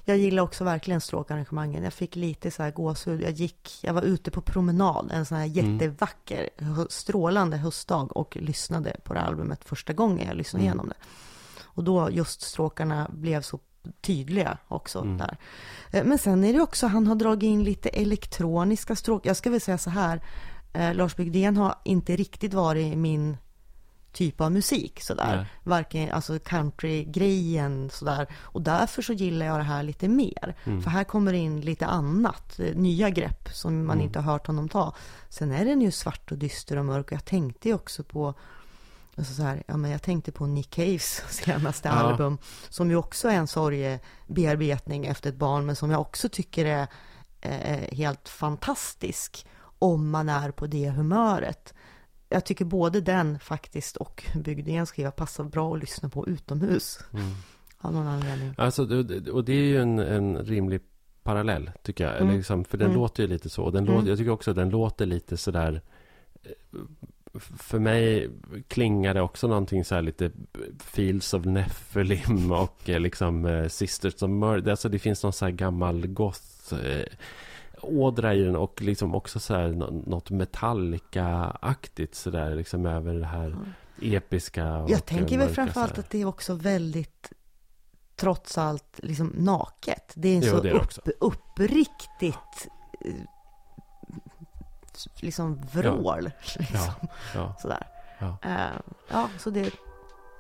Jag 0.05 0.17
gillar 0.19 0.43
också 0.43 0.65
verkligen 0.65 1.01
stråkarrangemangen. 1.01 1.85
Jag 1.85 1.93
fick 1.93 2.17
lite 2.17 2.51
så 2.51 2.63
här 2.63 2.71
gåshud. 2.71 3.23
Jag 3.23 3.31
gick, 3.31 3.71
jag 3.83 3.95
var 3.95 4.03
ute 4.03 4.31
på 4.31 4.41
promenad 4.41 5.11
en 5.13 5.27
sån 5.27 5.39
här 5.39 5.45
jättevacker, 5.47 6.51
hö- 6.59 6.87
strålande 6.91 7.57
höstdag 7.57 8.17
och 8.17 8.37
lyssnade 8.37 8.97
på 9.05 9.15
det 9.15 9.21
här 9.21 9.27
albumet 9.27 9.65
första 9.65 9.93
gången 9.93 10.27
jag 10.27 10.37
lyssnade 10.37 10.65
Mm. 10.65 10.67
igenom 10.73 10.89
det. 10.89 10.95
Och 11.79 11.85
då 11.85 12.11
just 12.11 12.41
stråkarna 12.43 13.11
blev 13.13 13.43
så 13.43 13.59
tydliga 14.01 14.59
också 14.69 14.99
Mm. 15.01 15.19
där. 15.19 15.37
Eh, 15.93 16.05
Men 16.05 16.19
sen 16.19 16.45
är 16.45 16.53
det 16.53 16.61
också, 16.61 16.87
han 16.87 17.07
har 17.07 17.15
dragit 17.15 17.43
in 17.49 17.65
lite 17.65 17.89
elektroniska 17.89 18.97
stråk. 18.97 19.27
Jag 19.27 19.37
ska 19.37 19.51
väl 19.51 19.61
säga 19.61 19.79
så 19.79 19.91
här, 19.91 20.21
eh, 20.73 20.95
Lars 20.95 21.17
Bygdén 21.17 21.57
har 21.57 21.75
inte 21.85 22.17
riktigt 22.17 22.55
varit 22.55 22.99
min 22.99 23.37
typ 24.13 24.41
av 24.41 24.53
musik 24.53 25.01
sådär. 25.03 25.37
Nej. 25.37 25.47
Varken 25.65 26.11
alltså 26.13 26.39
country-grejen 26.39 27.91
sådär. 27.91 28.27
Och 28.41 28.63
därför 28.63 29.03
så 29.03 29.13
gillar 29.13 29.47
jag 29.47 29.59
det 29.59 29.63
här 29.65 29.83
lite 29.83 30.09
mer. 30.09 30.57
Mm. 30.65 30.83
För 30.83 30.91
här 30.91 31.05
kommer 31.05 31.33
det 31.33 31.39
in 31.39 31.61
lite 31.61 31.87
annat, 31.87 32.59
eh, 32.61 32.75
nya 32.77 33.11
grepp 33.11 33.49
som 33.53 33.87
man 33.87 33.97
Mm. 33.97 34.07
inte 34.07 34.19
har 34.21 34.33
hört 34.33 34.47
honom 34.47 34.69
ta. 34.69 34.95
Sen 35.29 35.53
är 35.53 35.65
den 35.65 35.81
ju 35.81 35.91
svart 35.91 36.33
och 36.33 36.39
dyster 36.39 36.77
och 36.77 36.85
mörk 36.85 37.07
och 37.07 37.13
jag 37.13 37.25
tänkte 37.25 37.69
ju 37.69 37.75
också 37.75 38.03
på 38.05 38.35
Alltså 39.19 39.35
så 39.35 39.43
här, 39.43 39.63
ja, 39.67 39.77
men 39.77 39.91
jag 39.91 40.03
tänkte 40.03 40.33
på 40.33 40.47
Nick 40.47 40.71
Caves 40.71 41.23
senaste 41.29 41.89
Ja. 41.89 41.95
album 41.95 42.39
som 42.69 42.91
ju 42.91 42.97
också 42.97 43.29
är 43.29 43.35
en 43.35 43.47
sorgebearbetning 43.47 45.07
efter 45.07 45.31
ett 45.31 45.37
barn 45.37 45.67
men 45.67 45.77
som 45.77 45.91
jag 45.91 46.01
också 46.01 46.29
tycker 46.29 46.65
är 46.65 46.87
eh, 47.41 47.97
helt 47.97 48.29
fantastisk 48.29 49.47
om 49.79 50.11
man 50.11 50.29
är 50.29 50.51
på 50.51 50.67
det 50.67 50.91
humöret. 50.91 51.75
Jag 52.29 52.45
tycker 52.45 52.65
både 52.65 53.01
den 53.01 53.39
faktiskt 53.39 53.97
och 53.97 54.25
Bygdén 54.35 54.87
skiva 54.87 55.11
passar 55.11 55.45
bra 55.45 55.75
att 55.75 55.81
lyssna 55.81 56.09
på 56.09 56.29
utomhus 56.29 56.99
Mm. 57.13 57.25
av 57.79 57.93
någon 57.93 58.07
anledning. 58.07 58.55
Alltså, 58.59 58.83
och 59.33 59.45
det 59.45 59.53
är 59.53 59.65
ju 59.65 59.83
en, 59.83 59.99
en 59.99 60.37
rimlig 60.39 60.81
parallell, 61.23 61.71
tycker 61.83 62.05
jag. 62.05 62.21
Mm. 62.21 62.37
Liksom, 62.37 62.65
för 62.65 62.79
den 62.79 62.87
Mm. 62.87 62.99
låter 63.01 63.23
ju 63.23 63.29
lite 63.29 63.49
så. 63.51 63.71
Den 63.71 63.85
Mm. 63.85 63.95
låter, 63.95 64.09
jag 64.09 64.19
tycker 64.19 64.31
också 64.31 64.51
att 64.51 64.57
den 64.57 64.71
låter 64.71 65.07
lite 65.07 65.37
sådär... 65.37 65.83
För 67.59 67.79
mig 67.79 68.31
klingar 68.69 69.15
det 69.15 69.21
också 69.21 69.49
någonting 69.49 69.85
så 69.85 69.95
här 69.95 70.03
lite 70.03 70.31
Fields 70.79 71.35
of 71.35 71.45
Nephilim 71.45 72.53
och 72.63 72.89
eh, 72.89 73.01
liksom 73.01 73.45
eh, 73.47 73.69
Sisters 73.69 74.23
of 74.23 74.31
Murder. 74.31 74.71
Alltså 74.71 74.89
det 74.89 74.99
finns 74.99 75.23
någon 75.23 75.33
så 75.33 75.45
här 75.45 75.53
gammal 75.53 76.07
goth 76.07 76.75
eh, 76.75 77.05
ådra 77.83 78.35
i 78.35 78.43
den 78.43 78.57
och 78.57 78.83
liksom 78.83 79.15
också 79.15 79.41
så 79.41 79.55
här 79.55 79.69
nå- 79.69 80.03
något 80.07 80.31
Metallica-aktigt 80.31 82.15
sådär 82.15 82.55
liksom 82.55 82.87
över 82.87 83.15
det 83.15 83.27
här 83.27 83.57
episka. 84.03 84.87
Jag 84.89 85.07
tänker 85.07 85.39
väl 85.39 85.49
framförallt 85.49 85.99
att 85.99 86.11
det 86.11 86.21
är 86.21 86.25
också 86.25 86.55
väldigt 86.55 87.33
trots 88.17 88.59
allt 88.59 89.01
liksom 89.03 89.33
naket. 89.37 90.13
Det 90.15 90.29
är 90.29 90.37
en 90.37 90.43
Jo, 90.43 90.51
så 90.51 90.69
upp, 90.69 91.09
uppriktigt 91.21 92.69
liksom 95.21 95.61
vrål. 95.73 96.23
Liksom, 96.59 96.67
Ja, 96.75 96.95
ja, 97.35 97.55
Sådär. 97.59 97.87
ja. 98.19 98.37
Eh, 98.43 98.79
ja, 99.09 99.29
så 99.39 99.51
det 99.51 99.67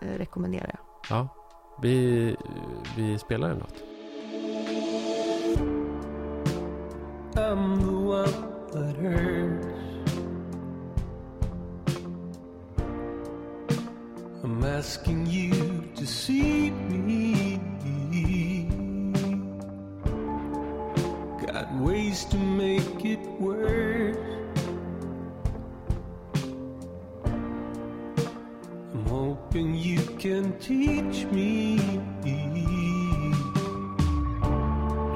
eh, 0.01 0.09
rekommenderar 0.19 0.71
jag. 0.75 0.79
Ja, 1.19 1.29
vi, 1.83 2.37
vi 2.97 3.19
spelar 3.19 3.51
en 3.51 3.59
låt. 3.59 3.75
I'm 7.37 7.79
the 7.81 7.93
one 7.93 8.33
that 8.73 8.97
hurts. 8.97 9.67
I'm 14.43 14.65
asking 14.65 15.27
you 15.27 15.83
to 15.97 16.07
see 16.07 16.71
me. 16.71 17.59
Got 21.47 21.73
ways 21.81 22.25
to 22.27 22.37
make 22.39 23.05
it 23.05 23.21
worse. 23.41 24.17
Can 30.19 30.53
teach 30.59 31.27
me. 31.27 31.79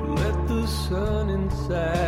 To 0.03 0.15
let 0.15 0.47
the 0.47 0.65
sun 0.66 1.31
inside 1.31 2.02